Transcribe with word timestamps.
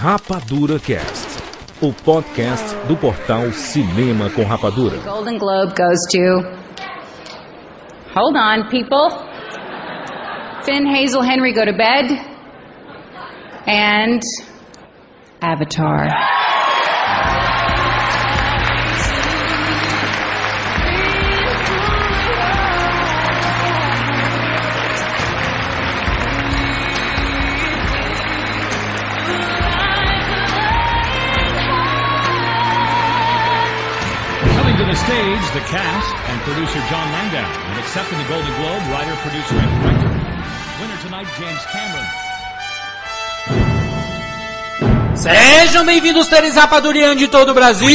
Rapadura 0.00 0.78
Cast, 0.78 1.42
o 1.82 1.92
podcast 1.92 2.72
do 2.86 2.96
portal 2.96 3.50
Cinema 3.50 4.30
com 4.30 4.44
Rapadura. 4.44 4.96
Golden 4.98 5.36
Globe 5.38 5.74
goes 5.74 5.98
to. 6.12 6.40
Hold 8.14 8.36
on, 8.36 8.68
people. 8.70 9.10
Finn 10.62 10.86
Hazel 10.86 11.20
Henry 11.20 11.52
go 11.52 11.64
to 11.64 11.72
bed. 11.72 12.12
And. 13.66 14.22
Avatar. 15.42 16.37
Stage, 35.04 35.44
the 35.52 35.60
cast 35.70 36.10
and 36.30 36.38
producer 36.42 36.80
John 36.90 37.06
Langdown, 37.12 37.50
and 37.70 37.78
accepting 37.78 38.18
the 38.18 38.28
Golden 38.28 38.52
Globe, 38.58 38.82
writer, 38.90 39.16
producer, 39.22 39.54
and 39.54 39.70
director. 39.80 40.10
Winner 40.80 40.98
tonight, 41.02 41.28
James 41.38 41.64
Cameron. 41.72 42.06
Sejam 45.14 45.84
bem-vindos, 45.84 46.26
seres 46.26 46.54
rapadurianos 46.54 47.18
de 47.18 47.28
todo 47.28 47.50
o 47.50 47.54
Brasil. 47.54 47.88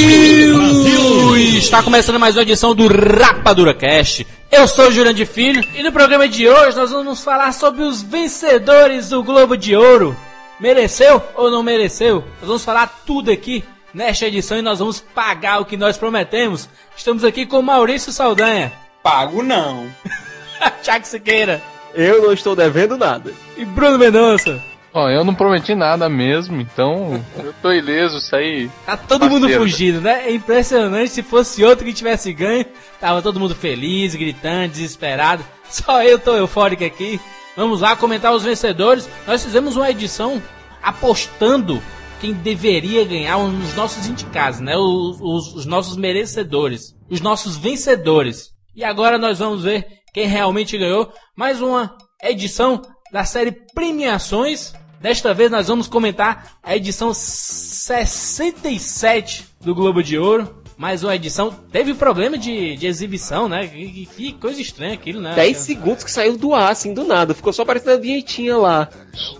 Está 1.57 1.81
começando 1.81 2.19
mais 2.19 2.35
uma 2.35 2.41
edição 2.43 2.75
do 2.75 2.87
Rapadura 2.87 3.73
Cast. 3.73 4.27
Eu 4.51 4.67
sou 4.67 4.89
o 4.89 4.91
Jurandir 4.91 5.25
Filho 5.25 5.63
e 5.73 5.81
no 5.81 5.91
programa 5.91 6.27
de 6.27 6.47
hoje 6.47 6.75
nós 6.75 6.91
vamos 6.91 7.23
falar 7.23 7.53
sobre 7.53 7.83
os 7.83 8.01
vencedores 8.01 9.09
do 9.09 9.23
Globo 9.23 9.57
de 9.57 9.75
Ouro. 9.75 10.15
Mereceu 10.59 11.21
ou 11.35 11.49
não 11.49 11.63
mereceu? 11.63 12.23
Nós 12.39 12.47
vamos 12.47 12.63
falar 12.63 13.03
tudo 13.05 13.31
aqui 13.31 13.63
nesta 13.93 14.25
edição 14.25 14.57
e 14.57 14.61
nós 14.61 14.79
vamos 14.79 14.99
pagar 14.99 15.59
o 15.59 15.65
que 15.65 15.77
nós 15.77 15.97
prometemos. 15.97 16.67
Estamos 16.95 17.23
aqui 17.23 17.45
com 17.45 17.61
Maurício 17.61 18.11
Saldanha, 18.11 18.71
Pago 19.01 19.43
não. 19.43 19.87
Thiago 20.81 21.05
Siqueira 21.05 21.61
Eu 21.93 22.23
não 22.23 22.31
estou 22.33 22.55
devendo 22.55 22.97
nada. 22.97 23.31
e 23.57 23.65
Bruno 23.65 23.97
Mendonça. 23.97 24.61
Ó, 24.95 25.09
eu 25.09 25.23
não 25.23 25.33
prometi 25.33 25.73
nada 25.73 26.07
mesmo, 26.07 26.61
então 26.61 27.19
eu 27.39 27.51
tô 27.63 27.71
ileso, 27.71 28.17
isso 28.17 28.35
aí. 28.35 28.69
Tá 28.85 28.95
todo 28.95 29.27
mundo 29.27 29.41
Parceiro. 29.41 29.63
fugindo, 29.63 30.01
né? 30.01 30.27
É 30.27 30.31
impressionante. 30.31 31.09
Se 31.09 31.23
fosse 31.23 31.63
outro 31.63 31.83
que 31.83 31.91
tivesse 31.91 32.31
ganho, 32.31 32.63
tava 32.99 33.19
todo 33.19 33.39
mundo 33.39 33.55
feliz, 33.55 34.13
gritando, 34.13 34.71
desesperado. 34.71 35.43
Só 35.67 36.03
eu 36.03 36.19
tô 36.19 36.35
eufórico 36.35 36.85
aqui. 36.85 37.19
Vamos 37.57 37.81
lá 37.81 37.95
comentar 37.95 38.31
os 38.33 38.43
vencedores. 38.43 39.09
Nós 39.25 39.43
fizemos 39.43 39.75
uma 39.75 39.89
edição 39.89 40.39
apostando 40.81 41.81
quem 42.23 42.31
deveria 42.31 43.03
ganhar 43.03 43.37
os 43.37 43.75
nossos 43.75 44.07
indicados, 44.07 44.61
né? 44.61 44.77
Os, 44.77 45.19
os- 45.19 45.55
os 45.55 45.65
nossos 45.65 45.97
merecedores, 45.97 46.95
os 47.09 47.19
nossos 47.19 47.57
vencedores. 47.57 48.51
E 48.73 48.81
agora 48.81 49.17
nós 49.17 49.39
vamos 49.39 49.63
ver 49.63 49.85
quem 50.13 50.25
realmente 50.25 50.77
ganhou. 50.77 51.11
Mais 51.35 51.61
uma 51.61 51.97
edição 52.23 52.81
da 53.11 53.25
série 53.25 53.51
Premiações. 53.75 54.71
Desta 55.01 55.33
vez 55.33 55.51
nós 55.51 55.67
vamos 55.67 55.89
comentar 55.89 56.53
a 56.63 56.77
edição 56.77 57.13
67 57.13 59.45
do 59.59 59.75
Globo 59.75 60.01
de 60.01 60.17
Ouro. 60.17 60.62
Mais 60.83 61.01
uma 61.01 61.15
edição. 61.15 61.49
Teve 61.71 61.93
problema 61.93 62.37
de, 62.37 62.75
de 62.75 62.87
exibição, 62.87 63.47
né? 63.47 63.65
Que, 63.67 64.05
que- 64.05 64.33
coisa 64.33 64.59
estranha 64.61 64.93
aquilo, 64.95 65.21
né? 65.21 65.33
10 65.33 65.55
segundos 65.55 66.03
que 66.03 66.11
saiu 66.11 66.37
do 66.37 66.53
ar, 66.53 66.73
assim, 66.73 66.93
do 66.93 67.05
nada. 67.05 67.33
Ficou 67.33 67.53
só 67.53 67.61
aparecendo 67.61 67.93
a 67.93 68.01
vinhetinha 68.01 68.57
lá. 68.57 68.89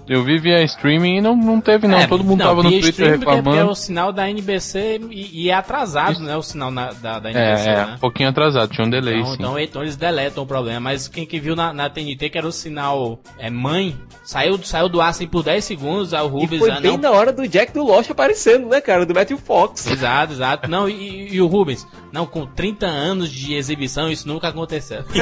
Eu 0.08 0.24
vi 0.24 0.38
via 0.40 0.64
streaming 0.64 1.18
e 1.18 1.22
não, 1.22 1.36
não 1.36 1.60
teve 1.60 1.86
não, 1.86 1.98
É, 1.98 2.08
todo 2.08 2.24
mundo 2.24 2.40
tava 2.42 2.64
no 2.64 2.70
Twitter 2.70 2.94
Porque 2.94 3.04
é 3.04 3.10
reclamando. 3.36 3.72
o 3.72 3.76
sinal 3.76 4.14
da 4.14 4.30
NBC 4.30 5.02
e, 5.10 5.44
e 5.46 5.50
é 5.50 5.54
atrasado, 5.54 6.20
né? 6.22 6.38
O 6.38 6.42
sinal 6.42 6.72
na- 6.72 6.94
da, 6.94 7.20
da 7.20 7.30
NBC, 7.32 7.70
É, 7.70 7.74
é, 7.74 7.76
né? 7.88 7.94
um 7.96 8.00
pouquinho 8.00 8.30
atrasado, 8.30 8.70
tinha 8.72 8.86
um 8.88 8.90
delay, 8.90 9.16
Então, 9.20 9.26
sim. 9.32 9.36
então, 9.40 9.60
então 9.60 9.82
eles 9.82 9.98
deletam 9.98 10.44
o 10.44 10.48
problema. 10.48 10.80
Mas 10.80 11.10
quem 11.10 11.26
que 11.26 11.40
viu 11.42 11.58
na, 11.58 11.74
na 11.74 11.90
TNT, 11.90 12.30
que 12.30 12.38
era 12.38 12.48
o 12.48 12.52
sinal 12.54 13.20
é, 13.38 13.50
mãe, 13.50 13.98
saiu, 14.24 14.58
saiu 14.64 14.88
do 14.88 15.02
ar 15.02 15.10
assim 15.10 15.28
por 15.28 15.44
10 15.44 15.66
segundos, 15.66 16.14
aí 16.14 16.22
o 16.22 16.28
E 16.28 16.30
Rubens 16.30 16.60
foi 16.60 16.72
ah, 16.72 16.80
bem 16.80 16.92
não. 16.92 17.00
na 17.00 17.12
hora 17.12 17.34
do 17.34 17.46
Jack 17.48 17.74
do 17.74 17.84
Lost 17.84 18.10
aparecendo, 18.10 18.68
né, 18.70 18.80
cara? 18.80 19.06
Do 19.06 19.14
Matthew 19.14 19.38
Fox. 19.40 19.88
Exato, 19.88 20.32
exato. 20.34 20.70
Não, 20.70 20.88
e, 20.88 21.33
e 21.34 21.42
o 21.42 21.48
Rubens? 21.48 21.86
Não, 22.12 22.26
com 22.26 22.46
30 22.46 22.86
anos 22.86 23.30
de 23.32 23.54
exibição, 23.56 24.10
isso 24.12 24.28
nunca 24.28 24.48
aconteceu. 24.50 25.04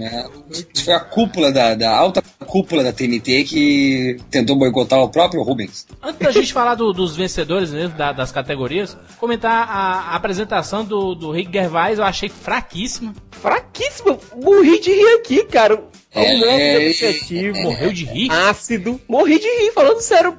É, 0.00 0.24
Isso 0.50 0.84
foi 0.86 0.94
a 0.94 1.00
cúpula 1.00 1.52
da, 1.52 1.74
da 1.74 1.94
alta 1.94 2.22
cúpula 2.46 2.82
da 2.82 2.92
TNT 2.92 3.44
que 3.44 4.16
tentou 4.30 4.56
boicotar 4.56 4.98
o 5.00 5.08
próprio 5.10 5.42
Rubens. 5.42 5.86
Antes 6.02 6.18
da 6.20 6.30
gente 6.30 6.52
falar 6.52 6.74
do- 6.76 6.92
dos 6.94 7.14
vencedores 7.14 7.70
mesmo, 7.70 7.96
da- 7.96 8.12
das 8.12 8.32
categorias, 8.32 8.96
comentar 9.18 9.68
a, 9.68 10.12
a 10.12 10.16
apresentação 10.16 10.82
do, 10.84 11.14
do 11.14 11.30
Rick 11.30 11.52
Gervais, 11.52 11.98
eu 11.98 12.04
achei 12.04 12.28
fraquíssima. 12.30 13.12
Fraquíssimo. 13.32 14.18
Morri 14.42 14.80
de 14.80 14.90
rir 14.92 15.14
aqui, 15.20 15.44
cara. 15.44 15.82
É, 16.14 16.24
É 16.24 16.36
um 16.36 16.44
é, 16.50 16.78
depressivo. 16.78 17.58
Morreu 17.62 17.92
de 17.92 18.04
rir. 18.06 18.30
Ácido. 18.30 19.00
Morri 19.08 19.38
de 19.38 19.46
rir, 19.46 19.72
falando 19.72 20.00
sério. 20.00 20.36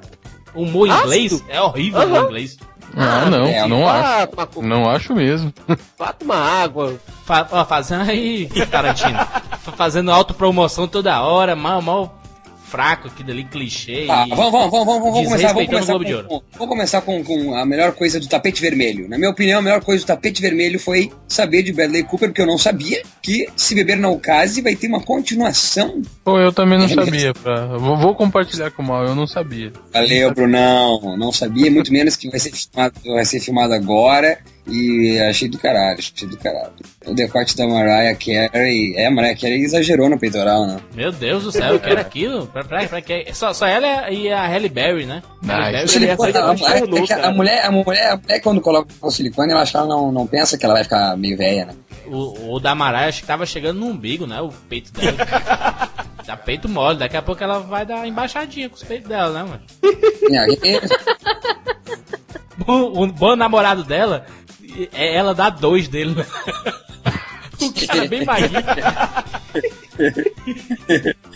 O 0.54 0.62
humor 0.62 0.88
em 0.88 0.90
ácido? 0.90 1.06
inglês 1.14 1.44
é 1.48 1.60
horrível 1.60 2.00
o 2.00 2.02
Aham. 2.02 2.24
inglês. 2.26 2.56
Ah, 2.96 3.28
não, 3.30 3.46
é, 3.46 3.66
não 3.66 3.88
acho. 3.88 4.02
Vá 4.02 4.26
tomar 4.26 4.46
co- 4.46 4.62
Não 4.62 4.88
acho 4.90 5.14
mesmo. 5.14 5.52
vá 5.98 6.12
tomar 6.12 6.62
água. 6.62 6.94
Fa 7.24 7.46
ó, 7.50 7.64
fazendo 7.64 8.08
aí, 8.10 8.48
Tarantino. 8.70 9.18
Fa- 9.62 9.72
fazendo 9.72 10.10
autopromoção 10.12 10.86
toda 10.86 11.20
hora, 11.22 11.56
mal, 11.56 11.80
mal 11.82 12.20
fraco 12.74 13.06
aquilo 13.06 13.30
ali, 13.30 13.44
clichê. 13.44 14.04
Tá, 14.06 14.26
e... 14.26 14.30
vamos, 14.30 14.50
vamos, 14.50 14.70
vamos, 14.70 14.86
vamos, 14.86 15.02
vamos 15.02 15.28
começar, 15.28 15.52
vamos 15.52 15.68
começar, 15.68 15.92
Globo 15.92 16.04
de 16.04 16.10
com, 16.12 16.16
Ouro. 16.16 16.28
com- 16.28 16.42
vamos 16.58 16.68
começar 16.68 17.00
com, 17.02 17.22
com 17.22 17.54
a 17.54 17.64
melhor 17.64 17.92
coisa 17.92 18.18
do 18.18 18.26
tapete 18.26 18.60
vermelho. 18.60 19.08
Na 19.08 19.16
minha 19.16 19.30
opinião, 19.30 19.60
a 19.60 19.62
melhor 19.62 19.80
coisa 19.80 20.02
do 20.04 20.06
tapete 20.08 20.42
vermelho 20.42 20.80
foi 20.80 21.12
saber 21.28 21.62
de 21.62 21.72
Bradley 21.72 22.02
Cooper, 22.02 22.30
porque 22.30 22.42
eu 22.42 22.46
não 22.46 22.58
sabia 22.58 23.00
que 23.22 23.46
Se 23.54 23.76
Beber 23.76 23.96
Não 23.96 24.18
Case 24.18 24.60
vai 24.60 24.74
ter 24.74 24.88
uma 24.88 25.00
continuação. 25.00 26.02
Pô, 26.24 26.40
eu 26.40 26.52
também 26.52 26.76
não 26.76 26.88
sabia. 26.88 27.32
Pra... 27.32 27.66
Vou, 27.78 27.96
vou 27.96 28.14
compartilhar 28.16 28.72
com 28.72 28.82
o 28.82 28.86
mal, 28.86 29.04
eu 29.04 29.14
não 29.14 29.26
sabia. 29.26 29.72
Valeu, 29.92 30.34
Brunão. 30.34 31.16
Não 31.16 31.30
sabia, 31.30 31.70
muito 31.70 31.92
menos 31.92 32.16
que 32.16 32.28
vai 32.28 32.40
ser 32.40 32.50
filmado, 32.52 32.94
vai 33.04 33.24
ser 33.24 33.38
filmado 33.38 33.72
agora. 33.72 34.38
E 34.66 35.20
achei 35.20 35.46
do 35.48 35.58
caralho, 35.58 35.98
achei 35.98 36.26
do 36.26 36.38
caralho. 36.38 36.72
O 37.06 37.12
decote 37.14 37.54
da 37.54 37.66
Mariah 37.66 38.14
Carey. 38.16 38.94
É, 38.96 39.06
a 39.06 39.10
Mariah 39.10 39.36
Carey 39.38 39.62
exagerou 39.62 40.08
no 40.08 40.18
peitoral, 40.18 40.66
né? 40.66 40.78
Meu 40.94 41.12
Deus 41.12 41.44
do 41.44 41.52
céu, 41.52 41.74
eu 41.74 41.80
quero 41.80 42.00
aquilo. 42.00 42.46
Pra, 42.46 42.64
pra, 42.64 42.86
pra, 42.86 43.02
que- 43.02 43.26
só, 43.34 43.52
só 43.52 43.66
ela 43.66 44.10
e 44.10 44.32
a 44.32 44.46
Halle 44.46 44.70
Berry, 44.70 45.04
né? 45.04 45.22
Nice. 45.42 45.88
Silicone, 45.92 46.32
a, 46.34 46.54
que 46.54 46.86
mulher, 46.86 47.24
a, 47.24 47.30
mulher, 47.30 47.64
a 47.66 47.70
mulher, 47.70 48.40
quando 48.42 48.62
coloca 48.62 48.88
o 49.02 49.10
silicone, 49.10 49.52
eu 49.52 49.58
acho 49.58 49.72
que 49.72 49.76
ela 49.76 49.86
não, 49.86 50.10
não 50.10 50.26
pensa 50.26 50.56
que 50.56 50.64
ela 50.64 50.74
vai 50.74 50.84
ficar 50.84 51.14
meio 51.16 51.36
velha, 51.36 51.66
né? 51.66 51.74
O, 52.06 52.54
o 52.54 52.60
da 52.60 52.74
Mariah 52.74 53.08
acho 53.08 53.20
que 53.20 53.26
tava 53.26 53.44
chegando 53.44 53.80
no 53.80 53.86
umbigo, 53.86 54.26
né? 54.26 54.40
O 54.40 54.48
peito 54.48 54.90
dela. 54.92 55.16
Dá 56.26 56.36
peito 56.40 56.70
mole, 56.70 56.98
daqui 56.98 57.18
a 57.18 57.22
pouco 57.22 57.44
ela 57.44 57.58
vai 57.58 57.84
dar 57.84 58.06
embaixadinha 58.08 58.70
com 58.70 58.76
os 58.76 58.82
peitos 58.82 59.08
dela, 59.08 59.30
né, 59.30 59.42
mano? 59.42 59.62
É, 60.62 60.80
O, 62.66 63.02
o 63.02 63.06
bom 63.08 63.34
namorado 63.34 63.82
dela 63.82 64.24
ela 64.92 65.34
dar 65.34 65.50
dois 65.50 65.88
dele, 65.88 66.14
né? 66.14 66.26
O 67.60 67.86
cara 67.86 68.04
é 68.04 68.08
bem 68.08 68.24
magrinho. 68.24 68.60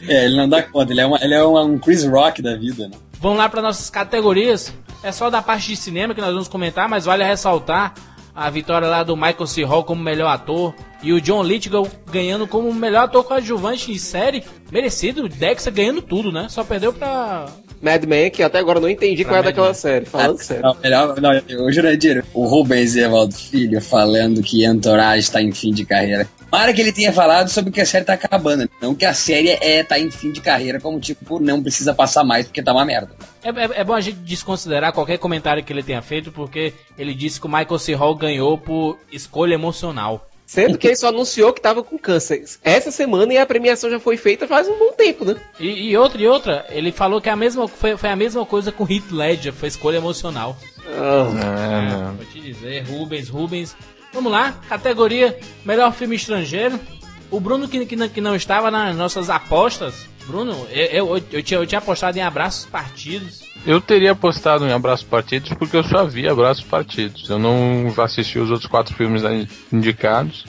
é, 0.08 0.24
ele 0.24 0.36
não 0.36 0.48
dá 0.48 0.62
conta, 0.62 0.92
ele 0.92 1.00
é, 1.00 1.06
uma, 1.06 1.18
ele 1.22 1.34
é 1.34 1.42
uma- 1.42 1.62
um 1.62 1.78
Chris 1.78 2.04
Rock 2.04 2.42
da 2.42 2.56
vida, 2.56 2.88
né? 2.88 2.96
Vamos 3.20 3.38
lá 3.38 3.48
para 3.48 3.62
nossas 3.62 3.88
categorias. 3.90 4.72
É 5.02 5.12
só 5.12 5.30
da 5.30 5.40
parte 5.40 5.68
de 5.68 5.76
cinema 5.76 6.14
que 6.14 6.20
nós 6.20 6.32
vamos 6.32 6.48
comentar, 6.48 6.88
mas 6.88 7.04
vale 7.04 7.22
ressaltar 7.24 7.94
a 8.34 8.50
vitória 8.50 8.88
lá 8.88 9.02
do 9.02 9.16
Michael 9.16 9.46
C. 9.46 9.64
Hall 9.64 9.84
como 9.84 10.02
melhor 10.02 10.28
ator 10.28 10.74
e 11.02 11.12
o 11.12 11.20
John 11.20 11.42
Lithgow 11.42 11.86
ganhando 12.10 12.46
como 12.46 12.72
melhor 12.74 13.04
ator 13.04 13.24
coadjuvante 13.24 13.92
em 13.92 13.98
série. 13.98 14.42
Merecido, 14.70 15.24
o 15.24 15.28
Dexter 15.28 15.72
ganhando 15.72 16.02
tudo, 16.02 16.30
né? 16.32 16.46
Só 16.48 16.62
perdeu 16.64 16.92
pra. 16.92 17.46
Mad 17.80 18.04
Men, 18.04 18.28
que 18.30 18.42
até 18.42 18.58
agora 18.58 18.78
eu 18.78 18.82
não 18.82 18.88
entendi 18.88 19.22
Pra 19.22 19.34
qual 19.34 19.36
é 19.36 19.42
Mad 19.44 19.54
daquela 19.54 19.72
série. 19.74 20.04
Falando 20.04 20.38
sério. 20.42 20.62
Não, 20.64 20.76
melhor, 20.82 21.20
não, 21.20 21.64
o 21.64 21.72
Jurandir, 21.72 22.24
o 22.34 22.44
Rubens 22.46 22.96
Evaldo 22.96 23.32
Filho 23.34 23.80
falando 23.80 24.42
que 24.42 24.66
Entourage 24.66 25.20
está 25.20 25.40
em 25.40 25.52
fim 25.52 25.70
de 25.72 25.84
carreira. 25.86 26.28
Para 26.50 26.72
que 26.72 26.80
ele 26.80 26.92
tenha 26.92 27.12
falado 27.12 27.48
sobre 27.50 27.70
que 27.70 27.80
a 27.80 27.86
série 27.86 28.04
tá 28.04 28.14
acabando, 28.14 28.68
não 28.82 28.94
que 28.94 29.04
a 29.04 29.12
série 29.14 29.50
é 29.50 29.84
tá 29.84 29.98
em 29.98 30.10
fim 30.10 30.32
de 30.32 30.40
carreira, 30.40 30.80
como 30.80 30.98
tipo, 30.98 31.38
não 31.38 31.62
precisa 31.62 31.94
passar 31.94 32.24
mais 32.24 32.46
porque 32.46 32.62
tá 32.62 32.72
uma 32.72 32.84
merda. 32.86 33.10
É, 33.44 33.50
é- 33.50 33.80
é 33.80 33.84
bom 33.84 33.92
a 33.94 34.00
gente 34.00 34.16
desconsiderar 34.20 34.92
qualquer 34.92 35.18
comentário 35.18 35.62
que 35.62 35.72
ele 35.72 35.82
tenha 35.82 36.02
feito, 36.02 36.32
porque 36.32 36.72
ele 36.98 37.14
disse 37.14 37.38
que 37.40 37.46
o 37.46 37.50
Michael 37.50 37.78
C. 37.78 37.94
Hall 37.94 38.14
ganhou 38.16 38.56
por 38.58 38.98
escolha 39.12 39.54
emocional. 39.54 40.27
Sendo 40.48 40.78
que 40.78 40.86
ele 40.86 40.96
só 40.96 41.08
anunciou 41.08 41.52
que 41.52 41.60
tava 41.60 41.82
com 41.82 41.98
câncer. 41.98 42.42
Essa 42.64 42.90
semana 42.90 43.34
e 43.34 43.36
a 43.36 43.44
premiação 43.44 43.90
já 43.90 44.00
foi 44.00 44.16
feita 44.16 44.48
faz 44.48 44.66
um 44.66 44.78
bom 44.78 44.92
tempo, 44.92 45.22
né? 45.26 45.36
E, 45.60 45.90
e 45.90 45.96
outra, 45.96 46.22
e 46.22 46.26
outra, 46.26 46.64
ele 46.70 46.90
falou 46.90 47.20
que 47.20 47.28
a 47.28 47.36
mesma, 47.36 47.68
foi, 47.68 47.98
foi 47.98 48.08
a 48.08 48.16
mesma 48.16 48.46
coisa 48.46 48.72
com 48.72 48.84
Heath 48.90 49.10
Ledger, 49.12 49.52
foi 49.52 49.68
escolha 49.68 49.98
emocional. 49.98 50.56
Ah, 50.86 51.84
É, 51.86 51.90
não. 52.02 52.14
Vou 52.14 52.24
te 52.24 52.40
dizer, 52.40 52.82
Rubens, 52.88 53.28
Rubens. 53.28 53.76
Vamos 54.10 54.32
lá, 54.32 54.52
categoria 54.70 55.38
melhor 55.66 55.92
filme 55.92 56.16
estrangeiro. 56.16 56.80
O 57.30 57.38
Bruno 57.38 57.68
que, 57.68 57.84
que, 57.84 57.94
não- 57.94 58.08
que 58.08 58.20
não 58.22 58.34
estava 58.34 58.70
nas 58.70 58.96
nossas 58.96 59.28
apostas. 59.28 60.06
Bruno, 60.26 60.66
eu, 60.70 60.86
eu, 61.16 61.22
eu 61.32 61.42
tinha, 61.42 61.60
eu 61.60 61.66
tinha 61.66 61.78
apostado 61.78 62.16
em 62.18 62.22
Abraços 62.22 62.64
Partidos. 62.64 63.42
Eu 63.66 63.80
teria 63.80 64.12
apostado 64.12 64.66
em 64.66 64.72
Abraços 64.72 65.06
Partidos 65.06 65.52
porque 65.54 65.76
eu 65.76 65.84
só 65.84 66.04
vi 66.04 66.28
Abraços 66.28 66.64
Partidos. 66.64 67.28
Eu 67.28 67.38
não 67.38 67.92
assisti 68.02 68.38
os 68.38 68.50
outros 68.50 68.68
quatro 68.68 68.94
filmes 68.94 69.22
indicados. 69.72 70.44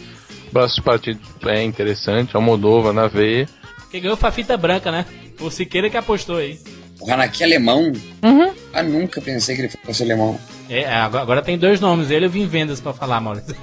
Abraços 0.50 0.80
Partidos 0.80 1.28
é 1.46 1.64
interessante, 1.64 2.36
Almodova 2.36 2.94
na 2.94 3.08
veia. 3.08 3.48
Quem 3.92 4.02
ganhou 4.02 4.18
foi 4.18 4.30
a 4.30 4.32
fita 4.32 4.56
branca, 4.56 4.92
né? 4.92 5.06
O 5.40 5.50
Siqueira 5.50 5.90
que 5.90 5.98
apostou 5.98 6.38
aí. 6.38 6.60
O 7.00 7.12
Hanaki 7.12 7.44
é 7.44 7.46
alemão? 7.46 7.92
Uhum. 8.24 8.54
Ah, 8.74 8.84
nunca 8.84 9.22
pensei 9.22 9.56
que 9.56 9.62
ele 9.62 9.70
fosse 9.84 10.04
alemão. 10.04 10.40
É, 10.70 10.86
agora, 10.94 11.24
agora 11.24 11.42
tem 11.42 11.58
dois 11.58 11.80
nomes 11.80 12.10
dele, 12.10 12.26
eu 12.26 12.30
vim 12.30 12.46
vendas 12.46 12.82
pra 12.82 12.94
falar, 12.94 13.22
Maurício. 13.22 13.56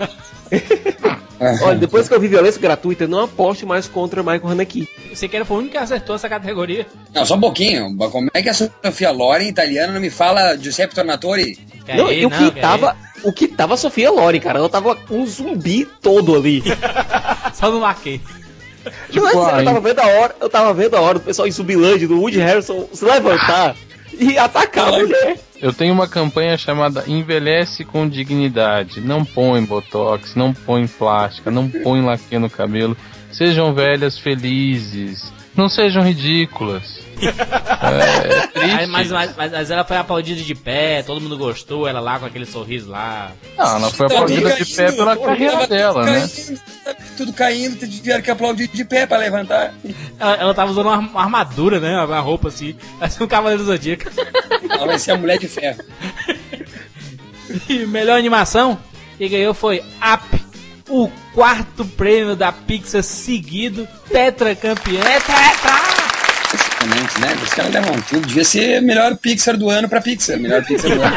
Olha, 1.62 1.79
depois 1.79 2.09
que 2.09 2.15
eu 2.15 2.21
vi 2.21 2.29
violência 2.29 2.61
gratuita, 2.61 3.05
eu 3.05 3.09
não 3.09 3.21
aposto 3.25 3.67
mais 3.67 3.87
contra 3.87 4.23
Michael 4.23 4.49
Haneke. 4.49 4.88
O 5.12 5.17
Siqueira 5.17 5.44
foi 5.44 5.56
o 5.56 5.61
único 5.61 5.73
que 5.73 5.79
acertou 5.79 6.17
essa 6.17 6.29
categoria. 6.29 6.87
Não, 7.15 7.27
só 7.27 7.35
um 7.35 7.41
pouquinho. 7.41 7.94
Como 7.97 8.31
é 8.33 8.43
que 8.43 8.49
a 8.49 8.55
Sofia 8.55 9.11
Loren, 9.11 9.49
italiana, 9.49 9.93
não 9.93 10.00
me 10.00 10.11
fala 10.11 10.56
Giuseppe 10.56 10.94
Tornatore? 10.94 11.59
Não, 11.88 12.11
e 12.11 12.25
o 12.27 12.31
não, 12.31 12.38
que 12.38 12.61
tava. 12.61 12.97
O 13.23 13.33
que 13.33 13.49
tava 13.49 13.75
a 13.75 13.77
Sofia 13.77 14.11
Loren, 14.11 14.41
cara? 14.41 14.59
Ela 14.59 14.69
tava 14.69 14.97
um 15.11 15.27
zumbi 15.27 15.87
todo 16.00 16.35
ali. 16.35 16.62
Só 17.55 17.71
não 17.71 17.81
marquei. 17.81 18.21
Não 19.12 19.27
é 19.27 19.31
Tipo, 19.31 19.44
sério, 19.44 19.55
aí- 19.55 19.59
eu 19.61 19.65
tava 19.65 19.81
vendo 19.81 19.99
a 20.00 20.06
hora, 20.06 20.37
eu 20.41 20.49
tava 20.49 20.75
vendo 20.75 20.97
a 20.97 21.00
hora 21.00 21.15
do 21.19 21.25
pessoal 21.25 21.49
em 21.49 21.50
Zumbilândia, 21.50 22.06
do 22.06 22.21
Woody 22.21 22.38
Harrison, 22.38 22.87
se 22.93 23.05
levantar 23.05 23.75
e 24.18 24.38
atacar 24.38 24.88
a 24.88 24.98
mulher. 24.98 25.38
Eu 25.60 25.72
tenho 25.72 25.94
uma 25.94 26.06
campanha 26.06 26.56
chamada 26.56 27.04
Envelhece 27.06 27.84
com 27.84 28.08
Dignidade. 28.08 29.00
Não 29.00 29.24
põe 29.24 29.64
botox, 29.64 30.34
não 30.34 30.52
põe 30.52 30.86
plástica, 30.86 31.50
não 31.50 31.68
põe 31.68 32.02
laque 32.02 32.38
no 32.38 32.50
cabelo. 32.50 32.96
Sejam 33.30 33.74
velhas 33.74 34.18
felizes. 34.18 35.32
Não 35.56 35.69
sejam 35.69 36.03
ridículas. 36.03 37.05
É, 38.56 38.82
é 38.82 38.87
mas, 38.87 39.11
mas, 39.11 39.37
mas- 39.37 39.53
mas 39.53 39.70
ela 39.70 39.85
foi 39.85 39.97
aplaudida 39.97 40.41
de 40.41 40.55
pé, 40.55 41.03
todo 41.03 41.20
mundo 41.20 41.37
gostou, 41.38 41.87
ela 41.87 42.00
lá 42.00 42.19
com 42.19 42.26
aquele 42.26 42.44
sorriso 42.44 42.91
lá. 42.91 43.32
Não, 43.56 43.76
ela 43.76 43.91
foi 43.91 44.06
aplaudida 44.06 44.53
de 44.53 44.64
pé 44.67 44.93
pela 44.93 45.17
carreira 45.17 45.67
dela, 45.67 46.05
né? 46.05 46.20
Caindo, 46.20 46.61
tudo 47.17 47.32
caindo, 47.32 47.88
tiveram 47.88 48.23
que 48.23 48.31
aplaudir 48.31 48.69
de 48.69 48.85
pé 48.85 49.06
pra 49.06 49.19
levantar. 49.19 49.73
Ela, 50.19 50.35
ela 50.37 50.55
tava 50.55 50.70
usando 50.73 50.88
uma, 50.88 51.23
armadura, 51.23 51.79
né? 51.81 52.02
Uma 52.05 52.20
roupa 52.20 52.49
assim, 52.49 52.75
parece 52.99 53.23
um 53.23 53.26
cavaleiro 53.26 53.64
Zodíaco. 53.64 54.05
Ela 54.69 54.87
vai 54.87 54.99
ser 54.99 55.12
a 55.12 55.17
mulher 55.17 55.38
de 55.38 55.49
ferro. 55.49 55.82
E 57.69 57.87
melhor 57.87 58.19
animação, 58.19 58.79
quem 59.17 59.31
ganhou 59.31 59.55
foi 59.55 59.79
Up, 59.79 60.45
o 60.88 61.11
quarto 61.35 61.85
prêmio 61.85 62.37
da 62.37 62.53
Pixar 62.53 63.03
seguido, 63.03 63.87
tetracampeã. 64.09 65.00
É 65.00 65.21
tetra! 65.21 65.97
Exatamente, 66.55 67.21
né? 67.21 67.37
Os 67.43 67.55
caras 67.55 67.73
levam 67.73 68.00
tudo. 68.03 68.27
Devia 68.27 68.44
ser 68.44 68.81
melhor 68.83 69.17
Pixar 69.17 69.56
do 69.56 69.69
ano 69.69 69.88
pra 69.88 70.00
Pixar. 70.00 70.38
Melhor 70.38 70.65
Pixar 70.65 70.94
do 70.94 71.03
ano. 71.03 71.17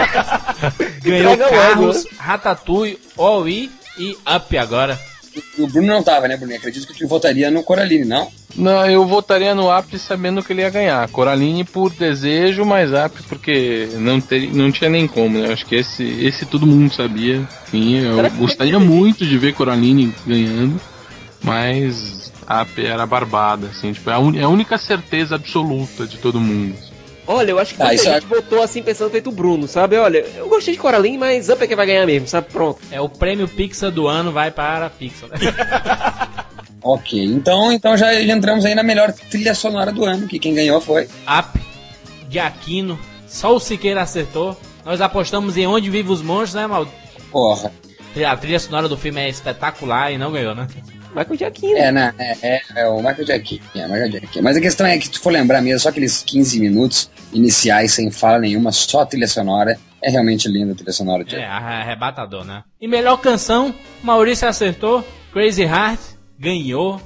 Ganhou 1.02 1.38
Carros, 1.38 2.06
Ratatouille, 2.18 3.00
All-E 3.18 3.72
e 3.98 4.18
Up 4.36 4.58
agora. 4.58 5.00
O 5.58 5.68
Bruno 5.68 5.88
não 5.88 6.04
tava, 6.04 6.28
né, 6.28 6.36
Bruno? 6.36 6.56
Acredito 6.56 6.88
que 6.88 6.98
tu 6.98 7.08
votaria 7.08 7.52
no 7.52 7.64
Coraline, 7.64 8.06
não? 8.06 8.32
Não, 8.56 8.86
eu 8.90 9.06
votaria 9.06 9.54
no 9.56 9.72
App 9.72 9.98
sabendo 10.00 10.44
que 10.44 10.52
ele 10.52 10.62
ia 10.62 10.70
ganhar. 10.70 11.08
Coraline 11.10 11.64
por 11.64 11.94
desejo, 11.94 12.66
mas 12.66 12.92
App 12.94 13.22
porque 13.24 13.90
não, 14.00 14.20
ter, 14.20 14.52
não 14.54 14.72
tinha 14.72 14.90
nem 14.90 15.08
como, 15.08 15.38
né? 15.40 15.54
Acho 15.54 15.66
que 15.66 15.76
esse, 15.76 16.04
esse 16.04 16.46
todo 16.46 16.66
mundo 16.68 16.94
sabia. 16.94 17.48
Sim, 17.72 17.98
eu 18.00 18.16
Será 18.16 18.30
que- 18.30 18.38
gostaria 18.38 18.80
muito 18.80 19.26
de 19.26 19.38
ver 19.38 19.54
Coraline 19.54 20.14
ganhando, 20.26 20.82
mas 21.44 22.34
App 22.48 22.84
era 22.84 23.06
barbada, 23.06 23.68
assim, 23.68 23.94
tipo, 23.94 24.10
é 24.10 24.14
a, 24.14 24.20
un- 24.20 24.36
é 24.36 24.44
a 24.44 24.50
única 24.50 24.78
certeza 24.78 25.36
absoluta 25.36 26.06
de 26.08 26.18
todo 26.18 26.40
mundo. 26.40 26.76
Olha, 27.28 27.52
eu 27.52 27.60
acho 27.60 27.76
que 27.76 27.82
Ah, 27.84 27.86
muita 27.90 28.02
isso 28.02 28.12
gente 28.12 28.26
votou 28.26 28.64
assim 28.64 28.82
pensando 28.82 29.12
feito 29.12 29.30
o 29.30 29.32
Bruno, 29.32 29.68
sabe? 29.68 29.96
Olha, 29.98 30.26
eu 30.36 30.50
gostei 30.50 30.74
de 30.74 30.80
Coraline, 30.80 31.16
mas 31.20 31.48
Up 31.48 31.64
é 31.64 31.68
quem 31.68 31.76
vai 31.78 31.86
ganhar 31.86 32.06
mesmo, 32.08 32.28
sabe? 32.28 32.48
Pronto. 32.52 32.80
É 32.92 33.00
o 33.00 33.08
prêmio 33.08 33.48
Pixar 33.48 33.92
do 33.92 34.08
ano, 34.08 34.32
vai 34.32 34.50
para 34.50 34.88
a 34.88 34.90
Pixar. 34.90 35.30
Ok, 36.94 37.24
então, 37.24 37.72
então 37.72 37.96
já, 37.96 38.14
entramos 38.22 38.66
aí 38.66 38.74
na 38.74 38.82
melhor 38.84 39.12
trilha 39.14 39.54
sonora 39.54 39.92
do 39.92 40.06
ano, 40.06 40.28
que 40.28 40.40
quem 40.40 40.54
ganhou 40.56 40.82
foi. 40.82 41.04
Up, 41.28 41.60
de 42.28 42.40
Aquino, 42.40 42.98
só 43.28 43.56
o 43.56 43.60
Siqueira 43.60 44.02
acertou. 44.02 44.60
Nós 44.86 45.02
apostamos 45.02 45.56
em 45.58 45.68
Onde 45.68 45.90
Vive 45.90 46.12
os 46.12 46.22
Monstros, 46.22 46.56
né, 46.56 46.66
Mal? 46.68 46.88
Porra. 47.32 47.72
A 48.28 48.36
trilha 48.38 48.60
sonora 48.60 48.88
do 48.90 48.98
filme 48.98 49.22
é 49.22 49.30
espetacular 49.30 50.12
e 50.12 50.18
não 50.18 50.32
ganhou, 50.32 50.56
né? 50.56 50.68
Michael 51.16 51.38
Giacchino. 51.38 51.78
É, 51.78 51.92
né? 51.92 52.14
É, 52.18 52.38
é, 52.42 52.62
é 52.78 52.88
o 52.88 52.98
Michael 52.98 53.26
Jackson. 53.26 53.58
É, 53.76 53.86
o 53.86 53.90
Michael. 53.90 54.22
Mas 54.42 54.58
a 54.58 54.62
questão 54.62 54.86
é 54.88 54.98
que 54.98 55.06
se 55.06 55.12
tu 55.12 55.20
for 55.22 55.32
lembrar 55.32 55.62
mesmo, 55.62 55.80
só 55.80 55.90
aqueles 55.90 56.24
15 56.24 56.60
minutos 56.60 57.10
iniciais 57.34 57.94
sem 57.94 58.10
fala 58.12 58.40
nenhuma, 58.40 58.72
só 58.72 59.06
trilha 59.06 59.28
sonora. 59.28 59.78
É 60.04 60.10
realmente 60.10 60.48
linda 60.48 60.72
a 60.72 60.76
trilha 60.76 60.92
sonora 60.94 61.24
de 61.24 61.36
É, 61.36 61.46
arre- 61.46 61.82
arrebatador, 61.84 62.44
né? 62.46 62.64
E 62.82 62.88
melhor 62.88 63.18
canção, 63.18 63.74
Maurício 64.02 64.48
acertou, 64.48 65.06
Crazy 65.34 65.64
Heart, 65.64 66.00
ganhou. 66.40 67.02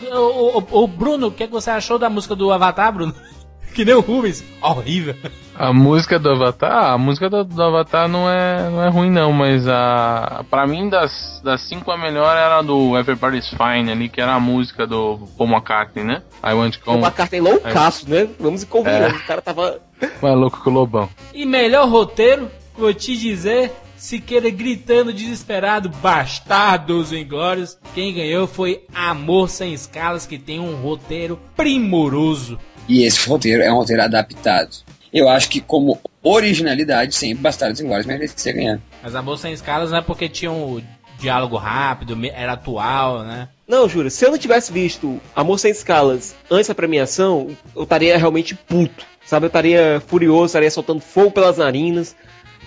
O, 0.00 0.58
o- 0.58 0.82
o 0.84 0.86
Bruno, 0.86 1.26
o 1.28 1.30
que, 1.32 1.42
é 1.44 1.46
que 1.46 1.52
você 1.52 1.70
achou 1.70 1.98
da 1.98 2.08
música 2.08 2.34
do 2.34 2.52
Avatar, 2.52 2.92
Bruno? 2.92 3.14
que 3.74 3.84
nem 3.84 3.94
o 3.94 4.00
Rubens, 4.00 4.42
horrível. 4.62 5.14
A 5.56 5.72
música 5.72 6.18
do 6.20 6.30
Avatar, 6.30 6.92
a 6.92 6.98
música 6.98 7.28
do, 7.28 7.42
do 7.44 7.62
Avatar 7.62 8.08
não 8.08 8.30
é, 8.30 8.70
não 8.70 8.82
é 8.84 8.88
ruim 8.88 9.10
não, 9.10 9.32
mas 9.32 9.66
a 9.66 10.44
para 10.48 10.66
mim 10.68 10.88
das, 10.88 11.40
das 11.44 11.60
cinco 11.62 11.90
a 11.90 11.98
melhor 11.98 12.36
era 12.36 12.58
a 12.58 12.62
do 12.62 12.96
Everybody's 12.96 13.48
Fine 13.50 13.90
ali, 13.90 14.08
que 14.08 14.20
era 14.20 14.34
a 14.34 14.40
música 14.40 14.86
do 14.86 15.18
Paul 15.36 15.50
McCartney, 15.50 16.04
né? 16.04 16.22
I 16.44 16.54
Want 16.54 16.74
to 16.76 16.84
Come 16.84 17.02
McCartney 17.02 17.40
loucaço, 17.40 18.08
né? 18.08 18.28
Vamos 18.38 18.62
e 18.62 18.66
convenhamos. 18.66 19.20
O 19.20 19.26
cara 19.26 19.42
tava. 19.42 19.80
mais 20.22 20.36
louco 20.36 20.62
que 20.62 20.68
o 20.68 20.72
Lobão. 20.72 21.08
E 21.34 21.44
melhor 21.44 21.88
roteiro, 21.88 22.48
vou 22.76 22.94
te 22.94 23.16
dizer, 23.16 23.72
Siqueira 23.98 24.48
gritando 24.48 25.12
desesperado, 25.12 25.88
Bastardos 25.88 27.12
Inglórios. 27.12 27.76
Quem 27.96 28.14
ganhou 28.14 28.46
foi 28.46 28.84
Amor 28.94 29.50
Sem 29.50 29.74
Escalas, 29.74 30.24
que 30.24 30.38
tem 30.38 30.60
um 30.60 30.76
roteiro 30.76 31.38
primoroso. 31.56 32.60
E 32.88 33.02
esse 33.02 33.28
roteiro 33.28 33.60
é 33.60 33.72
um 33.72 33.76
roteiro 33.78 34.02
adaptado. 34.02 34.70
Eu 35.12 35.28
acho 35.28 35.50
que, 35.50 35.60
como 35.60 35.98
originalidade, 36.22 37.14
sempre 37.16 37.42
Bastardos 37.42 37.80
Inglórios 37.80 38.06
merecia 38.06 38.52
ganhar. 38.52 38.80
Mas 39.02 39.16
Amor 39.16 39.36
Sem 39.36 39.52
Escalas 39.52 39.90
não 39.90 39.98
é 39.98 40.02
porque 40.02 40.28
tinha 40.28 40.52
um 40.52 40.80
diálogo 41.18 41.56
rápido, 41.56 42.16
era 42.32 42.52
atual, 42.52 43.24
né? 43.24 43.48
Não, 43.66 43.88
juro, 43.88 44.08
se 44.10 44.24
eu 44.24 44.30
não 44.30 44.38
tivesse 44.38 44.72
visto 44.72 45.20
Amor 45.34 45.58
Sem 45.58 45.72
Escalas 45.72 46.36
antes 46.48 46.68
da 46.68 46.74
premiação, 46.74 47.48
eu 47.74 47.82
estaria 47.82 48.16
realmente 48.16 48.54
puto. 48.54 49.04
Sabe, 49.26 49.44
eu 49.44 49.48
estaria 49.48 50.00
furioso, 50.06 50.46
estaria 50.46 50.70
soltando 50.70 51.00
fogo 51.00 51.32
pelas 51.32 51.58
narinas. 51.58 52.16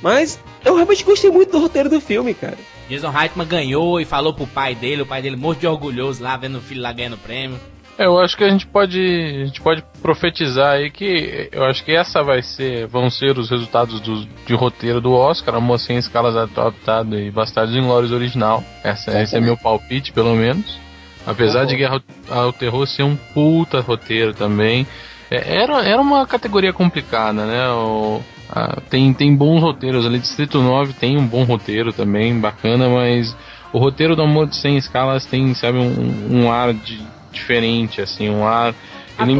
Mas 0.01 0.39
eu 0.65 0.75
realmente 0.75 1.03
gostei 1.03 1.29
muito 1.29 1.51
do 1.51 1.59
roteiro 1.59 1.89
do 1.89 2.01
filme, 2.01 2.33
cara. 2.33 2.57
Jason 2.89 3.09
Reitman 3.09 3.47
ganhou 3.47 4.01
e 4.01 4.05
falou 4.05 4.33
pro 4.33 4.47
pai 4.47 4.75
dele, 4.75 5.03
o 5.03 5.05
pai 5.05 5.21
dele 5.21 5.35
morto 5.35 5.59
de 5.59 5.67
orgulhoso 5.67 6.21
lá, 6.23 6.35
vendo 6.35 6.57
o 6.57 6.61
filho 6.61 6.81
lá 6.81 6.91
ganhando 6.91 7.17
prêmio. 7.17 7.57
É, 7.97 8.05
Eu 8.05 8.19
acho 8.19 8.35
que 8.35 8.43
a 8.43 8.49
gente 8.49 8.65
pode 8.65 8.99
a 8.99 9.45
gente 9.45 9.61
pode 9.61 9.83
profetizar 10.01 10.73
aí 10.73 10.89
que 10.89 11.49
eu 11.51 11.63
acho 11.65 11.83
que 11.85 11.91
essa 11.91 12.23
vai 12.23 12.41
ser 12.41 12.87
vão 12.87 13.09
ser 13.09 13.37
os 13.37 13.49
resultados 13.49 13.99
do, 13.99 14.25
de 14.25 14.53
roteiro 14.53 14.99
do 14.99 15.11
Oscar, 15.13 15.55
Amor 15.55 15.77
Sem 15.79 15.97
Escalas 15.97 16.35
Adaptado 16.35 17.17
e 17.19 17.29
Bastardos 17.29 17.75
Inglórios 17.75 18.11
original. 18.11 18.63
Essa, 18.83 19.21
esse 19.21 19.35
é 19.35 19.39
meu 19.39 19.55
palpite, 19.55 20.11
pelo 20.11 20.33
menos. 20.35 20.79
Apesar 21.27 21.65
de 21.65 21.75
Guerra 21.75 22.01
ao 22.29 22.51
Terror 22.51 22.87
ser 22.87 23.03
um 23.03 23.15
puta 23.15 23.79
roteiro 23.81 24.33
também. 24.33 24.87
É, 25.29 25.61
Era, 25.61 25.85
era 25.85 26.01
uma 26.01 26.25
categoria 26.25 26.73
complicada, 26.73 27.45
né? 27.45 27.69
O- 27.69 28.21
ah, 28.51 28.81
tem, 28.89 29.13
tem 29.13 29.35
bons 29.35 29.61
roteiros 29.61 30.05
ali. 30.05 30.19
Distrito 30.19 30.61
9 30.61 30.93
tem 30.93 31.17
um 31.17 31.25
bom 31.25 31.43
roteiro 31.43 31.93
também, 31.93 32.37
bacana, 32.37 32.89
mas 32.89 33.35
o 33.71 33.79
roteiro 33.79 34.15
do 34.15 34.23
Amor 34.23 34.53
Sem 34.53 34.77
Escalas 34.77 35.25
tem, 35.25 35.53
sabe, 35.53 35.77
um, 35.77 36.43
um 36.43 36.51
ar 36.51 36.73
de, 36.73 36.99
diferente, 37.31 38.01
assim, 38.01 38.29
um 38.29 38.45
ar. 38.45 38.75
Atual, 39.17 39.35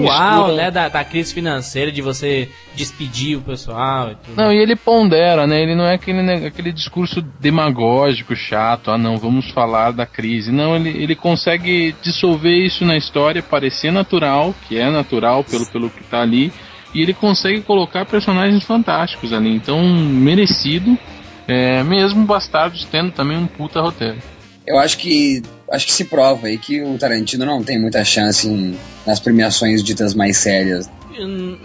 mistura- 0.48 0.56
né, 0.56 0.70
da, 0.70 0.90
da 0.90 1.04
crise 1.04 1.34
financeira, 1.34 1.92
de 1.92 2.02
você 2.04 2.50
despedir 2.76 3.38
o 3.38 3.42
pessoal 3.42 4.12
e 4.12 4.16
tudo. 4.16 4.36
Não, 4.36 4.54
e 4.54 4.58
ele 4.58 4.76
pondera, 4.76 5.48
né? 5.48 5.62
Ele 5.64 5.74
não 5.74 5.86
é 5.86 5.96
aquele, 5.96 6.22
né, 6.22 6.46
aquele 6.46 6.72
discurso 6.72 7.20
demagógico, 7.40 8.36
chato, 8.36 8.92
ah 8.92 8.98
não, 8.98 9.18
vamos 9.18 9.50
falar 9.52 9.92
da 9.92 10.06
crise. 10.06 10.52
Não, 10.52 10.76
ele, 10.76 10.90
ele 10.90 11.16
consegue 11.16 11.96
dissolver 12.02 12.54
isso 12.54 12.86
na 12.86 12.96
história, 12.96 13.42
parecer 13.42 13.92
natural, 13.92 14.54
que 14.68 14.78
é 14.78 14.88
natural 14.90 15.44
pelo, 15.44 15.66
pelo 15.66 15.90
que 15.90 16.04
tá 16.04 16.22
ali, 16.22 16.54
e 16.94 17.02
ele 17.02 17.14
consegue 17.14 17.62
colocar 17.62 18.06
personagens 18.06 18.64
fantásticos 18.64 19.32
ali. 19.34 19.50
Então, 19.56 19.82
merecido, 19.84 20.98
é, 21.48 21.84
mesmo 21.84 22.26
Bastardos 22.26 22.86
tendo 22.92 23.12
também 23.12 23.38
um 23.38 23.48
puta 23.48 23.82
roteiro. 23.82 24.18
Eu 24.66 24.78
acho 24.78 24.98
que 24.98 25.42
acho 25.72 25.86
que 25.88 25.94
se 25.94 26.06
prova 26.06 26.48
aí 26.48 26.58
que 26.58 26.82
o 26.82 26.98
Tarantino 26.98 27.46
não 27.46 27.64
tem 27.64 27.80
muita 27.80 28.04
chance 28.06 28.48
em- 28.48 28.78
nas 29.06 29.20
premiações 29.20 29.84
ditas 29.84 30.14
mais 30.14 30.38
sérias. 30.38 30.90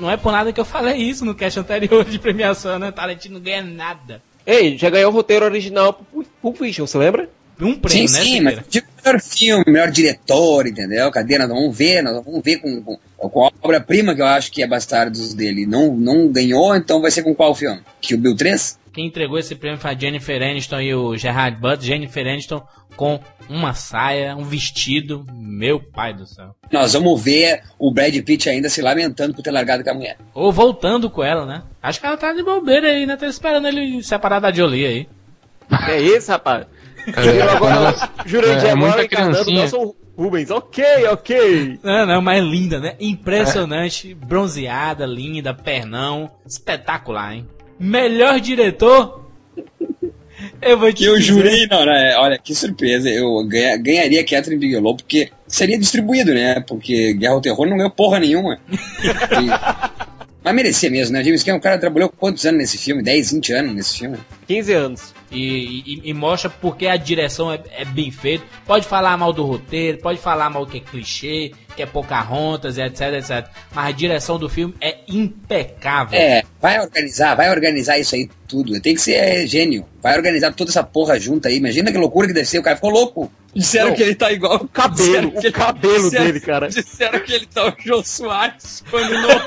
Não 0.01 0.11
é 0.11 0.17
por 0.17 0.33
nada 0.33 0.53
que 0.53 0.61
eu 0.61 0.65
falei 0.65 0.97
isso 0.97 1.25
no 1.25 1.35
cast 1.35 1.59
anterior 1.61 2.05
de 2.05 2.19
premiação, 2.19 2.79
né? 2.79 2.91
Tarantino 2.91 3.35
não 3.35 3.41
ganha 3.43 3.63
nada. 3.63 4.23
Ei, 4.47 4.79
já 4.79 4.89
ganhou 4.91 5.11
o 5.11 5.15
roteiro 5.15 5.45
original 5.45 5.93
pro 5.93 6.25
Pulp 6.41 6.57
Fiction, 6.59 6.87
você 6.87 6.99
lembra? 6.99 7.29
Um 7.61 7.75
prêmio, 7.75 8.07
sim, 8.09 8.15
né, 8.19 8.23
sim, 8.25 8.41
mas 8.41 8.59
tipo 8.69 8.87
melhor 9.05 9.21
filme, 9.21 9.65
melhor 9.67 9.91
diretor, 9.91 10.67
entendeu? 10.67 11.11
Cadê? 11.11 11.39
Nós 11.39 11.49
vamos 11.49 11.77
ver, 11.77 12.03
nós 12.03 12.23
vamos 12.25 12.43
ver 12.45 12.59
com, 12.59 12.83
com, 12.83 12.99
com 13.19 13.45
a 13.47 13.51
obra-prima 13.63 14.15
que 14.15 14.21
eu 14.23 14.27
acho 14.27 14.53
que 14.53 14.63
é 14.63 14.67
Bastardos 14.67 15.35
dele, 15.35 15.67
não, 15.67 15.95
não 15.95 16.29
ganhou, 16.31 16.75
então 16.77 17.01
vai 17.01 17.11
ser 17.11 17.23
com 17.23 17.35
qual 17.35 17.55
filme? 17.55 17.81
Kill 18.01 18.19
Bill 18.19 18.37
3? 18.37 18.79
Quem 18.93 19.07
entregou 19.07 19.39
esse 19.39 19.55
prêmio 19.55 19.79
foi 19.79 19.91
a 19.91 19.99
Jennifer 19.99 20.41
Aniston 20.43 20.81
e 20.81 20.95
o 20.95 21.17
Gerard 21.17 21.57
Butler. 21.61 21.81
Jennifer 21.83 22.27
Aniston 22.27 22.63
com 22.97 23.21
uma 23.47 23.75
saia, 23.75 24.35
um 24.35 24.43
vestido. 24.45 25.23
Meu 25.35 25.79
pai 25.79 26.15
do 26.15 26.25
céu. 26.27 26.55
Nós 26.73 26.95
vamos 26.95 27.23
ver 27.23 27.63
o 27.79 27.93
Brad 27.93 28.17
Pitt 28.23 28.49
ainda 28.49 28.71
se 28.71 28.81
lamentando 28.81 29.35
por 29.35 29.43
ter 29.43 29.51
largado 29.51 29.85
com 29.85 29.91
a 29.91 29.95
mulher. 29.95 30.17
Ou 30.33 30.51
voltando 30.51 31.11
com 31.11 31.23
ela, 31.23 31.45
né? 31.45 31.63
Acho 31.83 32.01
que 32.01 32.07
ela 32.07 32.17
tá 32.17 32.33
de 32.33 32.43
bobeira 32.43 32.89
aí, 32.89 33.05
né? 33.05 33.17
Tá 33.17 33.27
esperando 33.27 33.69
ele 33.69 34.03
separar 34.03 34.41
da 34.41 34.51
Jolie 34.51 34.87
aí. 34.87 35.09
É 35.91 36.01
isso, 36.01 36.31
rapaz. 36.31 36.67
É, 37.07 37.39
Eu 37.43 37.51
agora, 37.51 37.93
quando- 37.93 38.29
Jurandir 38.29 38.65
é, 38.69 38.71
agora 38.71 38.77
muita 38.77 39.03
o 39.05 39.09
criancinha. 39.09 39.59
Nelson 39.61 39.95
Rubens. 40.17 40.51
Ok, 40.51 40.83
ok. 41.11 41.79
Não, 41.83 42.07
não, 42.07 42.23
mas 42.23 42.39
é 42.39 42.41
linda, 42.45 42.81
né? 42.81 42.95
Impressionante, 42.99 44.15
bronzeada, 44.15 45.05
linda, 45.05 45.53
pernão, 45.53 46.31
espetacular, 46.47 47.35
hein? 47.35 47.47
Melhor 47.79 48.41
diretor? 48.41 49.27
Eu 50.61 50.79
vou 50.79 50.93
te 50.93 50.99
Que 50.99 51.05
eu 51.05 51.17
dizer. 51.17 51.27
jurei, 51.33 51.67
não, 51.67 51.85
né? 51.85 52.15
Olha, 52.19 52.39
que 52.39 52.55
surpresa. 52.55 53.09
Eu 53.11 53.43
ganha- 53.47 53.77
ganharia 53.77 54.25
Catherine 54.25 54.59
Bigelow, 54.61 54.97
porque 54.97 55.31
seria 55.47 55.79
distribuído, 55.79 56.33
né? 56.35 56.61
Porque 56.61 57.15
Guerra 57.15 57.35
ao 57.35 57.41
Terror 57.41 57.67
não 57.67 57.77
ganhou 57.77 57.91
porra 57.91 58.19
nenhuma. 58.19 58.59
E- 58.71 60.27
Mas 60.45 60.55
merecia 60.55 60.89
mesmo, 60.91 61.13
né? 61.13 61.25
James 61.25 61.43
Cameron, 61.43 61.59
o 61.59 61.63
cara 61.63 61.77
trabalhou 61.79 62.09
quantos 62.09 62.47
anos 62.47 62.59
nesse 62.61 62.79
filme? 62.79 63.03
10, 63.03 63.33
20 63.33 63.53
anos 63.53 63.75
nesse 63.75 63.99
filme? 63.99 64.17
15 64.47 64.73
anos. 64.73 65.15
E, 65.31 65.83
e- 66.05 66.11
e 66.11 66.15
mostra 66.15 66.49
porque 66.49 66.87
a 66.87 66.97
direção 66.97 67.53
é, 67.53 67.61
é 67.73 67.85
bem 67.85 68.11
feita. 68.13 68.45
Pode 68.65 68.87
falar 68.87 69.17
mal 69.17 69.33
do 69.33 69.43
roteiro, 69.45 69.99
pode 69.99 70.21
falar 70.21 70.49
mal 70.49 70.65
que 70.67 70.79
é 70.79 70.81
clichê, 70.81 71.51
que 71.75 71.83
é 71.83 71.87
Pocahontas, 71.87 72.79
etc, 72.79 73.01
etc. 73.15 73.47
Mas 73.75 73.87
a 73.89 73.91
direção 73.91 74.39
do 74.39 74.49
filme 74.49 74.75
é 74.81 74.99
impecável. 75.09 76.19
É, 76.19 76.43
vai 76.61 76.79
organizar, 76.81 77.35
vai 77.35 77.51
organizar 77.51 77.99
isso 77.99 78.15
aí 78.15 78.31
tudo. 78.47 78.81
Tem 78.81 78.95
que 78.95 79.01
ser 79.01 79.15
é, 79.15 79.47
gênio. 79.47 79.85
Vai 80.01 80.17
organizar 80.17 80.53
toda 80.55 80.71
essa 80.71 80.85
porra 80.85 81.19
junta 81.19 81.49
aí. 81.49 81.57
Imagina 81.57 81.91
que 81.91 81.99
loucura 81.99 82.29
que 82.29 82.33
deve 82.33 82.47
ser. 82.47 82.61
O 82.61 82.63
cara 82.63 82.77
ficou 82.77 82.91
louco. 82.91 83.33
Disseram 83.53 83.89
Não, 83.89 83.97
que 83.97 84.03
ele 84.03 84.15
tá 84.15 84.31
igual. 84.31 84.57
O 84.57 84.69
cabelo, 84.69 84.97
disseram 85.07 85.31
que 85.31 85.37
o 85.39 85.41
ele- 85.41 85.53
cabelo 85.53 86.03
disseram- 86.05 86.25
dele, 86.27 86.41
cara. 86.41 86.69
Disseram 86.69 87.21
que 87.21 87.33
ele 87.33 87.47
tá 87.47 87.67
o 87.69 87.75
Jô 87.83 88.03
Soares 88.05 88.85
quando 88.91 89.13
novo. 89.13 89.45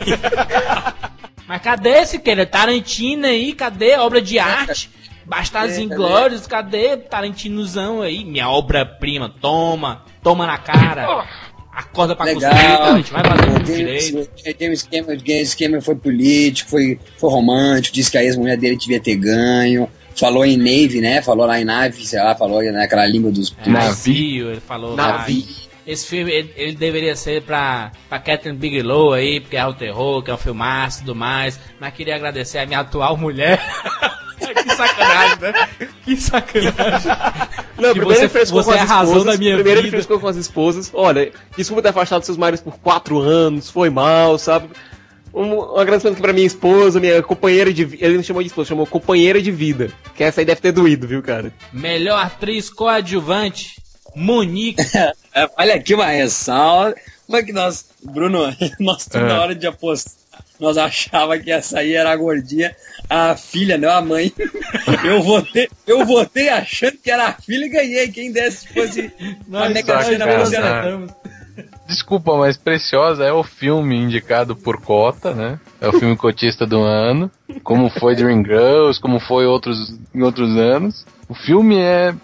Mas 1.46 1.62
cadê 1.62 1.90
esse 2.02 2.18
querido? 2.18 2.50
Tarantino 2.50 3.26
aí, 3.26 3.52
cadê? 3.52 3.96
Obra 3.96 4.20
de 4.22 4.38
arte? 4.38 4.90
Bastardos 5.30 5.76
É, 5.76 5.80
cadê? 5.80 5.84
Inglórios, 5.84 6.46
cadê 6.48 6.96
Tarantinozão 6.96 8.02
aí? 8.02 8.24
Minha 8.24 8.50
obra-prima, 8.50 9.32
toma, 9.40 10.02
toma 10.24 10.44
na 10.44 10.58
cara. 10.58 11.24
Acorda 11.72 12.16
pra 12.16 12.26
Legal. 12.26 12.50
cuspir, 12.50 12.76
Tarantino, 12.78 13.12
vai 13.12 13.24
fazer 13.24 13.52
tudo 13.52 13.64
direito. 13.64 14.30
James 14.60 14.82
Cameron, 14.82 15.20
James 15.24 15.54
Cameron 15.54 15.80
foi 15.80 15.94
político, 15.94 16.68
foi, 16.68 16.98
foi 17.16 17.30
romântico, 17.30 17.94
disse 17.94 18.10
que 18.10 18.18
a 18.18 18.24
ex-mulher 18.24 18.56
dele 18.56 18.76
devia 18.76 18.98
ter 18.98 19.14
ganho. 19.14 19.88
Falou 20.16 20.44
em 20.44 20.56
Navy, 20.56 21.00
né? 21.00 21.22
Falou 21.22 21.46
lá 21.46 21.60
em 21.60 21.64
nave, 21.64 22.04
sei 22.04 22.20
lá, 22.20 22.34
falou 22.34 22.60
naquela 22.72 23.06
língua 23.06 23.30
dos. 23.30 23.54
É, 23.64 23.70
Navio. 23.70 24.50
Ele 24.50 24.60
falou 24.60 24.96
lá. 24.96 25.18
Navio. 25.18 25.44
Esse 25.86 26.06
filme, 26.08 26.32
ele, 26.32 26.52
ele 26.56 26.72
deveria 26.72 27.14
ser 27.14 27.42
pra, 27.42 27.92
pra 28.08 28.18
Catherine 28.18 28.58
Bigelow 28.58 29.12
aí, 29.12 29.40
porque 29.40 29.56
é 29.56 29.64
o 29.64 29.72
terror, 29.72 30.22
que 30.22 30.30
é 30.30 30.34
um 30.34 30.38
filmaço 30.38 30.98
e 30.98 31.00
tudo 31.02 31.14
mais. 31.14 31.58
Mas 31.80 31.94
queria 31.94 32.16
agradecer 32.16 32.58
a 32.58 32.66
minha 32.66 32.80
atual 32.80 33.16
mulher. 33.16 33.60
que 34.64 34.74
sacanagem, 34.76 35.38
né? 35.40 35.68
Que 36.04 36.16
sacanagem. 36.16 37.12
Não, 37.78 37.92
Que 37.92 38.00
primeiro 38.00 38.06
você- 38.06 38.20
ele 38.20 38.28
frescou 38.28 38.62
você 38.62 38.70
com 38.72 38.76
é 38.76 38.80
as 38.80 38.90
a 38.90 38.94
razão 38.94 39.16
esposas. 39.18 39.32
da 39.34 39.38
minha 39.38 39.54
primeiro 39.54 39.80
ele 39.80 39.86
vida. 39.86 39.96
frescou 39.96 40.20
com 40.20 40.28
as 40.28 40.36
esposas. 40.36 40.90
Olha, 40.92 41.30
desculpa 41.56 41.82
ter 41.82 41.88
afastado 41.90 42.22
seus 42.24 42.36
maridos 42.38 42.62
por 42.62 42.78
quatro 42.78 43.18
anos, 43.20 43.68
foi 43.70 43.90
mal, 43.90 44.38
sabe? 44.38 44.68
Um, 45.32 45.54
um 45.54 45.76
agradecimento 45.78 46.14
aqui 46.14 46.22
pra 46.22 46.32
minha 46.32 46.46
esposa, 46.46 46.98
minha 46.98 47.22
companheira 47.22 47.72
de 47.72 47.84
vida. 47.84 48.04
Ele 48.04 48.16
não 48.16 48.22
chamou 48.22 48.42
de 48.42 48.48
esposa, 48.48 48.68
chamou 48.70 48.86
companheira 48.86 49.40
de 49.40 49.50
vida. 49.52 49.90
Que 50.16 50.24
essa 50.24 50.40
aí 50.40 50.44
deve 50.44 50.60
ter 50.60 50.72
doído, 50.72 51.06
viu, 51.06 51.22
cara? 51.22 51.52
Melhor 51.72 52.18
atriz 52.24 52.68
coadjuvante, 52.70 53.76
Monique. 54.14 54.82
É, 55.32 55.48
olha 55.56 55.76
aqui 55.76 55.94
uma 55.94 56.06
ressalva. 56.06 56.92
Como 57.24 57.38
é 57.38 57.42
que 57.44 57.52
nós, 57.52 57.84
Bruno, 58.02 58.52
nós 58.80 59.04
tudo 59.06 59.24
É. 59.26 59.28
na 59.28 59.40
hora 59.40 59.54
de 59.54 59.64
apostar, 59.64 60.12
nós 60.58 60.76
achava 60.76 61.38
que 61.38 61.52
essa 61.52 61.78
aí 61.78 61.92
era 61.94 62.10
a 62.10 62.16
gordinha, 62.16 62.74
a 63.10 63.36
filha, 63.36 63.76
não 63.76 63.90
a 63.90 64.00
mãe. 64.00 64.32
Eu 65.04 65.22
votei, 65.22 65.68
eu 65.86 66.04
votei 66.04 66.48
achando 66.48 66.96
que 66.98 67.10
era 67.10 67.28
a 67.28 67.32
filha 67.32 67.64
e 67.64 67.68
ganhei. 67.68 68.08
Quem 68.08 68.30
desse 68.30 68.68
fosse 68.68 69.12
a 69.52 69.68
Mega 69.68 70.02
Sena 70.02 70.24
acertamos. 70.42 71.10
Desculpa, 71.86 72.36
mas 72.36 72.56
Preciosa 72.56 73.24
é 73.24 73.32
o 73.32 73.42
filme 73.42 73.96
indicado 73.96 74.54
por 74.54 74.80
cota, 74.80 75.34
né? 75.34 75.58
É 75.80 75.88
o 75.88 75.92
filme 75.92 76.16
cotista 76.16 76.64
do 76.64 76.80
ano. 76.80 77.30
Como 77.64 77.90
foi 77.90 78.14
Dream 78.14 78.44
Girls, 78.44 79.00
como 79.00 79.18
foi 79.18 79.44
outros, 79.44 79.98
em 80.14 80.22
outros 80.22 80.56
anos. 80.56 81.04
O 81.28 81.34
filme 81.34 81.78
é, 81.78 82.14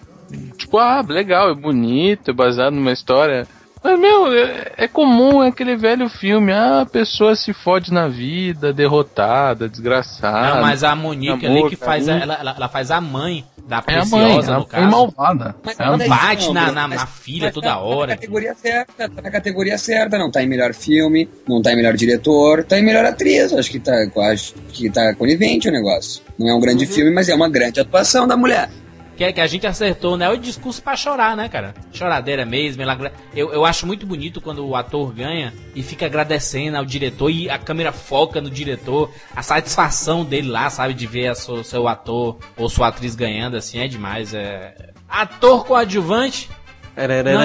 tipo, 0.57 0.77
ah, 0.77 1.03
legal, 1.07 1.51
é 1.51 1.53
bonito, 1.53 2.31
é 2.31 2.33
baseado 2.33 2.73
numa 2.73 2.93
história. 2.93 3.45
Mas, 3.87 3.99
meu, 4.01 4.33
é, 4.33 4.71
é 4.77 4.87
comum, 4.87 5.41
é 5.41 5.47
aquele 5.47 5.77
velho 5.77 6.09
filme. 6.09 6.51
Ah, 6.51 6.81
a 6.81 6.85
pessoa 6.85 7.35
se 7.35 7.53
fode 7.53 7.91
na 7.93 8.07
vida, 8.09 8.73
derrotada, 8.73 9.69
desgraçada. 9.69 10.55
Não, 10.55 10.61
mas 10.61 10.83
a 10.83 10.93
Monique 10.95 11.45
ali 11.45 11.57
amor, 11.59 11.69
que 11.69 11.75
faz, 11.77 12.07
a, 12.09 12.11
carinho. 12.13 12.23
ela, 12.23 12.33
ela, 12.41 12.53
ela 12.57 12.67
faz 12.69 12.91
a 12.91 12.99
mãe 12.99 13.45
da 13.65 13.77
É 13.77 13.79
a 13.79 13.81
Preciosa, 13.81 14.17
mãe, 14.17 14.35
no 14.35 14.43
ela 14.51 14.59
foi 14.61 14.65
caso. 14.69 14.91
malvada. 14.91 15.55
Mas 15.63 15.79
Ela 15.79 15.97
não 15.97 16.05
é 16.05 16.07
bate 16.09 16.41
isso, 16.43 16.53
na- 16.53 16.71
na- 16.71 16.87
Mas- 16.87 16.99
na 17.01 17.07
filha 17.07 17.51
toda 17.51 17.67
tá- 17.67 17.79
hora. 17.79 18.07
Tá 18.07 18.07
na 18.07 18.15
categoria 18.17 18.55
certa, 18.55 19.09
tá 19.09 19.21
na 19.21 19.31
categoria 19.31 19.77
certa, 19.77 20.17
não 20.17 20.31
tá 20.31 20.43
em 20.43 20.47
melhor 20.47 20.73
filme, 20.73 21.29
não 21.47 21.61
tá 21.61 21.71
em 21.71 21.75
melhor 21.77 21.93
diretor, 21.95 22.63
tá 22.65 22.77
em 22.77 22.83
melhor 22.83 23.05
atriz. 23.05 23.53
Acho 23.53 23.71
que 23.71 23.79
tá, 23.79 23.93
acho 24.31 24.53
que 24.73 24.89
tá 24.89 25.13
conivente 25.15 25.69
o 25.69 25.71
negócio. 25.71 26.21
Não 26.37 26.49
é 26.49 26.53
um 26.53 26.59
grande 26.59 26.85
filme, 26.85 27.11
mas 27.11 27.29
é 27.29 27.35
uma 27.35 27.49
grande 27.49 27.79
atuação 27.79 28.27
da 28.27 28.35
mulher. 28.37 28.69
Que, 29.17 29.23
é 29.23 29.33
que 29.33 29.41
a 29.41 29.47
gente 29.47 29.65
acertou, 29.65 30.15
né? 30.15 30.29
O 30.29 30.37
discurso 30.37 30.81
pra 30.81 30.95
chorar, 30.95 31.35
né, 31.35 31.49
cara? 31.49 31.73
Choradeira 31.91 32.45
mesmo. 32.45 32.83
Ela, 32.83 33.11
eu, 33.35 33.51
eu 33.51 33.65
acho 33.65 33.87
muito 33.87 34.05
bonito 34.05 34.39
quando 34.39 34.63
o 34.63 34.75
ator 34.75 35.11
ganha 35.11 35.51
e 35.75 35.81
fica 35.81 36.05
agradecendo 36.05 36.77
ao 36.77 36.85
diretor 36.85 37.31
e 37.31 37.49
a 37.49 37.57
câmera 37.57 37.91
foca 37.91 38.39
no 38.39 38.49
diretor. 38.49 39.11
A 39.35 39.41
satisfação 39.41 40.23
dele 40.23 40.49
lá, 40.49 40.69
sabe? 40.69 40.93
De 40.93 41.07
ver 41.07 41.35
seu, 41.35 41.63
seu 41.63 41.87
ator 41.87 42.37
ou 42.55 42.69
sua 42.69 42.89
atriz 42.89 43.15
ganhando, 43.15 43.57
assim, 43.57 43.79
é 43.79 43.87
demais. 43.87 44.35
É... 44.35 44.91
Ator 45.09 45.65
coadjuvante, 45.65 46.47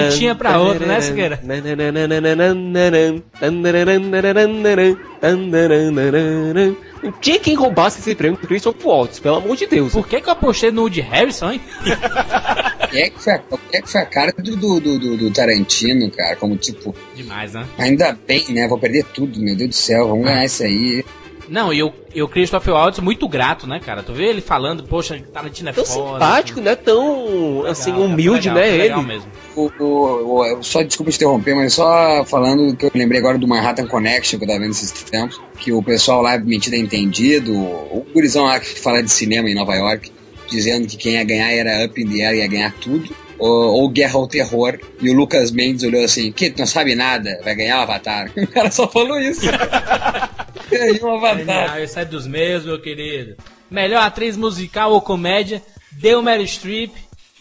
Não 0.09 0.17
tinha 0.17 0.35
pra 0.35 0.59
outro, 0.59 0.85
né, 0.85 0.99
Siqueira? 1.01 1.39
Não 7.03 7.11
tinha 7.11 7.37
quem 7.39 7.53
roubasse 7.55 7.99
esse 7.99 8.15
prêmio 8.15 8.37
pro 8.37 8.47
Christopher 8.47 8.87
Waltz, 8.87 9.19
pelo 9.19 9.35
amor 9.37 9.55
de 9.57 9.65
Deus. 9.67 9.91
por 9.93 10.07
que, 10.07 10.21
que 10.21 10.29
eu 10.29 10.33
apostei 10.33 10.71
no 10.71 10.81
Woody 10.83 11.01
Harrison, 11.01 11.51
hein? 11.51 11.61
É 12.93 13.09
que 13.09 13.21
foi 13.21 13.33
a, 13.33 13.41
é 13.73 13.81
que 13.81 13.89
foi 13.89 14.01
a 14.01 14.05
cara 14.05 14.31
do, 14.37 14.55
do, 14.55 14.79
do, 14.79 14.99
do- 14.99 15.17
do 15.17 15.31
Tarantino, 15.31 16.09
cara? 16.11 16.35
Como 16.35 16.55
tipo, 16.55 16.95
Demais, 17.15 17.53
né? 17.53 17.65
ainda 17.77 18.17
bem, 18.27 18.45
né? 18.49 18.67
Vou 18.67 18.77
perder 18.77 19.03
tudo, 19.13 19.39
meu 19.41 19.55
Deus 19.55 19.69
do 19.71 19.75
céu, 19.75 20.07
vamos 20.09 20.25
ganhar 20.25 20.45
isso 20.45 20.63
aí. 20.63 21.03
Não, 21.49 21.73
e 21.73 21.83
o, 21.83 21.91
e 22.15 22.21
o 22.21 22.27
Christopher 22.27 22.73
Waltz 22.73 22.99
muito 22.99 23.27
grato, 23.27 23.67
né, 23.67 23.79
cara? 23.79 24.01
Tu 24.01 24.13
vê 24.13 24.25
ele 24.25 24.41
falando, 24.41 24.83
poxa, 24.83 25.21
Tarantino 25.33 25.69
é 25.69 25.73
Tão 25.73 25.85
foda. 25.85 26.13
simpático, 26.13 26.61
né? 26.61 26.75
Tão, 26.75 27.65
assim, 27.65 27.91
Legal, 27.91 28.05
humilde, 28.07 28.49
legal, 28.49 28.55
né? 28.63 28.69
Ele. 28.69 28.77
Legal 28.83 29.03
mesmo. 29.03 29.27
O, 29.55 29.71
o- 29.79 30.57
o- 30.59 30.63
só 30.63 30.81
desculpa 30.81 31.11
te 31.11 31.15
interromper, 31.15 31.53
mas 31.55 31.73
só 31.73 32.23
falando 32.25 32.75
que 32.75 32.85
eu 32.85 32.91
lembrei 32.95 33.19
agora 33.19 33.37
do 33.37 33.47
Manhattan 33.47 33.87
Connection 33.87 34.39
que 34.39 34.45
eu 34.45 34.47
tava 34.49 34.59
vendo 34.61 34.71
esses 34.71 34.91
tempos, 34.91 35.39
que 35.59 35.71
o 35.71 35.83
pessoal 35.83 36.21
lá 36.21 36.37
metido 36.37 36.75
é 36.75 36.79
entendido, 36.79 37.53
o 37.53 38.05
gurizão 38.13 38.45
lá 38.45 38.59
que 38.59 38.79
fala 38.79 39.03
de 39.03 39.11
cinema 39.11 39.49
em 39.49 39.55
Nova 39.55 39.75
York, 39.75 40.11
dizendo 40.49 40.87
que 40.87 40.97
quem 40.97 41.13
ia 41.13 41.23
ganhar 41.23 41.51
era 41.51 41.85
Up 41.85 42.01
in 42.01 42.07
the 42.07 42.25
Air, 42.25 42.37
ia 42.37 42.47
ganhar 42.47 42.73
tudo, 42.79 43.09
ou, 43.37 43.49
ou 43.81 43.89
Guerra 43.89 44.15
ao 44.17 44.27
Terror, 44.27 44.79
e 45.01 45.09
o 45.09 45.13
Lucas 45.13 45.51
Mendes 45.51 45.83
olhou 45.83 46.03
assim, 46.03 46.31
que 46.31 46.53
não 46.57 46.65
sabe 46.65 46.95
nada, 46.95 47.39
vai 47.43 47.53
ganhar 47.55 47.79
o 47.79 47.81
Avatar. 47.81 48.31
O 48.37 48.47
cara 48.47 48.71
só 48.71 48.87
falou 48.87 49.19
isso. 49.19 49.41
Ganhou 50.73 51.11
o 51.11 51.15
Avatar. 51.17 51.37
Genial, 51.37 51.79
esse 51.79 51.99
é 51.99 52.05
dos 52.05 52.27
meus, 52.27 52.65
meu 52.65 52.79
querido. 52.81 53.35
Melhor 53.69 54.01
atriz 54.03 54.37
musical 54.37 54.91
ou 54.91 55.01
comédia, 55.01 55.61
deu 55.91 56.21
Mary 56.21 56.47
Streep, 56.47 56.91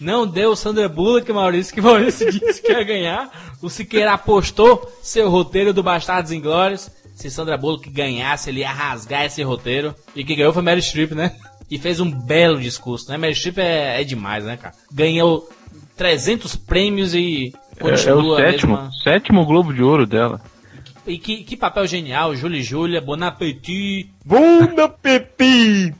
não 0.01 0.27
deu 0.27 0.57
Sandra 0.57 0.89
Bullock, 0.89 1.31
Maurício, 1.33 1.75
que 1.75 1.81
Maurício 1.81 2.31
disse 2.33 2.63
que 2.63 2.73
ia 2.73 2.83
ganhar. 2.83 3.31
O 3.61 3.69
Siqueira 3.69 4.13
apostou 4.13 4.91
seu 5.03 5.29
roteiro 5.31 5.73
do 5.73 5.83
Bastardos 5.83 6.33
Inglórios. 6.33 6.91
Se 7.15 7.31
Sandra 7.31 7.57
Bullock 7.57 7.89
ganhasse, 7.91 8.51
ele 8.51 8.61
ia 8.61 8.73
rasgar 8.73 9.25
esse 9.27 9.43
roteiro. 9.43 9.95
E 10.17 10.25
quem 10.25 10.37
ganhou 10.37 10.53
foi 10.53 10.63
Mary 10.63 10.83
Streep, 10.83 11.13
né? 11.13 11.33
E 11.71 11.79
fez 11.79 12.01
um 12.01 12.11
belo 12.11 12.59
discurso, 12.61 13.11
né? 13.11 13.17
Mary 13.17 13.35
Streep 13.35 13.59
é, 13.59 14.01
é 14.01 14.05
demais, 14.05 14.45
né, 14.45 14.57
cara? 14.57 14.75
Ganhou 14.93 15.49
300 15.97 16.57
prêmios 16.57 17.15
e 17.15 17.53
É, 17.79 17.89
é 17.89 17.93
o 17.93 18.37
sétimo, 18.37 18.73
mesma... 18.77 18.91
sétimo 19.05 19.47
Globo 19.47 19.73
de 19.73 19.83
Ouro 19.83 20.07
dela. 20.07 20.41
E 21.07 21.19
que, 21.19 21.43
que 21.43 21.57
papel 21.57 21.87
genial, 21.87 22.35
Julie 22.37 22.61
e 22.61 22.63
Júlia, 22.63 23.01
Bon 23.01 23.21
Appetit. 23.23 24.09
Bunda 24.25 24.89
Pepi! 24.89 25.95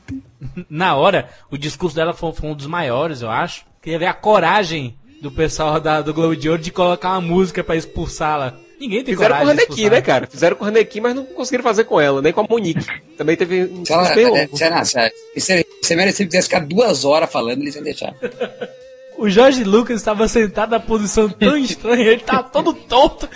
Na 0.69 0.95
hora, 0.95 1.29
o 1.51 1.57
discurso 1.57 1.95
dela 1.95 2.13
foi, 2.13 2.31
foi 2.33 2.49
um 2.49 2.55
dos 2.55 2.67
maiores, 2.67 3.21
eu 3.21 3.29
acho. 3.29 3.65
Queria 3.81 3.99
ver 3.99 4.05
a 4.07 4.13
coragem 4.13 4.95
do 5.21 5.31
pessoal 5.31 5.79
da, 5.79 6.01
do 6.01 6.13
Globo 6.13 6.35
de 6.35 6.49
Ouro 6.49 6.61
de 6.61 6.71
colocar 6.71 7.11
uma 7.11 7.21
música 7.21 7.63
pra 7.63 7.75
expulsá-la. 7.75 8.55
Ninguém 8.79 9.03
tem 9.03 9.13
Fizeram 9.13 9.35
com 9.35 9.41
coragem 9.41 9.45
de 9.45 9.61
Hanequim, 9.61 9.73
expulsar. 9.73 9.91
né, 9.91 10.01
cara? 10.01 10.27
Fizeram 10.27 10.55
com 10.57 10.65
a 10.65 10.67
Hanequim, 10.67 10.99
mas 10.99 11.15
não 11.15 11.25
conseguiram 11.25 11.63
fazer 11.63 11.83
com 11.85 11.99
ela, 11.99 12.21
nem 12.21 12.33
com 12.33 12.41
a 12.41 12.47
Monique. 12.49 12.85
Também 13.17 13.35
teve 13.37 13.63
um 13.65 13.85
Se 13.85 13.93
ela, 13.93 14.03
discurso 14.03 14.31
bem 14.31 14.41
é, 14.41 14.47
se 14.47 14.63
ela, 14.63 14.83
se 14.85 14.97
ela, 14.99 15.11
se 15.37 15.65
se 15.81 15.93
ela 15.93 16.11
se 16.11 16.25
tivesse 16.25 16.47
ficar 16.47 16.65
duas 16.65 17.05
horas 17.05 17.31
falando, 17.31 17.61
eles 17.61 17.75
iam 17.75 17.83
deixar. 17.83 18.13
O 19.23 19.29
Jorge 19.29 19.63
Lucas 19.63 20.01
estava 20.01 20.27
sentado 20.27 20.71
na 20.71 20.81
posição 20.81 21.29
tão 21.29 21.55
estranha, 21.55 22.09
ele 22.09 22.19
tava 22.19 22.43
todo 22.43 22.73
tonto. 22.73 23.29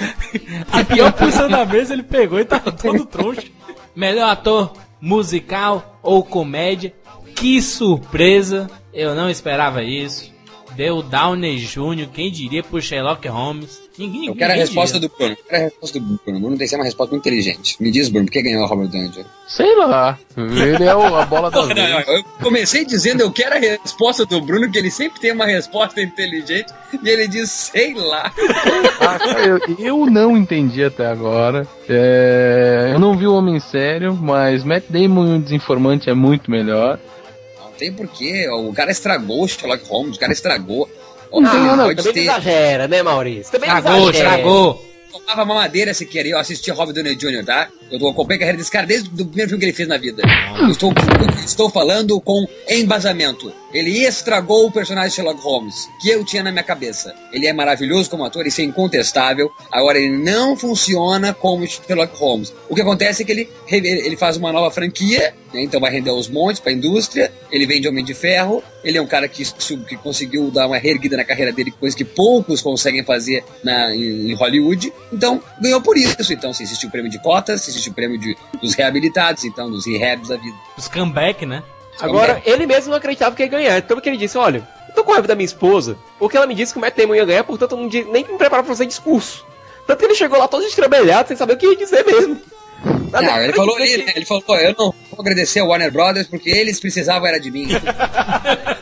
A 0.70 0.84
pior 0.84 1.14
posição 1.14 1.48
da 1.48 1.66
mesa 1.66 1.94
ele 1.94 2.04
pegou 2.04 2.42
e 2.42 2.44
tava 2.44 2.74
todo 2.74 3.06
troncho. 3.06 3.50
Melhor 3.96 4.30
ator 4.30 4.74
musical 5.00 5.98
ou 6.04 6.26
comédia. 6.26 6.94
Que 7.34 7.62
surpresa! 7.62 8.70
Eu 8.94 9.16
não 9.16 9.30
esperava 9.30 9.82
isso. 9.82 10.30
Deu 10.78 11.02
Downey 11.02 11.58
Jr., 11.58 12.08
quem 12.14 12.32
diria 12.32 12.62
pro 12.64 12.80
Sherlock 12.82 13.28
Holmes? 13.28 13.82
Ninguém, 13.98 14.28
Eu 14.28 14.36
quero 14.36 14.52
a 14.52 14.56
ninguém 14.56 14.68
resposta 14.68 15.00
diria. 15.00 15.10
do 15.10 15.18
Bruno. 15.18 15.32
Eu 15.34 15.44
quero 15.50 15.62
a 15.62 15.66
resposta 15.66 16.00
do 16.00 16.06
Bruno. 16.06 16.38
O 16.38 16.42
Bruno 16.42 16.50
tem 16.58 16.66
que 16.66 16.68
ser 16.68 16.76
uma 16.76 16.86
resposta 16.86 17.12
muito 17.16 17.28
inteligente. 17.28 17.76
Me 17.80 17.90
diz, 17.90 18.10
Bruno, 18.10 18.28
por 18.28 18.32
que 18.32 18.44
ganhou 18.44 18.64
o 18.64 18.68
Robert 18.68 18.90
Downey 18.90 19.10
Jr.? 19.10 19.26
Sei 19.48 19.76
lá. 19.76 20.20
Ele 20.38 20.84
é 20.84 20.96
o- 20.96 21.16
a 21.16 21.26
bola 21.26 21.50
da 21.50 21.64
vez. 21.64 22.08
eu 22.08 22.24
comecei 22.44 22.86
dizendo 22.86 23.22
eu 23.22 23.32
quero 23.32 23.56
a 23.56 23.60
resposta 23.60 24.24
do 24.24 24.40
Bruno, 24.40 24.70
que 24.72 24.78
ele 24.78 24.92
sempre 24.92 25.20
tem 25.20 25.32
uma 25.32 25.46
resposta 25.48 26.00
inteligente, 26.00 26.72
e 27.04 27.10
ele 27.10 27.28
diz, 27.28 27.50
sei 27.50 27.96
lá. 27.96 28.32
Ah, 29.00 29.18
eu, 29.48 29.60
eu 29.80 30.06
não 30.06 30.38
entendi 30.38 30.84
até 30.84 31.08
agora. 31.08 31.68
É, 31.90 32.92
eu 32.94 33.00
não 33.00 33.18
vi 33.18 33.26
o 33.26 33.34
Homem 33.34 33.60
Sério, 33.60 34.14
mas 34.16 34.64
Matt 34.64 34.84
Damon 34.90 35.26
e 35.26 35.38
o 35.38 35.42
Desinformante 35.42 36.08
é 36.10 36.14
muito 36.14 36.52
melhor. 36.52 37.00
Não 37.78 37.80
tem 37.80 37.94
porquê. 37.94 38.50
O 38.50 38.74
cara 38.74 38.90
estragou 38.92 39.44
o 39.44 39.48
Sherlock 39.48 39.88
Holmes, 39.88 40.18
o 40.18 40.20
cara 40.20 40.34
estragou. 40.34 40.90
Ah, 41.32 41.38
Ele 41.38 41.44
não, 41.44 41.78
pode 41.86 41.98
também 41.98 42.14
ter- 42.14 42.22
exagera, 42.22 42.88
né, 42.88 43.04
Maurício? 43.04 43.52
Também 43.52 43.70
Estragou, 43.70 44.10
exagera. 44.10 44.30
estragou. 44.30 44.86
tomava 45.12 45.46
mamadeira 45.46 45.94
se 45.94 46.06
queria. 46.06 46.34
Eu 46.34 46.40
assistia 46.40 46.74
Robert 46.74 46.94
Downey 46.96 47.16
Jr., 47.16 47.46
tá? 47.46 47.68
Eu 47.92 47.98
acompanhei 48.08 48.38
a 48.38 48.40
carreira 48.40 48.58
desse 48.58 48.72
cara 48.72 48.86
desde 48.88 49.10
o 49.10 49.26
primeiro 49.26 49.50
filme 49.50 49.60
que 49.60 49.66
ele 49.66 49.74
fez 49.74 49.88
na 49.90 49.98
vida. 49.98 50.24
Estou, 50.70 50.92
eu 50.92 51.44
estou 51.46 51.70
falando 51.70 52.20
com 52.22 52.46
embasamento. 52.70 53.52
Ele 53.74 54.06
estragou 54.06 54.68
o 54.68 54.72
personagem 54.72 55.12
Sherlock 55.12 55.42
Holmes, 55.42 55.90
que 56.00 56.10
eu 56.10 56.24
tinha 56.24 56.42
na 56.42 56.52
minha 56.52 56.64
cabeça. 56.64 57.14
Ele 57.32 57.48
é 57.48 57.54
maravilhoso 57.54 58.10
como 58.10 58.24
ator, 58.24 58.48
isso 58.48 58.62
é 58.62 58.64
incontestável. 58.64 59.52
Agora, 59.72 59.98
ele 59.98 60.18
não 60.18 60.56
funciona 60.56 61.34
como 61.34 61.68
Sherlock 61.68 62.16
Holmes. 62.18 62.54
O 62.70 62.76
que 62.76 62.82
acontece 62.82 63.24
é 63.24 63.26
que 63.26 63.32
ele, 63.32 63.50
ele 63.70 64.16
faz 64.16 64.38
uma 64.38 64.52
nova 64.52 64.72
franquia, 64.72 65.34
né? 65.54 65.62
então 65.64 65.80
vai 65.80 65.92
render 65.92 66.12
os 66.12 66.30
montes 66.30 66.60
para 66.60 66.72
a 66.72 66.76
indústria. 66.76 67.32
Ele 67.52 67.66
vende 67.66 67.88
Homem 67.88 68.04
de 68.04 68.14
Ferro. 68.14 68.64
Ele 68.84 68.98
é 68.98 69.02
um 69.02 69.08
cara 69.08 69.28
que, 69.28 69.44
que 69.44 69.98
conseguiu 69.98 70.50
dar 70.50 70.68
uma 70.68 70.78
reerguida 70.78 71.18
na 71.18 71.26
carreira 71.26 71.52
dele, 71.52 71.72
coisa 71.72 71.96
que 71.96 72.06
poucos 72.06 72.62
conseguem 72.62 73.04
fazer 73.04 73.44
na, 73.64 73.94
em, 73.94 74.32
em 74.32 74.34
Hollywood. 74.34 74.94
Então, 75.12 75.42
ganhou 75.60 75.82
por 75.82 75.98
isso. 75.98 76.32
Então, 76.32 76.54
se 76.54 76.64
existe 76.64 76.86
o 76.86 76.90
prêmio 76.90 77.12
de 77.12 77.20
cotas, 77.20 77.62
se 77.62 77.72
existe 77.72 77.90
o 77.90 77.94
prêmio 77.94 78.18
de, 78.18 78.36
dos 78.62 78.74
reabilitados, 78.76 79.44
então, 79.44 79.70
dos 79.70 79.86
rehabs 79.86 80.30
da 80.30 80.38
vida. 80.38 80.56
Os 80.78 80.88
comeback, 80.88 81.46
né? 81.46 81.64
Agora, 82.00 82.42
ele 82.46 82.66
mesmo 82.66 82.92
não 82.92 82.98
acreditava 82.98 83.36
que 83.36 83.44
ia 83.44 83.50
ganhar. 83.50 83.78
Então, 83.78 84.00
que 84.00 84.10
ele 84.10 84.18
disse: 84.18 84.38
Olha, 84.38 84.68
eu 84.90 84.94
tô 84.96 85.04
com 85.04 85.12
raiva 85.12 85.28
da 85.28 85.36
minha 85.36 85.46
esposa, 85.46 85.98
porque 86.20 86.38
ela 86.38 86.48
me 86.48 86.56
disse 86.56 86.74
que 86.74 86.80
o 86.80 86.82
Matt 86.82 86.96
Damon 86.96 87.16
ia 87.16 87.26
ganhar, 87.26 87.44
portanto, 87.44 87.72
eu 87.74 87.78
não 87.78 87.88
nem 87.90 88.24
me 88.26 88.38
preparo 88.38 88.64
pra 88.64 88.74
fazer 88.74 88.86
discurso. 88.86 89.46
Tanto 89.86 90.00
que 90.00 90.06
ele 90.06 90.16
chegou 90.16 90.38
lá 90.38 90.48
todo 90.48 90.64
estrambelhado, 90.66 91.28
sem 91.30 91.38
saber 91.38 91.54
o 91.54 91.58
que 91.58 91.66
ia 91.66 91.76
dizer 91.76 92.06
mesmo. 92.06 92.40
Nada, 93.12 93.26
Não, 93.26 93.38
ele 93.42 93.54
pra 93.54 93.56
falou 93.64 93.78
dizer 93.78 93.94
ali, 93.96 94.06
né? 94.06 94.14
Ele 94.16 94.26
falou, 94.26 94.44
"Pô, 94.44 94.56
eu 94.58 94.76
não 94.78 94.94
vou 95.12 95.20
agradecer 95.20 95.60
ao 95.62 95.68
Warner 95.70 95.92
Brothers 95.92 96.28
porque 96.28 96.50
eles 96.50 96.80
precisavam 96.80 97.28
era 97.28 97.40
de 97.40 97.50
mim. 97.50 97.68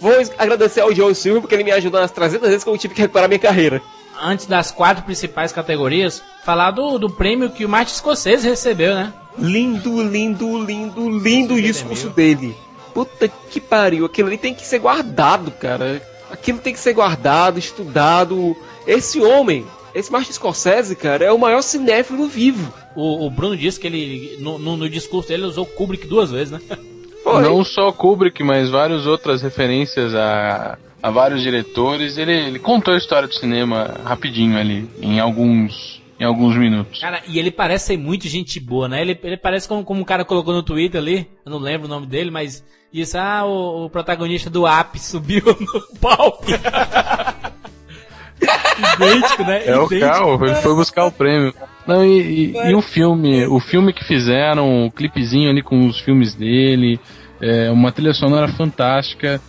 Vou 0.00 0.14
agradecer 0.38 0.80
ao 0.80 0.94
Joe 0.94 1.14
Silver 1.14 1.42
porque 1.42 1.54
ele 1.54 1.62
me 1.64 1.72
ajudou 1.72 2.00
nas 2.00 2.10
300 2.10 2.48
vezes 2.48 2.64
que 2.64 2.70
eu 2.70 2.78
tive 2.78 2.94
que 2.94 3.02
recuperar 3.02 3.28
minha 3.28 3.38
carreira. 3.38 3.82
Antes 4.18 4.46
das 4.46 4.70
quatro 4.70 5.04
principais 5.04 5.52
categorias, 5.52 6.22
falar 6.42 6.70
do, 6.70 6.98
do 6.98 7.10
prêmio 7.10 7.50
que 7.50 7.66
o 7.66 7.68
Martin 7.68 7.94
Scorsese 7.94 8.48
recebeu, 8.48 8.94
né? 8.94 9.12
Lindo, 9.38 10.02
lindo, 10.02 10.64
lindo, 10.64 11.18
lindo 11.18 11.54
o 11.54 11.62
discurso 11.62 12.10
dele. 12.10 12.54
Puta 12.92 13.28
que 13.28 13.60
pariu, 13.60 14.04
aquilo 14.04 14.28
ali 14.28 14.38
tem 14.38 14.54
que 14.54 14.66
ser 14.66 14.78
guardado, 14.78 15.50
cara. 15.52 16.02
Aquilo 16.30 16.58
tem 16.58 16.72
que 16.72 16.80
ser 16.80 16.92
guardado, 16.92 17.58
estudado. 17.58 18.56
Esse 18.86 19.20
homem, 19.20 19.64
esse 19.94 20.10
Martin 20.10 20.32
Scorsese, 20.32 20.96
cara, 20.96 21.24
é 21.24 21.32
o 21.32 21.38
maior 21.38 21.62
cinéfilo 21.62 22.26
vivo. 22.26 22.72
O, 22.94 23.26
o 23.26 23.30
Bruno 23.30 23.56
disse 23.56 23.78
que 23.78 23.86
ele, 23.86 24.36
no, 24.40 24.58
no, 24.58 24.76
no 24.76 24.88
discurso 24.88 25.28
dele, 25.28 25.44
usou 25.44 25.66
Kubrick 25.66 26.06
duas 26.06 26.30
vezes, 26.30 26.50
né? 26.50 26.60
Foi. 27.22 27.42
Não 27.42 27.62
só 27.64 27.92
Kubrick, 27.92 28.42
mas 28.42 28.70
várias 28.70 29.06
outras 29.06 29.42
referências 29.42 30.14
a, 30.14 30.78
a 31.02 31.10
vários 31.10 31.42
diretores. 31.42 32.16
Ele, 32.16 32.32
ele 32.32 32.58
contou 32.58 32.94
a 32.94 32.96
história 32.96 33.28
do 33.28 33.34
cinema 33.34 34.00
rapidinho 34.04 34.58
ali, 34.58 34.88
em 35.00 35.20
alguns, 35.20 35.99
em 36.20 36.24
alguns 36.24 36.54
minutos. 36.54 37.00
Cara, 37.00 37.22
e 37.26 37.38
ele 37.38 37.50
parece 37.50 37.86
ser 37.86 37.96
muito 37.96 38.28
gente 38.28 38.60
boa, 38.60 38.86
né? 38.86 39.00
Ele, 39.00 39.18
ele 39.22 39.38
parece 39.38 39.66
como, 39.66 39.82
como 39.82 40.02
um 40.02 40.04
cara 40.04 40.22
colocou 40.22 40.52
no 40.52 40.62
Twitter 40.62 41.00
ali, 41.00 41.26
eu 41.46 41.50
não 41.50 41.58
lembro 41.58 41.86
o 41.86 41.90
nome 41.90 42.06
dele, 42.06 42.30
mas 42.30 42.62
disse, 42.92 43.16
ah, 43.16 43.44
o, 43.46 43.86
o 43.86 43.90
protagonista 43.90 44.50
do 44.50 44.66
App 44.66 44.98
subiu 44.98 45.42
no 45.58 45.98
palco. 45.98 46.44
Idêntico, 48.94 49.44
né? 49.44 49.66
É 49.66 49.78
o 49.78 49.86
Idêntico. 49.86 50.00
carro, 50.12 50.44
ele 50.44 50.54
foi 50.56 50.74
buscar 50.74 51.06
o 51.06 51.12
prêmio. 51.12 51.54
Não, 51.86 52.04
e, 52.04 52.52
e, 52.52 52.70
e 52.70 52.74
o 52.74 52.82
filme, 52.82 53.46
o 53.46 53.58
filme 53.58 53.92
que 53.92 54.04
fizeram, 54.04 54.86
o 54.86 54.90
clipezinho 54.90 55.48
ali 55.48 55.62
com 55.62 55.86
os 55.86 56.00
filmes 56.00 56.34
dele, 56.34 57.00
é 57.40 57.70
uma 57.70 57.90
trilha 57.90 58.12
sonora 58.12 58.48
fantástica. 58.48 59.40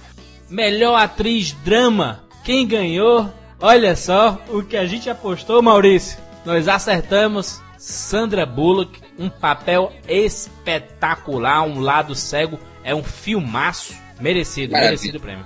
Melhor 0.50 0.96
atriz 0.96 1.52
drama. 1.66 2.24
Quem 2.46 2.66
ganhou? 2.66 3.30
Olha 3.60 3.96
só 3.96 4.40
o 4.50 4.64
que 4.64 4.78
a 4.78 4.86
gente 4.86 5.10
apostou, 5.10 5.62
Maurício. 5.62 6.31
Nós 6.46 6.68
acertamos. 6.68 7.62
Sandra 7.78 8.46
Bullock, 8.46 9.00
um 9.18 9.28
papel 9.28 9.92
espetacular, 10.08 11.64
um 11.64 11.80
lado 11.80 12.14
cego, 12.14 12.60
é 12.84 12.94
um 12.94 13.04
filmaço. 13.04 13.96
Merecido, 14.20 14.74
Maravilha. 14.74 14.92
merecido 14.92 15.18
o 15.18 15.22
prêmio. 15.22 15.46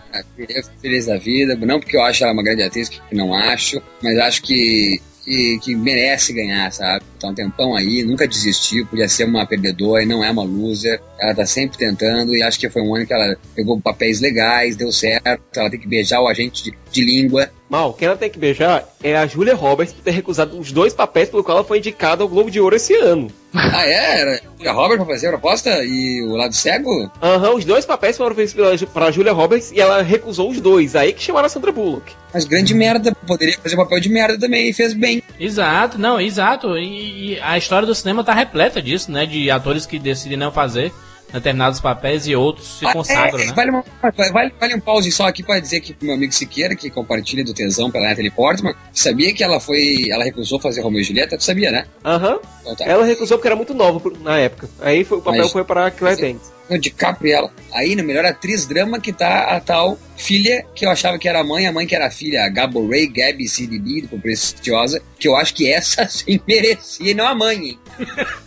Feliz 0.82 1.06
da 1.06 1.18
vida, 1.18 1.56
não 1.56 1.80
porque 1.80 1.96
eu 1.96 2.04
acho 2.04 2.26
ela 2.26 2.34
uma 2.34 2.44
grande 2.44 2.62
atriz, 2.62 2.90
que 2.90 3.00
não 3.16 3.34
acho, 3.34 3.82
mas 4.04 4.18
acho 4.18 4.42
que, 4.42 5.02
que, 5.24 5.60
que 5.64 5.76
merece 5.76 6.34
ganhar, 6.34 6.70
sabe? 6.74 7.06
Tá 7.20 7.28
um 7.28 7.34
tempão 7.34 7.76
aí, 7.76 8.04
nunca 8.04 8.28
desistiu, 8.28 8.86
podia 8.86 9.08
ser 9.08 9.26
uma 9.26 9.46
perdedora 9.46 10.04
e 10.04 10.06
não 10.06 10.24
é 10.24 10.30
uma 10.30 10.44
loser. 10.44 11.02
Ela 11.20 11.34
tá 11.34 11.46
sempre 11.46 11.78
tentando 11.78 12.36
e 12.36 12.44
acho 12.44 12.60
que 12.60 12.70
foi 12.70 12.82
um 12.82 12.96
ano 12.96 13.06
que 13.06 13.14
ela 13.14 13.36
pegou 13.56 13.80
papéis 13.80 14.20
legais, 14.20 14.76
deu 14.76 14.92
certo. 14.92 15.42
Ela 15.56 15.70
tem 15.70 15.80
que 15.80 15.88
beijar 15.88 16.22
o 16.22 16.28
agente 16.28 16.64
de, 16.64 16.74
de 16.92 17.06
língua. 17.06 17.50
Mal, 17.70 17.94
quem 17.94 18.08
ela 18.08 18.18
tem 18.18 18.30
que 18.30 18.38
beijar 18.38 18.88
é 19.02 19.16
a 19.16 19.26
Julia 19.26 19.56
Roberts 19.56 19.94
por 19.94 20.04
ter 20.04 20.12
recusado 20.12 20.60
os 20.60 20.72
dois 20.72 20.94
papéis 20.94 21.30
pelo 21.30 21.44
qual 21.44 21.58
ela 21.58 21.68
foi 21.68 21.80
indicada 21.80 22.22
ao 22.22 22.30
Globo 22.30 22.52
de 22.52 22.60
Ouro 22.60 22.76
esse 22.76 22.94
ano. 22.94 23.28
Ah, 23.56 23.88
é? 23.88 24.22
Era 24.22 24.42
a 24.68 24.72
Robert 24.72 24.98
pra 24.98 25.06
fazer 25.06 25.28
a 25.28 25.32
proposta 25.32 25.84
e 25.84 26.22
o 26.22 26.36
lado 26.36 26.54
cego? 26.54 27.10
Aham, 27.22 27.56
os 27.56 27.66
dois 27.66 27.86
papéis 27.86 28.18
foram 28.18 28.36
feitos 28.36 28.54
pela, 28.54 28.78
pra 28.78 29.12
Julia 29.12 29.32
Roberts 29.32 29.72
e 29.72 29.80
ela 29.80 30.02
recusou 30.04 30.50
os 30.50 30.62
dois. 30.62 30.96
Aí 30.96 31.12
que 31.14 31.24
chamaram 31.24 31.48
a 31.48 31.50
Sandra 31.50 31.72
Bullock. 31.72 32.14
Mas 32.34 32.46
grande 32.46 32.74
merda, 32.74 33.16
poderia 33.26 33.58
fazer 33.58 33.78
papel 33.78 34.00
de 34.00 34.10
merda 34.10 34.38
também 34.38 34.70
e 34.70 34.74
fez 34.74 34.94
bem. 34.94 35.24
Exato, 35.40 35.98
não, 35.98 36.20
exato. 36.20 36.78
E, 36.78 37.05
e 37.06 37.40
a 37.42 37.58
história 37.58 37.86
do 37.88 37.94
cinema 37.96 38.24
tá 38.24 38.34
repleta 38.34 38.82
disso, 38.82 39.12
né? 39.12 39.26
De 39.26 39.50
atores 39.52 39.86
que 39.86 39.98
decidem 40.00 40.38
não 40.38 40.52
fazer 40.52 40.92
determinados 41.34 41.82
papéis 41.82 42.28
e 42.28 42.36
outros 42.36 42.78
se 42.80 42.86
consagram, 42.94 43.40
é, 43.42 43.46
né? 43.48 43.54
Vale, 43.54 43.72
uma- 43.72 43.84
vale- 44.32 44.54
vale 44.60 44.76
um 44.76 44.80
pause 44.80 45.12
só 45.12 45.28
aqui 45.28 45.44
pra 45.44 45.60
dizer 45.60 45.82
que 45.82 45.94
pro 45.94 46.06
meu 46.06 46.16
amigo 46.16 46.32
Siqueira, 46.32 46.76
que 46.76 46.90
compartilha 46.90 47.44
do 47.44 47.54
tesão 47.54 47.92
pela 47.92 48.08
Natalie 48.08 48.32
Portman, 48.32 48.74
sabia 48.94 49.34
que 49.34 49.44
ela 49.44 49.60
foi. 49.60 50.10
Ela 50.10 50.24
recusou 50.24 50.60
fazer 50.60 50.82
Romeo 50.82 51.02
e 51.02 51.04
Julieta? 51.04 51.38
Tu 51.38 51.44
sabia, 51.44 51.72
né? 51.72 51.86
Aham. 52.06 52.40
Então 52.62 52.76
tá. 52.76 52.86
Ela 52.86 53.06
recusou 53.06 53.38
porque 53.38 53.48
era 53.48 53.56
muito 53.56 53.74
nova 53.74 54.02
na 54.22 54.38
época. 54.40 54.70
Aí 54.80 55.04
foi- 55.04 55.18
o 55.18 55.22
papel 55.22 55.42
Mas- 55.44 55.52
foi 55.52 55.64
para 55.66 55.92
Claire 55.92 56.22
Danes. 56.22 56.55
O 56.70 56.78
DiCaprio 56.78 57.30
e 57.30 57.32
ela. 57.32 57.52
Aí, 57.74 57.96
na 57.96 58.04
melhor 58.04 58.26
atriz 58.26 58.66
drama, 58.66 59.00
que 59.00 59.14
tá 59.14 59.56
a 59.56 59.60
tal 59.60 59.98
filha, 60.18 60.66
que 60.74 60.86
eu 60.86 60.90
achava 60.90 61.20
que 61.20 61.28
era 61.30 61.42
a 61.42 61.44
mãe, 61.44 61.68
a 61.68 61.72
mãe 61.72 61.86
que 61.86 61.96
era 61.96 62.08
a 62.08 62.12
filha, 62.12 62.44
a 62.44 62.50
Gabo 62.50 62.88
Ray, 62.90 63.08
Gabby 63.08 63.48
CDB, 63.48 64.02
do 64.04 64.18
Preciosa, 64.20 65.02
que 65.20 65.28
eu 65.28 65.36
acho 65.36 65.54
que 65.54 65.72
essa 65.72 66.08
sim 66.10 66.40
merecia, 66.48 67.12
e 67.12 67.14
não 67.14 67.28
a 67.28 67.36
mãe, 67.36 67.58
hein? 67.58 67.80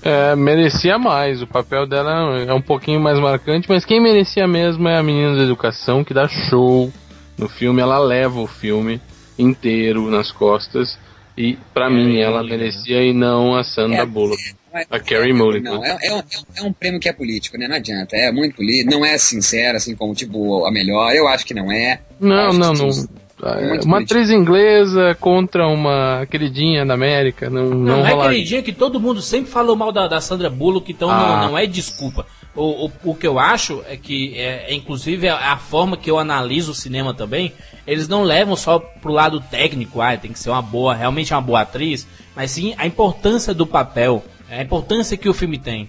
É, 0.02 0.34
merecia 0.34 0.98
mais, 0.98 1.42
o 1.42 1.46
papel 1.46 1.86
dela 1.86 2.40
é 2.46 2.52
um 2.52 2.62
pouquinho 2.62 3.00
mais 3.00 3.18
marcante, 3.20 3.68
mas 3.68 3.84
quem 3.84 4.02
merecia 4.02 4.46
mesmo 4.48 4.88
é 4.88 4.98
a 4.98 5.02
menina 5.02 5.36
da 5.36 5.42
educação, 5.42 6.02
que 6.02 6.12
dá 6.14 6.26
show 6.26 6.92
no 7.36 7.48
filme, 7.48 7.80
ela 7.80 7.98
leva 7.98 8.40
o 8.40 8.46
filme 8.46 9.00
inteiro 9.38 10.10
nas 10.10 10.32
costas. 10.32 10.98
E 11.36 11.56
pra 11.72 11.88
mim 11.88 12.18
ela 12.18 12.42
merecia 12.42 13.00
e 13.00 13.12
não 13.12 13.54
a 13.54 13.62
Sandra 13.62 14.02
É. 14.02 14.04
Bullock. 14.04 14.42
A 14.90 14.98
Carrie 15.00 15.32
Mulligan. 15.32 15.70
Não, 15.72 15.84
é, 15.84 15.96
é 16.02 16.14
um, 16.14 16.22
é 16.56 16.62
um 16.62 16.72
prêmio 16.72 17.00
que 17.00 17.08
é 17.08 17.12
político, 17.12 17.56
né? 17.58 17.66
Não 17.68 17.76
adianta. 17.76 18.16
É 18.16 18.30
muito 18.30 18.56
político, 18.56 18.90
não 18.90 19.04
é 19.04 19.16
sincero, 19.18 19.76
assim, 19.76 19.94
como, 19.94 20.14
tipo, 20.14 20.64
a 20.66 20.70
melhor. 20.70 21.12
Eu 21.14 21.26
acho 21.28 21.44
que 21.46 21.54
não 21.54 21.70
é. 21.72 22.00
Não, 22.20 22.52
não, 22.52 22.72
que 22.74 22.78
não. 22.80 22.88
é, 22.88 23.68
Muito 23.68 23.84
uma 23.84 23.96
político. 23.96 24.18
atriz 24.18 24.30
inglesa 24.30 25.16
contra 25.20 25.66
uma 25.68 26.26
queridinha 26.30 26.84
da 26.84 26.94
América. 26.94 27.48
Não, 27.48 27.64
Não, 27.70 27.98
não, 28.02 28.06
é 28.06 28.28
queridinha 28.28 28.62
que 28.62 28.72
todo 28.72 29.00
mundo 29.00 29.22
sempre 29.22 29.50
falou 29.50 29.74
mal 29.76 29.90
da, 29.92 30.06
da 30.08 30.20
Sandra 30.20 30.50
Bullock, 30.50 30.90
então 30.92 31.10
Ah. 31.10 31.42
não, 31.42 31.50
não 31.52 31.58
é 31.58 31.66
desculpa. 31.66 32.26
O, 32.54 32.86
o, 32.86 32.92
o 33.04 33.14
que 33.14 33.26
eu 33.26 33.38
acho 33.38 33.84
é 33.88 33.96
que, 33.96 34.34
é, 34.36 34.70
é, 34.70 34.74
inclusive, 34.74 35.28
a, 35.28 35.52
a 35.52 35.56
forma 35.56 35.96
que 35.96 36.10
eu 36.10 36.18
analiso 36.18 36.72
o 36.72 36.74
cinema 36.74 37.14
também, 37.14 37.52
eles 37.86 38.08
não 38.08 38.24
levam 38.24 38.56
só 38.56 38.78
pro 38.80 39.12
lado 39.12 39.40
técnico, 39.40 40.00
ah, 40.00 40.16
tem 40.16 40.32
que 40.32 40.38
ser 40.38 40.50
uma 40.50 40.60
boa, 40.62 40.92
realmente 40.94 41.32
uma 41.32 41.40
boa 41.40 41.60
atriz, 41.60 42.06
mas 42.34 42.50
sim 42.50 42.74
a 42.76 42.84
importância 42.86 43.54
do 43.54 43.64
papel, 43.64 44.24
a 44.50 44.62
importância 44.62 45.16
que 45.16 45.28
o 45.28 45.34
filme 45.34 45.58
tem. 45.58 45.88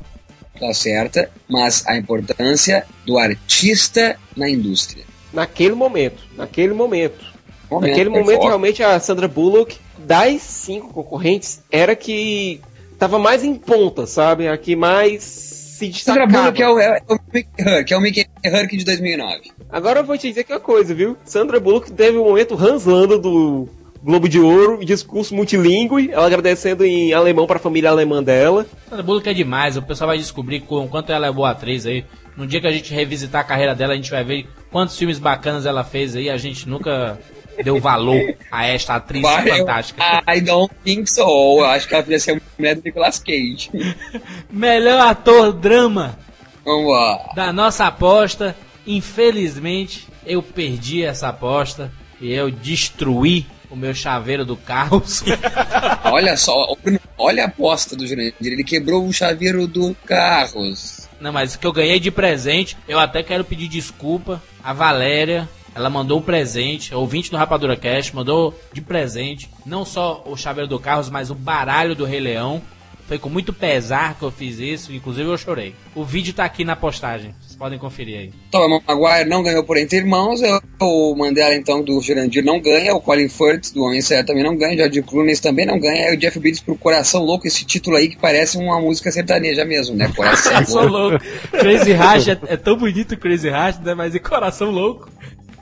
Tá 0.59 0.73
certa, 0.73 1.31
mas 1.47 1.85
a 1.87 1.95
importância 1.95 2.85
do 3.05 3.17
artista 3.17 4.17
na 4.35 4.49
indústria. 4.49 5.05
Naquele 5.31 5.73
momento, 5.73 6.21
naquele 6.35 6.73
momento. 6.73 7.25
Momento, 7.69 7.89
Naquele 7.89 8.09
é 8.09 8.11
momento, 8.11 8.37
foco. 8.37 8.47
realmente, 8.47 8.83
a 8.83 8.99
Sandra 8.99 9.27
Bullock, 9.27 9.77
das 9.99 10.41
cinco 10.41 10.91
concorrentes, 10.91 11.61
era 11.71 11.95
que 11.95 12.59
tava 12.97 13.19
mais 13.19 13.43
em 13.43 13.53
ponta, 13.55 14.05
sabe? 14.07 14.47
A 14.47 14.57
que 14.57 14.75
mais 14.75 15.23
se 15.23 15.93
Sandra 15.93 16.25
destacava. 16.25 16.51
Bullock 16.51 16.61
é 16.61 16.69
o, 16.69 16.79
é 16.79 17.01
o 17.07 17.19
Mickey 17.31 17.49
Herc, 17.57 17.91
é 17.93 17.97
o 17.97 18.01
Mickey 18.01 18.25
Herc 18.43 18.75
de 18.75 18.83
2009. 18.83 19.51
Agora 19.69 19.99
eu 19.99 20.03
vou 20.03 20.17
te 20.17 20.27
dizer 20.27 20.43
que 20.43 20.51
é 20.51 20.55
uma 20.55 20.61
coisa, 20.61 20.93
viu? 20.95 21.15
Sandra 21.23 21.59
Bullock 21.59 21.91
teve 21.91 22.17
um 22.17 22.25
momento 22.25 22.55
Hans 22.55 22.85
Landa 22.85 23.17
do 23.19 23.69
Globo 24.01 24.29
de 24.29 24.39
Ouro, 24.39 24.83
discurso 24.85 25.35
multilingüe, 25.35 26.09
ela 26.11 26.25
agradecendo 26.25 26.85
em 26.85 27.13
alemão 27.13 27.45
para 27.45 27.57
a 27.57 27.59
família 27.59 27.89
alemã 27.89 28.23
dela. 28.23 28.65
Sandra 28.89 29.03
Bullock 29.03 29.27
é 29.29 29.33
demais, 29.33 29.75
o 29.75 29.81
pessoal 29.81 30.07
vai 30.07 30.17
descobrir 30.17 30.61
com 30.61 30.87
quanto 30.87 31.11
ela 31.11 31.27
é 31.27 31.31
boa 31.31 31.49
atriz 31.51 31.85
aí. 31.85 32.05
No 32.37 32.47
dia 32.47 32.61
que 32.61 32.67
a 32.67 32.71
gente 32.71 32.93
revisitar 32.93 33.41
a 33.41 33.43
carreira 33.43 33.75
dela, 33.75 33.91
a 33.93 33.95
gente 33.97 34.09
vai 34.09 34.23
ver 34.23 34.47
quantos 34.71 34.97
filmes 34.97 35.19
bacanas 35.19 35.65
ela 35.65 35.83
fez 35.83 36.15
aí, 36.15 36.29
a 36.29 36.37
gente 36.37 36.67
nunca 36.69 37.19
deu 37.61 37.77
valor 37.81 38.21
a 38.49 38.65
esta 38.65 38.95
atriz 38.95 39.21
eu- 39.21 39.57
fantástica. 39.57 40.01
I 40.33 40.39
don't 40.39 40.73
think 40.81 41.09
so. 41.11 41.19
Eu 41.59 41.65
acho 41.65 41.85
que 41.85 41.93
ela 41.93 42.03
podia 42.03 42.19
ser 42.19 42.37
a 42.37 42.41
mulher 42.57 42.75
do 42.75 42.81
Nicolas 42.85 43.19
Cage. 43.19 43.69
Melhor 44.49 45.01
ator 45.01 45.51
drama 45.51 46.17
Vamos 46.63 46.89
lá. 46.89 47.31
da 47.35 47.51
nossa 47.51 47.85
aposta. 47.87 48.55
Infelizmente, 48.87 50.07
eu 50.25 50.41
perdi 50.41 51.03
essa 51.03 51.27
aposta 51.27 51.91
e 52.21 52.31
eu 52.31 52.49
destruí 52.49 53.45
o 53.69 53.75
meu 53.75 53.93
chaveiro 53.93 54.43
do 54.43 54.57
Carlos. 54.57 55.23
Olha 56.05 56.35
só, 56.35 56.75
olha 57.17 57.43
a 57.43 57.47
aposta 57.47 57.95
do 57.95 58.07
Jurandir. 58.07 58.33
Ele 58.41 58.63
quebrou 58.63 59.05
o 59.05 59.13
chaveiro 59.13 59.67
do 59.67 59.95
Carros. 60.05 61.07
Não, 61.19 61.31
mas 61.31 61.53
o 61.53 61.59
que 61.59 61.67
eu 61.67 61.73
ganhei 61.73 61.99
de 61.99 62.09
presente, 62.09 62.77
eu 62.87 62.97
até 62.97 63.21
quero 63.21 63.43
pedir 63.43 63.67
desculpa 63.67 64.41
a 64.63 64.73
Valéria. 64.73 65.47
Ela 65.75 65.89
mandou 65.89 66.19
um 66.19 66.21
presente, 66.21 66.95
ouvinte 66.95 67.29
do 67.29 67.37
Rapadura 67.37 67.75
Cash, 67.75 68.11
mandou 68.11 68.59
de 68.73 68.81
presente 68.81 69.49
não 69.65 69.85
só 69.85 70.23
o 70.25 70.35
chaveiro 70.35 70.67
do 70.67 70.79
Carlos, 70.79 71.09
mas 71.09 71.29
o 71.29 71.35
baralho 71.35 71.95
do 71.95 72.05
Rei 72.05 72.19
Leão. 72.19 72.61
Foi 73.09 73.17
com 73.17 73.27
muito 73.27 73.51
pesar 73.51 74.13
que 74.19 74.23
eu 74.23 74.29
fiz 74.29 74.59
isso, 74.59 74.93
inclusive 74.93 75.27
eu 75.27 75.35
chorei. 75.35 75.73
O 75.95 76.03
vídeo 76.03 76.31
tá 76.31 76.45
aqui 76.45 76.63
na 76.63 76.75
postagem, 76.75 77.33
vocês 77.41 77.55
podem 77.55 77.79
conferir 77.79 78.19
aí. 78.19 78.31
Tom 78.51 78.79
Maguire 78.87 79.27
não 79.27 79.41
ganhou 79.41 79.63
por 79.63 79.77
Entre 79.77 79.97
Irmãos. 79.97 80.39
O 80.79 81.15
Mandela, 81.15 81.55
então, 81.55 81.83
do 81.83 81.99
Jurandir 82.01 82.45
não 82.45 82.61
ganha. 82.61 82.93
O 82.93 83.01
Colin 83.01 83.27
Firth, 83.27 83.73
do 83.73 83.81
Homem 83.81 83.99
Certo, 83.99 84.27
também 84.27 84.43
não 84.43 84.55
ganha. 84.55 84.75
O 84.75 84.77
George 84.77 85.01
Clooney 85.01 85.35
também 85.37 85.65
não 85.65 85.79
ganha. 85.79 86.11
E 86.11 86.15
o 86.15 86.17
Jeff 86.19 86.39
Bridges 86.39 86.61
pro 86.61 86.75
Coração 86.77 87.23
Louco. 87.23 87.47
Esse 87.47 87.65
título 87.65 87.95
aí 87.95 88.09
que 88.09 88.17
parece 88.17 88.59
uma 88.59 88.79
música 88.79 89.11
sertaneja 89.11 89.65
mesmo, 89.65 89.95
né? 89.95 90.07
Coração 90.15 90.85
Louco. 90.85 91.09
louco. 91.17 91.25
Crazy 91.49 91.91
Heart 91.91 92.27
é, 92.27 92.39
é 92.53 92.57
tão 92.57 92.77
bonito 92.77 93.17
Crazy 93.17 93.47
Heart, 93.47 93.81
né? 93.81 93.95
Mas 93.95 94.13
e 94.13 94.19
coração 94.19 94.69
louco. 94.69 95.09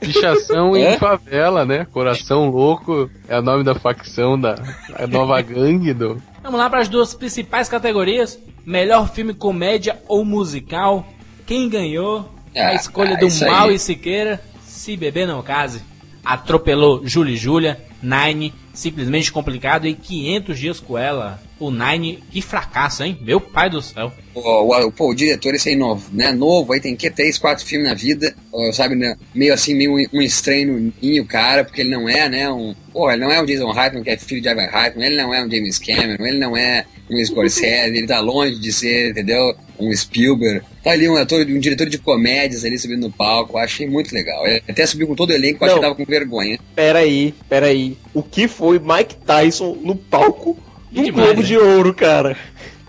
Pichação 0.00 0.76
em 0.76 0.84
É? 0.84 0.98
favela, 0.98 1.64
né? 1.64 1.86
Coração 1.92 2.50
Louco 2.50 3.10
é 3.28 3.38
o 3.38 3.42
nome 3.42 3.64
da 3.64 3.74
facção 3.74 4.38
da 4.38 4.54
nova 5.10 5.40
gangue 5.42 5.92
do. 5.92 6.22
Vamos 6.48 6.60
lá 6.60 6.70
para 6.70 6.80
as 6.80 6.88
duas 6.88 7.12
principais 7.12 7.68
categorias: 7.68 8.38
melhor 8.64 9.12
filme 9.12 9.34
comédia 9.34 10.00
ou 10.08 10.24
musical. 10.24 11.06
Quem 11.44 11.68
ganhou? 11.68 12.26
a 12.56 12.68
Ah, 12.68 12.74
escolha 12.74 13.16
ah, 13.16 13.18
do 13.18 13.28
Mal 13.44 13.68
aí. 13.68 13.74
e 13.74 13.78
Siqueira. 13.78 14.40
Se 14.64 14.96
beber 14.96 15.26
não 15.26 15.42
case. 15.42 15.82
Atropelou 16.28 17.06
Júlia 17.06 17.32
e 17.32 17.38
Júlia. 17.38 17.80
Nine, 18.02 18.52
simplesmente 18.74 19.32
complicado. 19.32 19.86
E 19.86 19.94
500 19.94 20.58
dias 20.58 20.78
com 20.78 20.98
ela. 20.98 21.40
O 21.58 21.70
Nine, 21.70 22.22
que 22.30 22.42
fracasso, 22.42 23.02
hein? 23.02 23.16
Meu 23.22 23.40
pai 23.40 23.70
do 23.70 23.80
céu. 23.80 24.12
O, 24.34 24.40
o, 24.40 24.92
pô, 24.92 25.08
o 25.08 25.14
diretor, 25.14 25.54
esse 25.54 25.70
aí 25.70 25.74
novo, 25.74 26.06
né? 26.12 26.30
Novo, 26.30 26.74
aí 26.74 26.80
tem 26.80 26.94
que 26.94 27.10
três, 27.10 27.38
quatro 27.38 27.64
filmes 27.64 27.88
na 27.88 27.94
vida, 27.94 28.36
sabe, 28.74 28.94
né? 28.94 29.16
meio 29.34 29.54
assim, 29.54 29.74
meio 29.74 29.94
um, 29.94 30.18
um 30.18 30.22
estranho 30.22 30.92
ninho, 31.00 31.24
cara, 31.24 31.64
porque 31.64 31.80
ele 31.80 31.90
não 31.90 32.08
é, 32.08 32.28
né, 32.28 32.48
um... 32.48 32.74
Pô, 32.92 33.10
ele 33.10 33.22
não 33.22 33.32
é 33.32 33.42
o 33.42 33.46
Jason 33.46 33.72
Reitman, 33.72 34.04
que 34.04 34.10
é 34.10 34.16
filho 34.18 34.40
de 34.40 34.48
Ivan 34.48 34.68
Reitman, 34.70 35.06
ele 35.06 35.16
não 35.16 35.34
é 35.34 35.44
um 35.44 35.50
James 35.50 35.78
Cameron, 35.78 36.26
ele 36.26 36.38
não 36.38 36.56
é 36.56 36.84
um 37.10 37.24
Scorsese, 37.24 37.96
ele 37.96 38.06
tá 38.06 38.20
longe 38.20 38.60
de 38.60 38.72
ser, 38.72 39.10
entendeu? 39.10 39.56
Um 39.78 39.94
Spielberg. 39.94 40.62
Tá 40.82 40.90
ali 40.92 41.08
um 41.08 41.16
ator, 41.16 41.40
um 41.46 41.58
diretor 41.60 41.88
de 41.88 41.98
comédias 41.98 42.64
ali 42.64 42.78
subindo 42.78 43.02
no 43.02 43.12
palco, 43.12 43.58
achei 43.58 43.88
muito 43.88 44.12
legal. 44.14 44.46
Ele 44.46 44.62
até 44.68 44.84
subiu 44.86 45.06
com 45.06 45.14
todo 45.14 45.30
o 45.30 45.32
elenco, 45.32 45.62
eu 45.62 45.66
acho 45.66 45.76
Não. 45.76 45.82
que 45.82 45.88
tava 45.88 45.94
com 45.94 46.04
vergonha. 46.04 46.58
Peraí, 46.74 47.34
peraí. 47.48 47.96
O 48.12 48.22
que 48.22 48.48
foi 48.48 48.78
Mike 48.78 49.16
Tyson 49.26 49.76
no 49.82 49.94
palco 49.94 50.58
do 50.90 51.02
Demais, 51.02 51.26
Globo 51.26 51.40
né? 51.42 51.46
de 51.46 51.56
Ouro, 51.56 51.94
cara? 51.94 52.36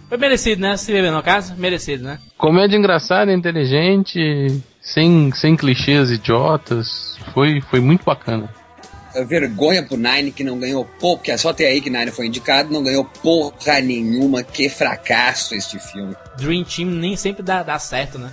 Foi 0.08 0.18
merecido, 0.18 0.62
né? 0.62 0.76
Se 0.76 0.92
beber 0.92 1.12
no 1.12 1.22
caso, 1.22 1.56
merecido, 1.56 2.04
né? 2.04 2.18
Comédia 2.38 2.76
engraçada, 2.76 3.32
inteligente, 3.32 4.20
sem, 4.82 5.32
sem 5.34 5.56
clichês 5.56 6.10
idiotas. 6.10 7.18
Foi, 7.34 7.62
foi 7.62 7.80
muito 7.80 8.04
bacana. 8.04 8.50
É 9.14 9.24
Vergonha 9.24 9.84
pro 9.84 9.98
Nine, 9.98 10.32
que 10.32 10.44
não 10.44 10.60
ganhou 10.60 10.86
pouco, 10.86 11.18
porque 11.18 11.32
é 11.32 11.38
só 11.38 11.50
até 11.50 11.68
aí 11.68 11.82
que 11.82 11.90
Nine 11.90 12.12
foi 12.12 12.28
indicado, 12.28 12.72
não 12.72 12.84
ganhou 12.84 13.04
porra 13.04 13.80
nenhuma, 13.82 14.44
que 14.44 14.70
fracasso 14.70 15.56
este 15.56 15.80
filme. 15.80 16.16
Dream 16.38 16.64
Team 16.64 16.90
nem 16.90 17.16
sempre 17.16 17.44
dá, 17.44 17.64
dá 17.64 17.78
certo, 17.80 18.18
né? 18.18 18.32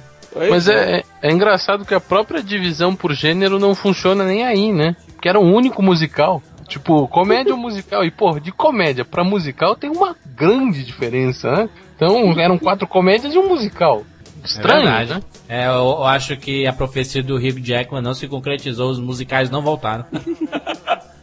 Mas 0.50 0.68
é, 0.68 1.02
é 1.22 1.32
engraçado 1.32 1.84
que 1.84 1.94
a 1.94 2.00
própria 2.00 2.42
divisão 2.42 2.94
por 2.94 3.14
gênero 3.14 3.58
não 3.58 3.74
funciona 3.74 4.24
nem 4.24 4.44
aí, 4.44 4.70
né? 4.70 4.94
Que 5.20 5.28
era 5.28 5.40
um 5.40 5.54
único 5.54 5.82
musical. 5.82 6.42
Tipo, 6.68 7.08
comédia 7.08 7.54
ou 7.54 7.58
musical. 7.58 8.04
E, 8.04 8.10
pô, 8.10 8.38
de 8.38 8.52
comédia 8.52 9.04
pra 9.04 9.24
musical 9.24 9.74
tem 9.76 9.88
uma 9.88 10.14
grande 10.26 10.84
diferença, 10.84 11.50
né? 11.50 11.68
Então, 11.94 12.38
eram 12.38 12.58
quatro 12.58 12.86
comédias 12.86 13.34
e 13.34 13.38
um 13.38 13.48
musical. 13.48 14.04
Estranho, 14.46 14.82
verdade. 14.84 15.14
né? 15.14 15.22
É, 15.48 15.66
eu, 15.66 15.72
eu 15.72 16.04
acho 16.04 16.36
que 16.36 16.66
a 16.66 16.72
profecia 16.72 17.22
do 17.22 17.36
Hugh 17.36 17.60
Jackman 17.62 18.02
não 18.02 18.14
se 18.14 18.26
concretizou, 18.26 18.90
os 18.90 18.98
musicais 18.98 19.50
não 19.50 19.62
voltaram. 19.62 20.04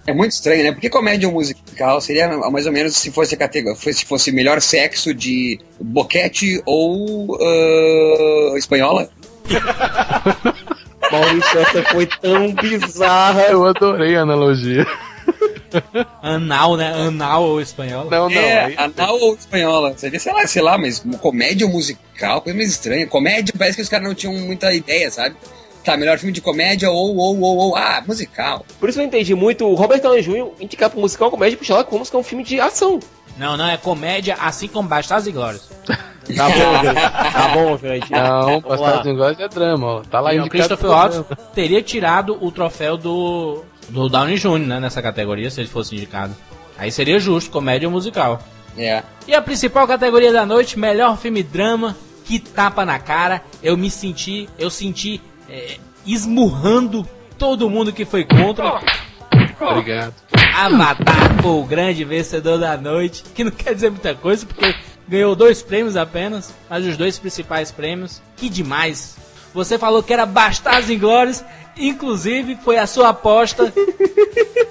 É 0.05 0.13
muito 0.13 0.31
estranho, 0.33 0.63
né? 0.65 0.71
Porque 0.73 0.89
comédia 0.89 1.29
musical 1.29 2.01
seria 2.01 2.27
mais 2.49 2.65
ou 2.65 2.73
menos 2.73 2.97
se 2.97 3.09
fosse 3.09 3.35
a 3.35 3.37
categoria, 3.37 3.79
se 3.93 4.05
fosse 4.05 4.33
melhor 4.33 4.59
sexo 4.59 5.13
de 5.13 5.57
boquete 5.79 6.61
ou 6.65 7.37
ah, 7.41 8.57
espanhola. 8.57 9.09
Maurício, 11.09 11.59
essa 11.59 11.83
foi 11.83 12.05
tão 12.05 12.51
bizarra. 12.53 13.43
Eu 13.43 13.65
adorei 13.65 14.17
a 14.17 14.23
analogia. 14.23 14.85
Anal, 16.21 16.77
né? 16.77 16.93
Anal 16.93 17.43
ou 17.43 17.61
espanhol. 17.61 18.09
Não, 18.09 18.29
não. 18.29 18.37
é, 18.41 18.73
anal 18.77 19.19
ou 19.19 19.35
espanhola. 19.35 19.93
Seria, 19.97 20.19
sei 20.19 20.33
lá, 20.33 20.47
sei 20.47 20.61
lá, 20.61 20.77
mas 20.77 21.03
comédia 21.21 21.65
ou 21.65 21.73
musical, 21.73 22.41
coisa 22.41 22.57
mais 22.57 22.69
estranha. 22.69 23.07
Comédia 23.07 23.53
parece 23.57 23.75
que 23.75 23.81
os 23.81 23.89
caras 23.89 24.07
não 24.07 24.15
tinham 24.15 24.33
muita 24.33 24.73
ideia, 24.73 25.09
sabe? 25.11 25.35
Tá, 25.83 25.97
melhor 25.97 26.17
filme 26.17 26.31
de 26.31 26.39
comédia 26.39 26.89
ou, 26.89 27.17
ou, 27.17 27.39
ou, 27.41 27.57
ou, 27.57 27.75
ah, 27.75 28.01
musical. 28.07 28.65
Por 28.79 28.87
isso 28.87 29.01
eu 29.01 29.05
entendi 29.05 29.35
muito 29.35 29.65
o 29.65 29.75
Robert 29.75 30.01
Downey 30.01 30.21
Jr. 30.21 30.51
indicar 30.61 30.89
pro 30.89 30.99
musical 30.99 31.29
comédia 31.29 31.57
pro 31.57 31.65
Sherlock 31.65 31.91
Holmes, 31.91 32.09
que 32.09 32.15
é 32.15 32.19
um 32.19 32.23
filme 32.23 32.43
de 32.43 32.59
ação. 32.59 32.99
Não, 33.37 33.57
não, 33.57 33.67
é 33.67 33.75
comédia, 33.75 34.37
assim 34.39 34.67
como 34.67 34.87
Bastardos 34.87 35.27
e 35.27 35.31
Glórias. 35.31 35.69
Tá 36.37 36.47
bom, 36.47 36.83
gente. 36.83 37.33
Tá 37.33 37.47
bom, 37.49 37.77
gente. 37.77 38.11
Não. 38.11 38.61
Bastardos 38.61 39.11
Inglórios 39.11 39.39
é 39.41 39.47
drama, 39.49 39.87
ó. 39.87 40.01
Tá 40.03 40.21
lá 40.21 40.33
E 40.33 40.39
o 40.39 40.45
indicado. 40.45 40.77
Christopher 40.77 40.89
Watts 40.89 41.23
teria 41.53 41.81
tirado 41.81 42.37
o 42.41 42.49
troféu 42.49 42.95
do, 42.95 43.61
do 43.89 44.09
Downey 44.09 44.37
Jr., 44.37 44.59
né? 44.59 44.79
Nessa 44.79 45.01
categoria, 45.01 45.49
se 45.49 45.61
ele 45.61 45.67
fosse 45.67 45.95
indicado. 45.95 46.35
Aí 46.77 46.91
seria 46.91 47.19
justo, 47.19 47.51
comédia 47.51 47.87
ou 47.87 47.91
musical. 47.91 48.41
É. 48.77 49.03
E 49.27 49.35
a 49.35 49.41
principal 49.41 49.87
categoria 49.87 50.33
da 50.33 50.45
noite, 50.45 50.79
melhor 50.79 51.17
filme 51.17 51.43
drama, 51.43 51.95
que 52.25 52.39
tapa 52.39 52.85
na 52.85 52.99
cara. 52.99 53.41
Eu 53.61 53.77
me 53.77 53.89
senti, 53.89 54.49
eu 54.57 54.69
senti 54.69 55.21
é, 55.49 55.77
esmurrando 56.05 57.07
todo 57.37 57.69
mundo 57.69 57.93
que 57.93 58.05
foi 58.05 58.23
contra. 58.23 58.81
Obrigado. 59.59 60.13
Avatar 60.55 61.41
foi 61.41 61.51
o 61.51 61.63
grande 61.63 62.03
vencedor 62.03 62.57
da 62.57 62.77
noite, 62.77 63.23
que 63.33 63.43
não 63.43 63.51
quer 63.51 63.73
dizer 63.73 63.89
muita 63.89 64.13
coisa, 64.13 64.45
porque 64.45 64.75
ganhou 65.07 65.35
dois 65.35 65.61
prêmios 65.61 65.95
apenas, 65.95 66.53
mas 66.69 66.85
os 66.85 66.97
dois 66.97 67.17
principais 67.17 67.71
prêmios. 67.71 68.21
Que 68.35 68.49
demais! 68.49 69.17
Você 69.53 69.77
falou 69.77 70.01
que 70.01 70.11
era 70.11 70.25
Bastardos 70.25 70.89
Inglórios, 70.89 71.43
inclusive 71.77 72.57
foi 72.63 72.77
a 72.77 72.87
sua 72.87 73.09
aposta 73.09 73.73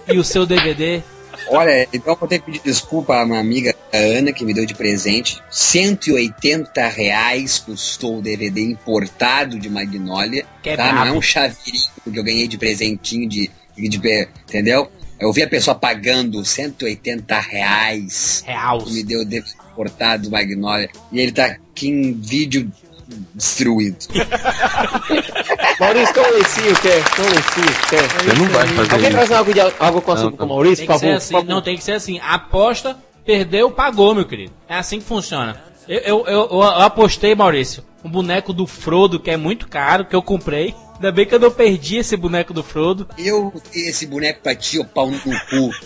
e 0.08 0.18
o 0.18 0.24
seu 0.24 0.46
DVD. 0.46 1.02
Olha, 1.48 1.88
então 1.92 2.14
eu 2.14 2.18
vou 2.18 2.28
ter 2.28 2.38
que 2.38 2.46
pedir 2.46 2.62
desculpa 2.64 3.20
à 3.20 3.26
minha 3.26 3.40
amiga 3.40 3.74
Ana, 3.92 4.32
que 4.32 4.44
me 4.44 4.54
deu 4.54 4.64
de 4.64 4.74
presente. 4.74 5.42
180 5.50 6.86
reais 6.88 7.58
custou 7.58 8.18
o 8.18 8.22
DVD 8.22 8.62
importado 8.62 9.58
de 9.58 9.68
Magnólia. 9.68 10.46
Que 10.62 10.70
é 10.70 10.76
tá? 10.76 10.92
Não 10.92 11.06
é 11.06 11.12
um 11.12 11.22
chaveirinho 11.22 11.90
que 12.04 12.18
eu 12.18 12.22
ganhei 12.22 12.46
de 12.46 12.56
presentinho 12.56 13.28
de 13.28 13.50
de 13.76 13.98
ver, 13.98 14.28
entendeu? 14.48 14.90
Eu 15.18 15.32
vi 15.32 15.42
a 15.42 15.48
pessoa 15.48 15.74
pagando 15.74 16.44
180 16.44 17.38
reais. 17.40 18.42
Me 18.90 19.04
deu 19.04 19.24
deportado 19.24 20.24
do 20.24 20.30
Magnolia. 20.30 20.90
E 21.12 21.20
ele 21.20 21.32
tá 21.32 21.46
aqui 21.46 21.88
em 21.88 22.12
vídeo 22.12 22.70
destruído. 23.34 23.98
Maurício, 25.80 26.14
com 26.14 26.20
lencinho, 26.20 26.76
quer? 26.80 27.02
Com 27.10 27.22
lencinho, 27.22 27.80
quer? 27.88 28.08
Você 28.08 28.38
não 28.38 28.46
vai 28.48 28.66
fazer 28.68 28.92
Alguém 28.92 29.08
isso. 29.08 29.16
traz 29.16 29.32
água, 29.32 29.54
de, 29.54 29.60
água 29.60 30.00
com 30.00 30.12
açúcar 30.12 30.36
não. 30.40 30.46
Maurício, 30.48 30.76
Tem 30.78 30.86
por 30.86 31.00
favor? 31.00 31.14
assim, 31.16 31.32
por 31.32 31.40
favor. 31.40 31.54
não, 31.54 31.62
tem 31.62 31.76
que 31.76 31.84
ser 31.84 31.92
assim. 31.92 32.20
Aposta, 32.20 32.96
perdeu, 33.24 33.70
pagou, 33.70 34.14
meu 34.14 34.24
querido. 34.24 34.52
É 34.68 34.76
assim 34.76 34.98
que 34.98 35.04
funciona. 35.04 35.60
Eu, 35.88 35.98
eu, 36.00 36.26
eu, 36.26 36.48
eu 36.52 36.62
apostei, 36.62 37.34
Maurício, 37.34 37.84
um 38.04 38.10
boneco 38.10 38.52
do 38.52 38.66
Frodo, 38.66 39.18
que 39.18 39.30
é 39.30 39.36
muito 39.36 39.68
caro, 39.68 40.04
que 40.04 40.14
eu 40.14 40.22
comprei. 40.22 40.74
Ainda 40.94 41.10
bem 41.10 41.26
que 41.26 41.34
eu 41.34 41.40
não 41.40 41.50
perdi 41.50 41.96
esse 41.96 42.16
boneco 42.16 42.54
do 42.54 42.62
Frodo. 42.62 43.08
Eu 43.18 43.52
esse 43.74 44.06
boneco 44.06 44.40
pra 44.40 44.54
ti, 44.54 44.78
ô 44.78 44.84
pau 44.84 45.10
no 45.10 45.18
cu. 45.20 45.70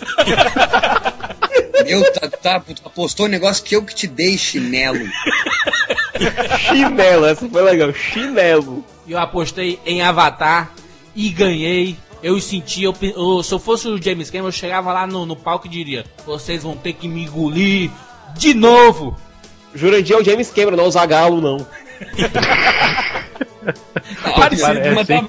Eu, 1.87 2.12
tá, 2.12 2.29
tá, 2.29 2.62
apostou 2.85 3.27
um 3.27 3.29
negócio 3.29 3.62
que 3.62 3.77
eu 3.77 3.83
que 3.83 3.95
te 3.95 4.09
dei 4.09 4.37
chinelo. 4.37 4.99
Chinelo, 6.59 7.27
essa 7.27 7.49
foi 7.49 7.63
legal. 7.63 7.93
Chinelo. 7.93 8.85
E 9.07 9.13
eu 9.13 9.19
apostei 9.19 9.79
em 9.87 10.03
Avatar 10.03 10.71
e 11.15 11.29
ganhei. 11.31 11.97
Eu 12.23 12.41
senti, 12.41 12.83
eu, 12.83 12.95
eu- 13.03 13.43
se 13.43 13.53
eu 13.53 13.59
fosse 13.59 13.87
o 13.89 14.01
James 14.03 14.31
Cameron, 14.31 14.49
eu 14.49 14.53
chegava 14.53 14.93
lá 14.93 15.07
no, 15.07 15.25
no 15.27 15.37
palco 15.37 15.67
e 15.67 15.71
diria: 15.71 16.05
Vocês 16.27 16.63
vão 16.63 16.77
ter 16.77 16.93
que 16.95 17.07
me 17.09 17.25
engolir 17.25 17.91
de 18.37 18.55
novo. 18.55 19.17
Jurandir 19.75 20.17
é 20.17 20.19
o 20.21 20.25
James 20.25 20.51
Cameron, 20.51 20.77
não 20.77 20.87
o 20.87 20.91
Zagalo, 20.91 21.41
não. 21.41 21.67
Parecido, 24.37 24.67
parece, 24.67 24.95
mas 24.95 25.07
tá-? 25.07 25.25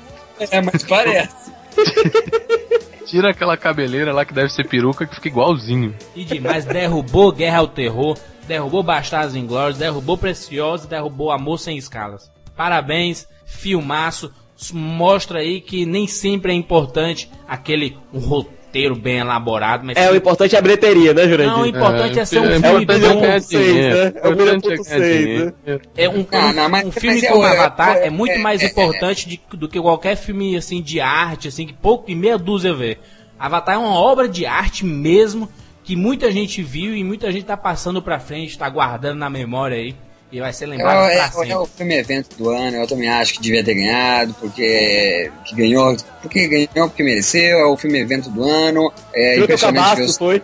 É, 0.52 0.62
mas 0.62 0.84
parece. 0.84 1.52
Tira 3.06 3.30
aquela 3.32 3.56
cabeleira 3.56 4.13
lá 4.13 4.26
que 4.26 4.34
deve 4.34 4.50
ser 4.50 4.67
peruca 4.67 5.06
que 5.06 5.15
fica 5.15 5.28
igualzinho. 5.30 5.95
E 6.15 6.23
demais, 6.26 6.65
derrubou 6.65 7.32
Guerra 7.32 7.60
ao 7.60 7.67
Terror, 7.67 8.17
derrubou 8.47 8.81
Bastardos 8.83 9.36
Inglórios, 9.36 9.77
derrubou 9.77 10.17
Preciosa, 10.17 10.88
derrubou 10.88 11.31
Amor 11.31 11.57
Sem 11.60 11.77
Escalas. 11.77 12.31
Parabéns, 12.55 13.27
filmaço. 13.45 14.31
Mostra 14.73 15.39
aí 15.39 15.62
que 15.62 15.86
nem 15.86 16.07
sempre 16.07 16.51
é 16.51 16.55
importante 16.55 17.29
aquele 17.47 17.95
um 18.12 18.17
roteiro 18.19 18.95
bem 18.95 19.17
elaborado, 19.19 19.86
mas 19.86 19.95
É, 19.95 20.07
o 20.07 20.12
sim- 20.12 20.17
importante 20.17 20.55
é 20.55 20.60
a 20.60 20.62
bilheteria, 20.63 21.13
né, 21.13 21.27
Jurandir? 21.27 21.53
não, 21.53 21.62
o 21.62 21.65
importante 21.67 22.19
é, 22.19 22.25
ser 22.25 22.39
um 22.39 22.45
é 22.45 22.60
filme 22.60 22.83
importante 22.83 23.55
bom. 23.55 23.63
dinheiro. 23.63 23.95
né? 23.97 24.13
É 24.15 24.27
o 24.27 24.31
Importante 24.33 24.62
ponto 24.63 24.83
ganhar 24.83 24.83
seis, 24.83 25.17
dinheiro. 25.27 25.53
É 25.95 26.10
um, 26.10 26.25
Ah, 26.31 26.53
não, 26.53 26.69
mas- 26.69 26.86
um 26.88 26.91
filme 26.91 27.19
é 27.23 27.29
como 27.29 27.41
o- 27.43 27.45
é- 27.45 27.51
Avatar 27.51 27.97
é, 27.97 28.07
é- 28.07 28.10
muito 28.10 28.33
é- 28.33 28.38
mais 28.39 28.63
é- 28.63 28.65
importante 28.65 29.29
de- 29.29 29.39
do 29.53 29.69
que 29.69 29.79
qualquer 29.79 30.15
filme 30.15 30.57
assim 30.57 30.81
de 30.81 30.99
arte, 30.99 31.47
assim, 31.49 31.67
que 31.67 31.73
pouco 31.73 32.10
e 32.10 32.15
meia 32.15 32.38
dúzia 32.38 32.73
vê. 32.73 32.97
Avatar 33.39 33.75
é 33.75 33.77
uma 33.77 33.93
obra 33.93 34.27
de 34.27 34.47
arte 34.47 34.83
mesmo, 34.83 35.47
que 35.88 35.95
muita 35.95 36.30
gente 36.30 36.62
viu 36.62 36.93
e 36.93 37.02
muita 37.02 37.32
gente 37.32 37.45
tá 37.45 37.56
passando 37.56 38.02
pra 38.02 38.19
frente, 38.19 38.58
tá 38.58 38.67
guardando 38.69 39.19
na 39.19 39.30
memória 39.30 39.78
aí. 39.78 39.95
E 40.30 40.41
vai 40.41 40.52
ser 40.52 40.65
É, 40.65 40.67
lembrado 40.67 40.97
pra 40.97 41.13
é- 41.13 41.32
sempre. 41.32 41.52
é 41.52 41.58
o 41.58 41.65
filme 41.65 41.95
evento 41.95 42.36
do 42.38 42.50
ano, 42.50 42.76
eu 42.76 42.86
também 42.86 43.08
acho 43.08 43.36
que 43.36 43.39
devia 43.41 43.63
ter 43.63 43.73
ganhado, 43.76 44.34
porque 44.38 45.32
que 45.45 45.56
ganhou, 45.56 45.95
porque 46.21 46.45
ganhou 46.50 46.89
porque 46.89 47.02
mereceu, 47.02 47.58
é 47.60 47.65
o 47.65 47.78
filme 47.78 48.00
evento 48.00 48.30
do 48.30 48.43
ano, 48.43 48.91
é 49.15 49.32
Tirou 49.36 49.47
teu 49.47 49.56
impressionante 49.56 49.89
ver, 49.91 49.95
cabaço, 49.95 50.12
o- 50.12 50.17
foi? 50.17 50.43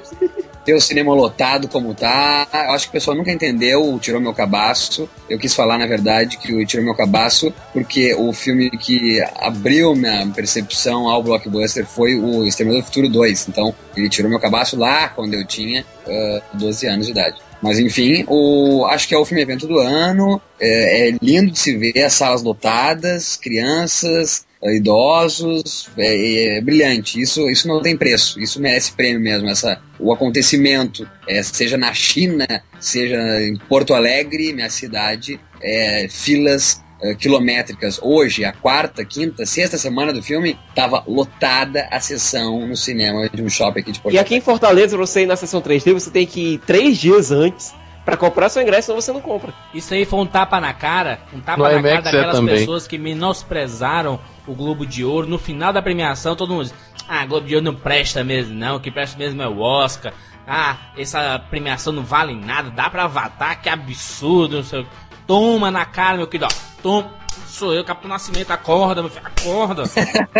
Ver 0.65 0.73
o 0.73 0.81
cinema 0.81 1.13
lotado 1.13 1.67
como 1.67 1.93
tá. 1.93 2.47
Eu 2.53 2.71
acho 2.71 2.85
que 2.85 2.89
o 2.89 2.93
pessoal 2.93 3.17
nunca 3.17 3.31
entendeu 3.31 3.93
o 3.93 3.99
Tirou 3.99 4.21
Meu 4.21 4.33
Cabaço. 4.33 5.09
Eu 5.29 5.37
quis 5.37 5.53
falar, 5.53 5.77
na 5.77 5.85
verdade, 5.85 6.37
que 6.37 6.53
o 6.53 6.65
Tirou 6.65 6.85
Meu 6.85 6.95
Cabaço, 6.95 7.53
porque 7.71 8.13
o 8.15 8.31
filme 8.33 8.69
que 8.71 9.21
abriu 9.35 9.95
minha 9.95 10.25
percepção 10.27 11.07
ao 11.07 11.23
blockbuster 11.23 11.85
foi 11.85 12.15
o 12.15 12.45
Exterminador 12.45 12.83
do 12.83 12.85
Futuro 12.85 13.09
2. 13.09 13.47
Então, 13.49 13.73
ele 13.95 14.09
tirou 14.09 14.29
meu 14.29 14.39
cabaço 14.39 14.77
lá 14.77 15.09
quando 15.09 15.33
eu 15.33 15.45
tinha 15.45 15.85
ah, 16.07 16.41
12 16.53 16.87
anos 16.87 17.05
de 17.05 17.11
idade. 17.11 17.37
Mas 17.61 17.79
enfim, 17.79 18.25
o, 18.27 18.85
acho 18.87 19.07
que 19.07 19.15
é 19.15 19.17
o 19.17 19.23
filme 19.23 19.41
evento 19.41 19.65
do 19.65 19.79
ano. 19.79 20.41
É, 20.59 21.09
é 21.09 21.15
lindo 21.21 21.49
de 21.49 21.57
se 21.57 21.77
ver 21.77 22.03
as 22.03 22.13
salas 22.13 22.43
lotadas, 22.43 23.37
crianças, 23.37 24.45
idosos, 24.71 25.89
é, 25.97 26.57
é 26.57 26.61
brilhante. 26.61 27.19
Isso, 27.19 27.49
isso 27.49 27.67
não 27.67 27.81
tem 27.81 27.97
preço. 27.97 28.39
Isso 28.39 28.61
merece 28.61 28.93
prêmio 28.93 29.19
mesmo. 29.19 29.49
Essa, 29.49 29.81
o 29.99 30.13
acontecimento, 30.13 31.07
é, 31.27 31.41
seja 31.43 31.77
na 31.77 31.93
China, 31.93 32.47
seja 32.79 33.17
em 33.41 33.57
Porto 33.57 33.93
Alegre, 33.93 34.53
minha 34.53 34.69
cidade, 34.69 35.39
é, 35.61 36.07
filas 36.09 36.83
eh, 37.03 37.15
quilométricas. 37.15 37.99
Hoje, 38.01 38.45
a 38.45 38.53
quarta, 38.53 39.03
quinta, 39.03 39.45
sexta 39.45 39.77
semana 39.77 40.13
do 40.13 40.23
filme, 40.23 40.57
estava 40.69 41.03
lotada 41.05 41.85
a 41.91 41.99
sessão 41.99 42.65
no 42.65 42.77
cinema 42.77 43.29
de 43.29 43.41
um 43.41 43.49
shopping 43.49 43.81
aqui 43.81 43.91
de 43.91 43.99
Porto 43.99 44.15
E 44.15 44.17
aqui 44.17 44.35
em 44.35 44.41
Fortaleza, 44.41 44.95
você 44.95 45.23
ir 45.23 45.25
na 45.25 45.35
sessão 45.35 45.61
3D, 45.61 45.91
você 45.91 46.09
tem 46.09 46.25
que 46.25 46.53
ir 46.53 46.57
três 46.59 46.97
dias 46.97 47.29
antes 47.29 47.73
pra 48.05 48.17
comprar 48.17 48.49
seu 48.49 48.61
ingresso, 48.61 48.87
senão 48.87 49.01
você 49.01 49.11
não 49.13 49.21
compra. 49.21 49.53
Isso 49.73 49.93
aí 49.93 50.05
foi 50.05 50.19
um 50.19 50.25
tapa 50.25 50.59
na 50.59 50.73
cara, 50.73 51.19
um 51.33 51.39
tapa 51.39 51.57
No 51.57 51.63
na 51.63 51.71
IMAX 51.73 52.03
cara 52.03 52.09
é 52.09 52.11
daquelas 52.11 52.35
também. 52.37 52.55
pessoas 52.55 52.87
que 52.87 52.97
menosprezaram 52.97 54.19
o 54.47 54.53
Globo 54.53 54.85
de 54.85 55.03
Ouro. 55.05 55.27
No 55.27 55.37
final 55.39 55.71
da 55.73 55.81
premiação, 55.81 56.35
todo 56.35 56.53
mundo 56.53 56.63
diz, 56.65 56.73
ah, 57.07 57.25
Globo 57.25 57.47
de 57.47 57.55
Ouro 57.55 57.65
não 57.65 57.75
presta 57.75 58.23
mesmo, 58.23 58.53
não, 58.55 58.75
o 58.75 58.79
que 58.79 58.91
presta 58.91 59.17
mesmo 59.17 59.41
é 59.41 59.47
o 59.47 59.59
Oscar. 59.59 60.13
Ah, 60.47 60.75
essa 60.97 61.39
premiação 61.49 61.93
não 61.93 62.03
vale 62.03 62.35
nada, 62.35 62.69
dá 62.69 62.89
pra 62.89 63.05
avatar, 63.05 63.61
que 63.61 63.69
absurdo, 63.69 64.57
não 64.57 64.63
sei 64.63 64.81
o 64.81 64.83
quê. 64.83 64.89
Toma 65.25 65.71
na 65.71 65.85
cara, 65.85 66.17
meu 66.17 66.27
querido, 66.27 66.47
ó, 66.51 66.81
toma. 66.81 67.23
Sou 67.47 67.73
eu, 67.73 67.83
Capitão 67.83 68.09
Nascimento, 68.09 68.51
acorda, 68.51 69.01
meu 69.01 69.09
filho, 69.11 69.25
acorda. 69.25 69.83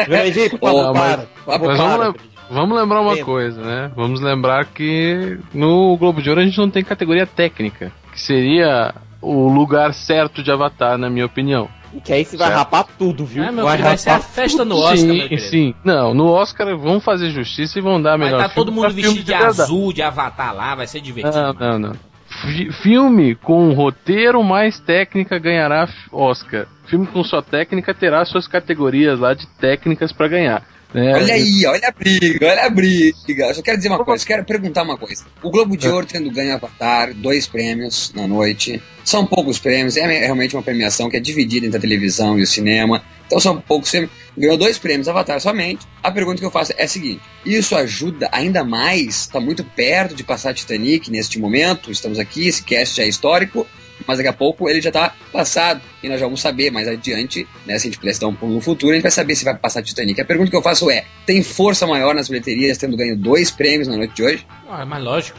Jurandir, 0.05 0.49
por 0.51 0.59
favor, 0.59 0.93
para. 0.93 1.27
mas- 1.45 1.77
vamos, 1.77 2.15
vamos 2.53 2.77
lembrar 2.79 3.01
uma 3.01 3.11
Lembra. 3.11 3.25
coisa, 3.25 3.61
né? 3.61 3.91
Vamos 3.95 4.21
lembrar 4.21 4.65
que 4.65 5.37
no 5.53 5.97
Globo 5.97 6.21
de 6.21 6.29
Ouro 6.29 6.41
a 6.41 6.45
gente 6.45 6.57
não 6.57 6.69
tem 6.69 6.83
categoria 6.83 7.25
técnica, 7.25 7.91
que 8.11 8.19
seria 8.21 8.93
o 9.21 9.47
lugar 9.47 9.93
certo 9.93 10.43
de 10.43 10.51
Avatar, 10.51 10.97
na 10.97 11.09
minha 11.09 11.25
opinião. 11.25 11.67
Que 12.03 12.11
aí 12.11 12.25
você 12.25 12.35
vai 12.35 12.47
Certo. 12.47 12.57
rapar 12.59 12.85
tudo, 12.97 13.23
viu? 13.23 13.43
É, 13.43 13.51
meu 13.51 13.67
filho, 13.69 13.83
vai 13.83 13.97
ser 13.97 14.09
a 14.09 14.19
festa 14.19 14.65
no 14.65 14.77
Oscar, 14.77 14.97
sim, 14.97 15.27
meu 15.29 15.37
sim. 15.37 15.75
Não, 15.83 16.11
no 16.13 16.25
Oscar 16.27 16.75
vão 16.75 16.99
fazer 16.99 17.29
justiça 17.29 17.77
e 17.77 17.81
vão 17.83 18.01
dar 18.01 18.17
Vai 18.17 18.25
melhor 18.27 18.41
estar 18.41 18.55
todo 18.55 18.71
filme 18.71 18.81
mundo 18.81 18.93
vestido 18.95 19.23
de 19.23 19.31
verdade. 19.31 19.61
azul, 19.61 19.93
de 19.93 20.01
avatar 20.01 20.55
lá, 20.55 20.73
vai 20.73 20.87
ser 20.87 21.01
divertido. 21.01 21.37
Não, 21.37 21.53
não, 21.53 21.79
não. 21.79 21.93
Fi- 22.27 22.71
Filme 22.81 23.35
com 23.35 23.71
roteiro 23.73 24.43
mais 24.43 24.79
técnica 24.79 25.37
ganhará 25.37 25.87
Oscar. 26.11 26.65
Filme 26.87 27.05
com 27.05 27.23
só 27.23 27.43
técnica 27.43 27.93
terá 27.93 28.25
suas 28.25 28.47
categorias 28.47 29.19
lá 29.19 29.35
de 29.35 29.45
técnicas 29.59 30.11
pra 30.11 30.27
ganhar. 30.27 30.63
Né? 30.93 31.13
Olha 31.15 31.33
aí, 31.33 31.65
olha 31.65 31.87
a 31.87 31.91
briga, 31.91 32.47
olha 32.47 32.65
a 32.65 32.69
briga. 32.69 33.45
Eu 33.45 33.55
só 33.55 33.61
quero 33.61 33.77
dizer 33.77 33.89
uma 33.89 34.03
coisa, 34.03 34.25
quero 34.25 34.45
perguntar 34.45 34.83
uma 34.83 34.97
coisa. 34.97 35.25
O 35.41 35.49
Globo 35.49 35.75
de 35.75 35.87
Ouro 35.89 36.05
tendo 36.05 36.29
ganho 36.31 36.53
Avatar, 36.53 37.13
dois 37.13 37.47
prêmios 37.47 38.11
na 38.15 38.27
noite. 38.27 38.81
São 39.03 39.25
poucos 39.25 39.59
prêmios, 39.59 39.97
é 39.97 40.05
realmente 40.05 40.55
uma 40.55 40.61
premiação 40.61 41.09
que 41.09 41.17
é 41.17 41.19
dividida 41.19 41.65
entre 41.65 41.77
a 41.77 41.81
televisão 41.81 42.37
e 42.37 42.43
o 42.43 42.47
cinema. 42.47 43.03
Então 43.25 43.39
são 43.39 43.59
poucos 43.59 43.89
prêmios. 43.89 44.11
Ganhou 44.37 44.57
dois 44.57 44.77
prêmios 44.77 45.07
Avatar 45.07 45.39
somente. 45.41 45.87
A 46.01 46.11
pergunta 46.11 46.39
que 46.39 46.45
eu 46.45 46.51
faço 46.51 46.73
é 46.77 46.83
a 46.83 46.87
seguinte: 46.87 47.21
isso 47.45 47.75
ajuda 47.75 48.29
ainda 48.31 48.63
mais? 48.63 49.21
Está 49.21 49.39
muito 49.39 49.63
perto 49.63 50.13
de 50.13 50.23
passar 50.23 50.53
Titanic 50.53 51.09
neste 51.09 51.39
momento. 51.39 51.91
Estamos 51.91 52.19
aqui, 52.19 52.47
esse 52.47 52.63
cast 52.63 52.97
já 52.97 53.03
é 53.03 53.07
histórico. 53.07 53.67
Mas 54.07 54.17
daqui 54.17 54.27
a 54.29 54.33
pouco 54.33 54.67
ele 54.69 54.81
já 54.81 54.89
está 54.89 55.13
passado 55.31 55.81
e 56.01 56.09
nós 56.09 56.19
já 56.19 56.25
vamos 56.25 56.41
saber 56.41 56.71
mais 56.71 56.87
adiante, 56.87 57.47
né? 57.65 57.77
Se 57.79 57.87
a 57.87 57.89
gente 57.91 57.99
pudesse 57.99 58.19
dar 58.19 58.27
um 58.27 58.35
pulo 58.35 58.53
no 58.55 58.61
futuro, 58.61 58.91
a 58.91 58.95
gente 58.95 59.03
vai 59.03 59.11
saber 59.11 59.35
se 59.35 59.45
vai 59.45 59.55
passar 59.55 59.81
Titanic. 59.81 60.19
A 60.19 60.25
pergunta 60.25 60.49
que 60.49 60.55
eu 60.57 60.61
faço 60.61 60.89
é: 60.91 61.05
tem 61.25 61.41
força 61.43 61.87
maior 61.87 62.13
nas 62.13 62.27
bilheterias 62.27 62.77
tendo 62.77 62.97
ganho 62.97 63.15
dois 63.17 63.49
prêmios 63.51 63.87
na 63.87 63.95
noite 63.95 64.13
de 64.15 64.23
hoje? 64.23 64.47
Ah, 64.69 64.81
é 64.81 64.85
mais 64.85 65.03
lógico. 65.03 65.37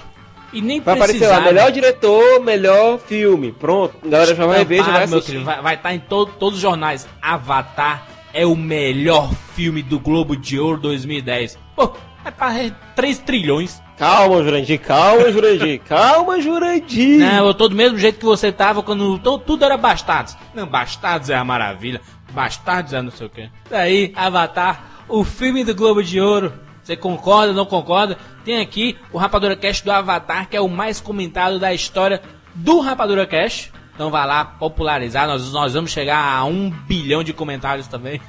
E 0.52 0.62
nem 0.62 0.80
Vai 0.80 0.94
aparecer 0.94 1.26
lá, 1.26 1.40
melhor 1.40 1.72
diretor, 1.72 2.40
melhor 2.40 2.98
filme. 3.00 3.50
Pronto, 3.52 3.96
a 4.04 4.08
galera 4.08 4.34
já 4.36 4.46
vai 4.46 4.58
Não, 4.60 4.64
ver, 4.64 4.76
já 4.78 4.84
para, 4.84 4.92
vai 4.92 5.06
meu 5.08 5.18
assistir. 5.18 5.32
querido, 5.32 5.44
vai, 5.44 5.60
vai 5.62 5.74
estar 5.74 5.94
em 5.94 5.98
to- 5.98 6.26
todos 6.26 6.56
os 6.56 6.62
jornais. 6.62 7.08
Avatar 7.20 8.06
é 8.32 8.46
o 8.46 8.54
melhor 8.56 9.34
filme 9.56 9.82
do 9.82 9.98
Globo 9.98 10.36
de 10.36 10.58
Ouro 10.58 10.80
2010. 10.80 11.58
Pô, 11.74 11.92
é 12.24 12.30
pra 12.30 12.54
3 12.94 13.18
trilhões. 13.18 13.82
Calma, 13.96 14.42
Jurandir, 14.42 14.80
calma, 14.80 15.30
Jurandir, 15.30 15.80
calma, 15.87 16.40
Jurandir. 16.40 17.18
Não, 17.20 17.46
eu 17.46 17.54
tô 17.54 17.68
do 17.68 17.76
mesmo 17.76 17.96
jeito 17.98 18.18
que 18.18 18.24
você 18.24 18.50
tava 18.50 18.83
quando 18.83 19.18
to- 19.20 19.38
tudo 19.38 19.64
era 19.64 19.76
Bastardos. 19.76 20.37
Não, 20.54 20.66
Bastardos 20.66 21.30
é 21.30 21.37
a 21.37 21.44
maravilha. 21.44 22.00
Bastardos 22.33 22.92
é 22.92 23.00
não 23.00 23.12
sei 23.12 23.26
o 23.26 23.30
quê. 23.30 23.48
Daí, 23.70 24.12
Avatar, 24.16 25.04
o 25.09 25.22
filme 25.22 25.62
do 25.64 25.74
Globo 25.74 26.02
de 26.02 26.20
Ouro. 26.20 26.52
Você 26.83 26.96
concorda, 26.96 27.52
não 27.52 27.64
concorda? 27.64 28.18
Tem 28.44 28.61
aqui 28.61 28.98
o 29.12 29.16
Rapadura 29.16 29.57
Cast 29.57 29.85
do 29.85 29.90
Avatar, 29.92 30.48
que 30.48 30.57
é 30.57 30.61
o 30.61 30.68
mais 30.68 31.00
comentado 31.00 31.59
da 31.59 31.72
história 31.72 32.20
do 32.54 32.80
Rapadura 32.80 33.26
Cast. 33.26 33.72
Então 33.94 34.11
vai 34.11 34.26
lá 34.26 34.44
popularizar, 34.44 35.26
nós, 35.28 35.52
nós 35.52 35.72
vamos 35.72 35.92
chegar 35.92 36.18
a 36.37 36.44
um 36.44 36.68
bilhão 36.68 37.22
de 37.22 37.33
comentários 37.33 37.87
também. 37.87 38.20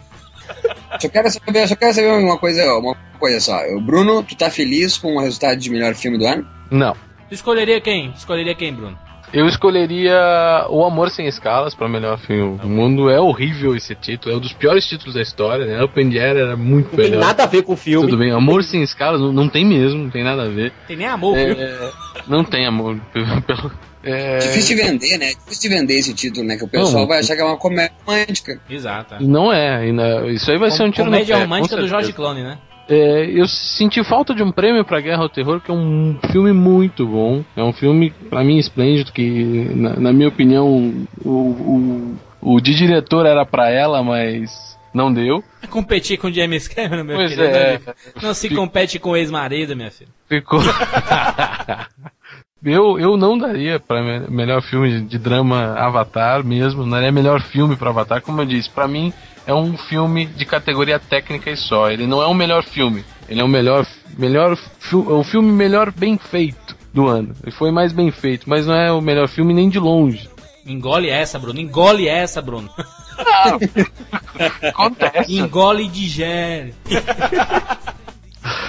Só 0.99 1.09
quero 1.09 1.29
saber, 1.29 1.67
só 1.67 1.75
quero 1.75 1.93
saber 1.93 2.11
uma 2.11 2.37
coisa, 2.37 2.73
uma 2.75 2.95
coisa 3.19 3.39
só. 3.39 3.59
O 3.75 3.81
Bruno, 3.81 4.23
tu 4.23 4.35
tá 4.35 4.49
feliz 4.49 4.97
com 4.97 5.15
o 5.15 5.19
resultado 5.19 5.57
de 5.57 5.69
melhor 5.69 5.93
filme 5.95 6.17
do 6.17 6.25
ano? 6.25 6.47
Não. 6.71 6.93
Tu 7.29 7.33
escolheria 7.33 7.81
quem? 7.81 8.11
Escolheria 8.11 8.55
quem, 8.55 8.73
Bruno? 8.73 8.97
Eu 9.33 9.47
escolheria 9.47 10.65
O 10.69 10.85
Amor 10.85 11.09
Sem 11.09 11.27
Escalas 11.27 11.75
para 11.75 11.89
melhor 11.89 12.17
filme 12.19 12.57
do 12.57 12.69
mundo. 12.69 13.09
É 13.09 13.19
horrível 13.19 13.75
esse 13.75 13.93
título, 13.95 14.33
é 14.33 14.37
um 14.37 14.39
dos 14.39 14.53
piores 14.53 14.87
títulos 14.87 15.15
da 15.15 15.21
história, 15.21 15.65
né? 15.65 15.87
The 15.87 16.19
Air 16.19 16.37
era 16.37 16.55
muito 16.55 16.91
Não 16.91 16.95
tem 16.95 17.09
melhor. 17.11 17.25
nada 17.25 17.43
a 17.43 17.45
ver 17.47 17.63
com 17.63 17.73
o 17.73 17.77
filme. 17.77 18.07
Tudo 18.07 18.17
bem, 18.17 18.31
Amor 18.31 18.63
Sem 18.63 18.81
Escalas 18.81 19.19
não, 19.19 19.33
não 19.33 19.49
tem 19.49 19.65
mesmo, 19.65 20.03
não 20.03 20.09
tem 20.09 20.23
nada 20.23 20.43
a 20.43 20.47
ver. 20.47 20.71
Tem 20.87 20.95
nem 20.95 21.07
amor, 21.07 21.35
viu? 21.35 21.55
É, 21.59 21.91
não 22.27 22.43
tem 22.43 22.65
amor. 22.65 22.97
Pelo, 23.45 23.71
é, 24.05 24.37
Difícil 24.37 24.75
de 24.77 24.83
vender, 24.83 25.17
né? 25.17 25.33
Difícil 25.33 25.69
de 25.69 25.75
vender 25.75 25.93
esse 25.95 26.13
título, 26.13 26.45
né? 26.45 26.55
Que 26.57 26.63
o 26.63 26.67
pessoal 26.67 27.01
Não, 27.01 27.07
vai 27.07 27.19
achar 27.19 27.35
que 27.35 27.41
é 27.41 27.45
uma 27.45 27.57
comédia 27.57 27.91
romântica. 28.05 28.59
Exato. 28.69 29.15
não 29.21 29.51
é, 29.51 29.91
não- 29.91 30.29
isso 30.29 30.49
aí 30.51 30.57
vai 30.57 30.71
ser 30.71 30.83
um 30.83 30.91
tiro 30.91 31.05
no 31.05 31.11
Comédia 31.11 31.37
romântica 31.37 31.75
com 31.75 31.81
do 31.81 31.87
Jorge 31.87 32.07
certeza. 32.07 32.15
Clooney, 32.15 32.43
né? 32.43 32.57
É, 32.87 33.25
eu 33.31 33.47
senti 33.47 34.03
falta 34.03 34.31
de 34.35 34.43
um 34.43 34.51
prêmio 34.51 34.85
pra 34.85 35.01
Guerra 35.01 35.23
ao 35.23 35.29
Terror, 35.29 35.59
que 35.59 35.71
é 35.71 35.73
um 35.73 36.19
filme 36.31 36.53
muito 36.53 37.07
bom. 37.07 37.43
É 37.57 37.63
um 37.63 37.73
filme, 37.73 38.11
pra 38.29 38.43
mim, 38.43 38.59
esplêndido, 38.59 39.11
que, 39.11 39.43
na, 39.75 39.95
na 39.99 40.13
minha 40.13 40.27
opinião, 40.27 40.67
o, 41.25 41.29
o, 41.29 42.15
o 42.55 42.61
de 42.61 42.75
diretor 42.75 43.25
era 43.25 43.43
pra 43.43 43.71
ela, 43.71 44.03
mas 44.03 44.77
não 44.93 45.11
deu. 45.11 45.43
Competir 45.71 46.19
com 46.19 46.31
James 46.31 46.67
Cameron, 46.67 47.03
meu 47.03 47.15
Pois 47.15 47.33
querido. 47.33 47.47
é. 47.57 47.69
amigo. 47.77 47.93
Não 48.21 48.33
se 48.35 48.49
compete 48.51 48.99
com 48.99 49.09
o 49.09 49.17
ex-marido, 49.17 49.75
minha 49.75 49.89
filha. 49.89 50.09
Ficou. 50.29 50.59
eu, 52.65 52.99
eu 52.99 53.17
não 53.17 53.37
daria 53.37 53.81
me- 53.89 54.27
melhor 54.29 54.61
filme 54.61 55.01
de, 55.01 55.17
drama 55.17 55.73
Avatar 55.77 56.43
mesmo, 56.43 56.83
não 56.83 56.89
daria 56.91 57.11
melhor 57.11 57.41
filme 57.41 57.75
pra 57.75 57.89
Avatar, 57.89 58.21
como 58.21 58.41
eu 58.41 58.45
disse, 58.45 58.69
pra 58.69 58.87
mim 58.87 59.13
é 59.47 59.53
um 59.53 59.77
filme 59.77 60.25
de 60.25 60.45
categoria 60.45 60.99
técnica 60.99 61.49
e 61.51 61.57
só. 61.57 61.89
Ele 61.89 62.07
não 62.07 62.21
é 62.21 62.25
o 62.27 62.33
melhor 62.33 62.63
filme, 62.63 63.03
ele 63.29 63.41
é 63.41 63.43
o 63.43 63.47
melhor, 63.47 63.85
melhor 64.17 64.55
fi- 64.55 64.95
é 64.95 64.97
o 65.13 65.23
filme 65.23 65.51
melhor 65.51 65.91
bem 65.91 66.17
feito 66.17 66.75
do 66.93 67.07
ano. 67.07 67.33
Ele 67.43 67.51
foi 67.51 67.71
mais 67.71 67.91
bem 67.93 68.09
feito, 68.11 68.49
mas 68.49 68.65
não 68.65 68.75
é 68.75 68.91
o 68.91 69.01
melhor 69.01 69.27
filme 69.27 69.53
nem 69.53 69.69
de 69.69 69.79
longe. 69.79 70.29
Engole 70.65 71.09
essa, 71.09 71.37
Bruno. 71.37 71.59
Engole 71.59 72.07
essa, 72.07 72.41
Bruno. 72.41 72.69
Acontece. 74.63 75.37
Engole 75.37 75.85
e 75.85 75.87
digere. 75.87 76.73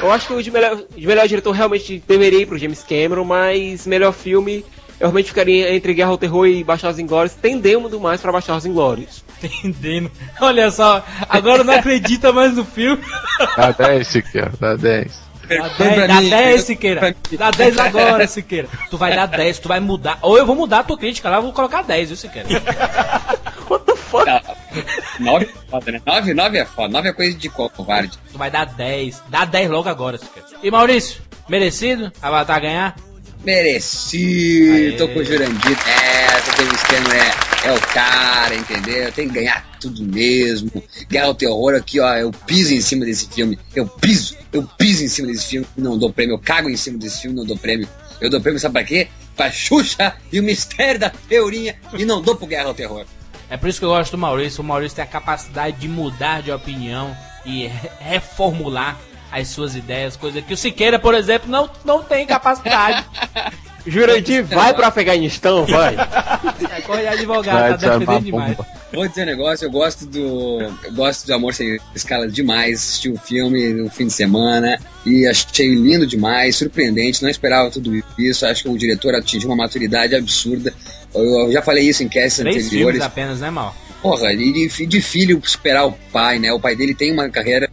Eu 0.00 0.10
acho 0.10 0.28
que 0.28 0.32
o 0.32 0.42
de 0.42 0.50
melhor, 0.50 0.78
de 0.96 1.06
melhor 1.06 1.26
diretor 1.28 1.52
realmente 1.52 2.02
deveria 2.06 2.40
ir 2.40 2.46
pro 2.46 2.58
James 2.58 2.82
Cameron, 2.82 3.24
mas 3.24 3.86
melhor 3.86 4.12
filme 4.12 4.64
eu 4.98 5.08
realmente 5.08 5.28
ficaria 5.28 5.74
entre 5.74 5.92
Guerra 5.92 6.10
ao 6.10 6.18
Terror 6.18 6.46
e 6.46 6.64
Bastardos 6.64 6.98
Inglórios, 6.98 7.34
tendendo 7.34 8.00
mais 8.00 8.20
pra 8.20 8.32
Bastardos 8.32 8.64
Inglórios. 8.64 9.22
Entendendo. 9.42 10.10
Olha 10.40 10.70
só, 10.70 11.04
agora 11.28 11.62
não 11.62 11.74
acredita 11.74 12.32
mais 12.32 12.54
no 12.54 12.64
filme. 12.64 13.02
Dá 13.56 13.72
10, 13.72 14.06
Siqueira, 14.06 14.52
dá 14.58 14.74
10. 14.74 15.26
Dá 15.48 15.68
Pra 15.68 15.68
10, 15.68 16.08
dá 16.08 16.20
mim, 16.20 16.28
10 16.28 16.54
pra 16.54 16.62
Siqueira. 16.62 17.16
Dá 17.38 17.50
10 17.50 17.78
agora, 17.78 18.26
Siqueira. 18.26 18.68
Tu 18.90 18.96
vai 18.96 19.14
dar 19.14 19.26
10, 19.26 19.58
tu 19.60 19.68
vai 19.68 19.78
mudar. 19.78 20.18
Ou 20.22 20.36
eu 20.36 20.44
vou 20.44 20.56
mudar 20.56 20.80
a 20.80 20.84
tua 20.84 20.98
crítica 20.98 21.30
lá, 21.30 21.36
eu 21.36 21.42
vou 21.42 21.52
colocar 21.52 21.82
10, 21.82 22.08
viu, 22.08 22.16
Siqueira? 22.16 22.48
Fuck? 24.18 24.24
Tá. 24.24 24.42
Nove 25.20 25.44
é 25.46 25.70
foda, 25.70 25.92
né? 25.92 26.02
Nove, 26.06 26.34
nove 26.34 26.58
é 26.58 26.64
foda. 26.64 26.88
Nove 26.88 27.08
é 27.08 27.12
coisa 27.12 27.36
de 27.36 27.48
covarde. 27.48 28.18
Tu 28.30 28.38
vai 28.38 28.50
dar 28.50 28.64
10. 28.64 29.22
Dá 29.28 29.44
10 29.44 29.70
logo 29.70 29.88
agora, 29.88 30.18
Siqueira. 30.18 30.48
E 30.62 30.70
Maurício, 30.70 31.22
merecido? 31.48 32.12
Avatar 32.20 32.60
ganhar? 32.60 32.96
Merecido. 33.44 34.72
Aê. 34.74 34.92
Tô 34.92 35.08
com 35.08 35.20
o 35.20 35.24
Jurandir. 35.24 35.78
É, 35.88 36.40
tô 36.40 36.56
com 36.56 36.62
o 36.62 36.74
esquema, 36.74 37.14
é, 37.14 37.68
é 37.68 37.72
o 37.72 37.80
cara, 37.80 38.54
entendeu? 38.54 39.12
Tem 39.12 39.28
que 39.28 39.34
ganhar 39.34 39.64
tudo 39.80 40.02
mesmo. 40.02 40.70
Guerra 41.08 41.26
ao 41.26 41.34
terror 41.34 41.74
aqui, 41.74 42.00
ó. 42.00 42.12
Eu 42.14 42.32
piso 42.32 42.74
em 42.74 42.80
cima 42.80 43.04
desse 43.04 43.28
filme. 43.28 43.58
Eu 43.74 43.86
piso. 43.86 44.36
Eu 44.52 44.64
piso 44.76 45.04
em 45.04 45.08
cima 45.08 45.28
desse 45.28 45.46
filme. 45.46 45.66
Não 45.76 45.96
dou 45.96 46.12
prêmio. 46.12 46.34
Eu 46.34 46.40
cago 46.40 46.68
em 46.68 46.76
cima 46.76 46.98
desse 46.98 47.22
filme. 47.22 47.36
Não 47.36 47.44
dou 47.44 47.56
prêmio. 47.56 47.88
Eu 48.20 48.30
dou 48.30 48.40
prêmio, 48.40 48.58
sabe 48.58 48.72
pra 48.72 48.84
quê? 48.84 49.08
Pra 49.36 49.50
Xuxa 49.50 50.14
e 50.32 50.40
o 50.40 50.42
mistério 50.42 50.98
da 50.98 51.10
teoria. 51.10 51.76
E 51.96 52.04
não 52.04 52.20
dou 52.22 52.34
pro 52.34 52.46
Guerra 52.46 52.68
ao 52.68 52.74
terror. 52.74 53.04
É 53.48 53.56
por 53.56 53.68
isso 53.68 53.78
que 53.78 53.84
eu 53.84 53.90
gosto 53.90 54.12
do 54.12 54.18
Maurício. 54.18 54.60
O 54.60 54.64
Maurício 54.64 54.96
tem 54.96 55.04
a 55.04 55.08
capacidade 55.08 55.76
de 55.78 55.88
mudar 55.88 56.42
de 56.42 56.50
opinião 56.50 57.16
e 57.44 57.66
re- 57.66 57.90
reformular 58.00 58.96
as 59.30 59.48
suas 59.48 59.74
ideias, 59.76 60.16
coisa 60.16 60.40
que 60.40 60.54
o 60.54 60.56
Siqueira, 60.56 60.98
por 60.98 61.14
exemplo, 61.14 61.50
não, 61.50 61.68
não 61.84 62.02
tem 62.02 62.26
capacidade. 62.26 63.04
Jurandir, 63.86 64.44
vai 64.44 64.74
pro 64.74 64.84
Afeganistão, 64.84 65.64
vai. 65.64 65.94
É 65.94 67.00
de 67.02 67.06
advogado, 67.06 67.58
Vai 67.58 67.70
tá 67.70 67.76
defendendo 67.76 68.24
demais. 68.24 68.56
Vou 68.92 69.06
dizer 69.06 69.22
um 69.22 69.26
negócio, 69.26 69.64
eu 69.64 69.70
gosto 69.70 70.06
do. 70.06 70.60
Eu 70.82 70.92
gosto 70.92 71.24
do 71.26 71.34
Amor 71.34 71.54
Sem 71.54 71.78
Escala 71.94 72.26
demais. 72.28 72.80
Assisti 72.80 73.08
o 73.10 73.16
filme 73.16 73.72
no 73.74 73.88
fim 73.88 74.06
de 74.06 74.12
semana 74.12 74.76
e 75.04 75.26
achei 75.26 75.72
lindo 75.72 76.04
demais, 76.06 76.56
surpreendente, 76.56 77.22
não 77.22 77.30
esperava 77.30 77.70
tudo 77.70 77.92
isso. 78.18 78.44
Acho 78.44 78.64
que 78.64 78.68
o 78.68 78.76
diretor 78.78 79.14
atingiu 79.14 79.48
uma 79.50 79.56
maturidade 79.56 80.16
absurda. 80.16 80.72
Eu, 81.14 81.52
já 81.52 81.62
falei 81.62 81.88
isso 81.88 82.02
em 82.02 82.08
casts 82.08 82.38
Três 82.38 82.66
anteriores. 82.66 83.00
apenas, 83.00 83.40
né, 83.40 83.50
Mal? 83.50 83.74
Porra, 84.02 84.32
e 84.32 84.52
de, 84.52 84.86
de 84.86 85.00
filho 85.00 85.40
superar 85.44 85.86
o 85.86 85.92
pai, 86.12 86.38
né? 86.38 86.52
O 86.52 86.60
pai 86.60 86.76
dele 86.76 86.94
tem 86.94 87.12
uma 87.12 87.28
carreira 87.28 87.68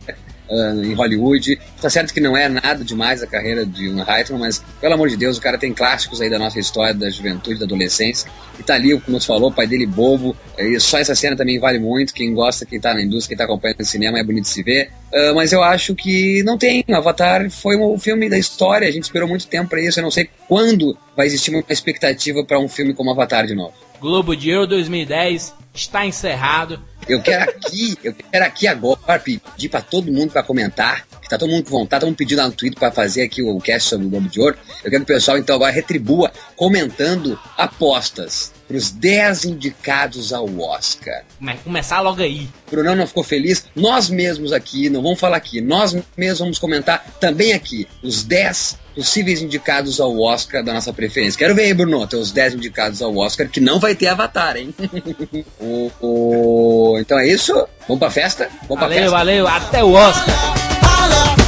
ah, 0.54 0.74
em 0.86 0.94
Hollywood. 0.94 1.60
Tá 1.82 1.90
certo 1.90 2.14
que 2.14 2.22
não 2.22 2.38
é 2.38 2.48
nada 2.48 2.84
demais 2.84 3.24
a 3.24 3.28
carreira 3.28 3.66
de 3.66 3.90
um 3.90 4.04
Reitman, 4.04 4.40
mas 4.40 4.64
pelo 4.80 4.94
amor 4.94 5.10
de 5.10 5.18
Deus, 5.18 5.38
o 5.38 5.42
cara 5.42 5.58
tem 5.58 5.74
clássicos 5.74 6.22
aí 6.22 6.30
da 6.30 6.38
nossa 6.38 6.60
história, 6.60 6.94
da 6.94 7.10
juventude, 7.10 7.60
da 7.60 7.66
adolescência. 7.66 8.30
E 8.60 8.64
tá 8.64 8.76
ali, 8.76 9.00
como 9.00 9.20
você 9.20 9.28
falou, 9.28 9.50
o 9.50 9.54
pai 9.54 9.66
dele 9.66 9.86
bobo. 9.86 10.36
E 10.58 10.80
só 10.80 11.00
essa 11.00 11.16
cena 11.16 11.36
também 11.36 11.60
vale 11.60 11.80
muito. 11.80 12.14
Quem 12.14 12.34
gosta, 12.34 12.66
quem 12.66 12.80
tá 12.80 12.94
na 12.94 13.02
indústria, 13.02 13.30
quem 13.30 13.38
tá 13.38 13.46
acompanhando 13.46 13.82
o 13.82 13.86
cinema, 13.86 14.20
é 14.20 14.24
bonito 14.24 14.48
se 14.48 14.62
ver. 14.62 14.92
Ah, 15.14 15.34
mas 15.34 15.52
eu 15.52 15.64
acho 15.64 15.96
que 15.96 16.44
não 16.44 16.58
tem. 16.58 16.84
Avatar 16.92 17.50
foi 17.50 17.78
um 17.78 17.98
filme 17.98 18.30
da 18.30 18.38
história. 18.38 18.88
A 18.88 18.92
gente 18.92 19.04
esperou 19.04 19.28
muito 19.28 19.48
tempo 19.48 19.70
pra 19.70 19.82
isso. 19.82 20.00
Eu 20.00 20.04
não 20.04 20.12
sei 20.12 20.30
quando 20.48 20.98
vai 21.16 21.26
existir 21.26 21.52
uma 21.52 21.64
expectativa 21.70 22.44
pra 22.44 22.60
um 22.60 22.68
filme 22.68 22.94
como 22.94 23.12
Avatar 23.12 23.46
de 23.46 23.56
novo. 23.56 23.74
Globo 24.00 24.36
de 24.36 24.54
Ouro 24.54 24.68
2010 24.68 25.54
está 25.74 26.06
encerrado. 26.06 26.80
Eu 27.08 27.22
quero 27.22 27.44
aqui, 27.44 27.98
eu 28.04 28.14
quero 28.14 28.46
aqui 28.46 28.68
agora 28.68 29.20
pedir 29.20 29.70
pra 29.70 29.82
todo 29.82 30.12
mundo 30.12 30.32
pra 30.32 30.44
comentar, 30.44 31.06
que 31.22 31.30
tá 31.30 31.38
todo 31.38 31.50
mundo 31.50 31.66
com 31.66 31.72
vontade, 31.72 32.02
todo 32.02 32.10
mundo 32.10 32.18
pedindo 32.18 32.40
lá 32.40 32.48
no 32.48 32.54
Twitter 32.54 32.80
pra 32.80 32.92
fazer 32.92 33.24
aqui 33.24 33.42
o 33.42 33.58
cast 33.60 33.90
sobre 33.90 34.08
o 34.08 34.10
Globo 34.10 34.30
de 34.30 34.40
Ouro. 34.40 34.58
Eu 34.84 34.92
quero 34.92 35.06
que 35.06 35.12
o 35.12 35.16
pessoal 35.16 35.38
então 35.38 35.56
agora 35.56 35.72
retribua 35.72 36.32
comentando 36.56 37.40
apostas 37.58 38.52
pros 38.74 38.90
10 38.90 39.46
indicados 39.46 40.34
ao 40.34 40.48
Oscar. 40.60 41.22
Come- 41.38 41.58
Começar 41.64 42.02
logo 42.02 42.24
aí. 42.24 42.50
O 42.68 42.72
Brunão 42.72 42.96
não 42.96 43.06
ficou 43.06 43.24
feliz? 43.24 43.66
Nós 43.76 44.10
mesmos 44.10 44.52
aqui, 44.52 44.90
não 44.90 45.04
vamos 45.04 45.20
falar 45.20 45.38
aqui, 45.38 45.62
nós 45.62 45.96
mesmos 46.18 46.40
vamos 46.40 46.58
comentar 46.60 47.06
também 47.20 47.54
aqui 47.54 47.88
os 48.02 48.24
10 48.24 48.80
possíveis 48.96 49.44
indicados 49.44 50.00
ao 50.02 50.20
Oscar 50.20 50.64
da 50.64 50.74
nossa 50.74 50.92
preferência. 50.92 51.38
Quero 51.38 51.54
ver 51.54 51.66
aí, 51.66 51.74
Bruno, 51.76 52.08
teus 52.08 52.32
10 52.32 52.56
indicados 52.56 53.00
ao 53.04 53.16
Oscar, 53.16 53.48
que 53.48 53.60
não 53.60 53.80
vai 53.80 53.94
ter 53.94 54.08
Avatar, 54.08 54.58
hein? 54.58 54.74
o, 55.62 55.92
o- 56.02 56.98
Então 57.00 57.20
é 57.20 57.28
isso? 57.28 57.54
Vamos 57.88 58.00
pra 58.00 58.10
festa? 58.10 58.50
Vamos 58.68 58.80
pra 58.80 58.88
Valeu, 58.88 58.98
festa? 58.98 59.12
valeu. 59.18 59.48
Até 59.48 59.84
o 59.84 59.92
Oscar. 59.94 61.43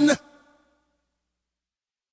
one 0.00 0.29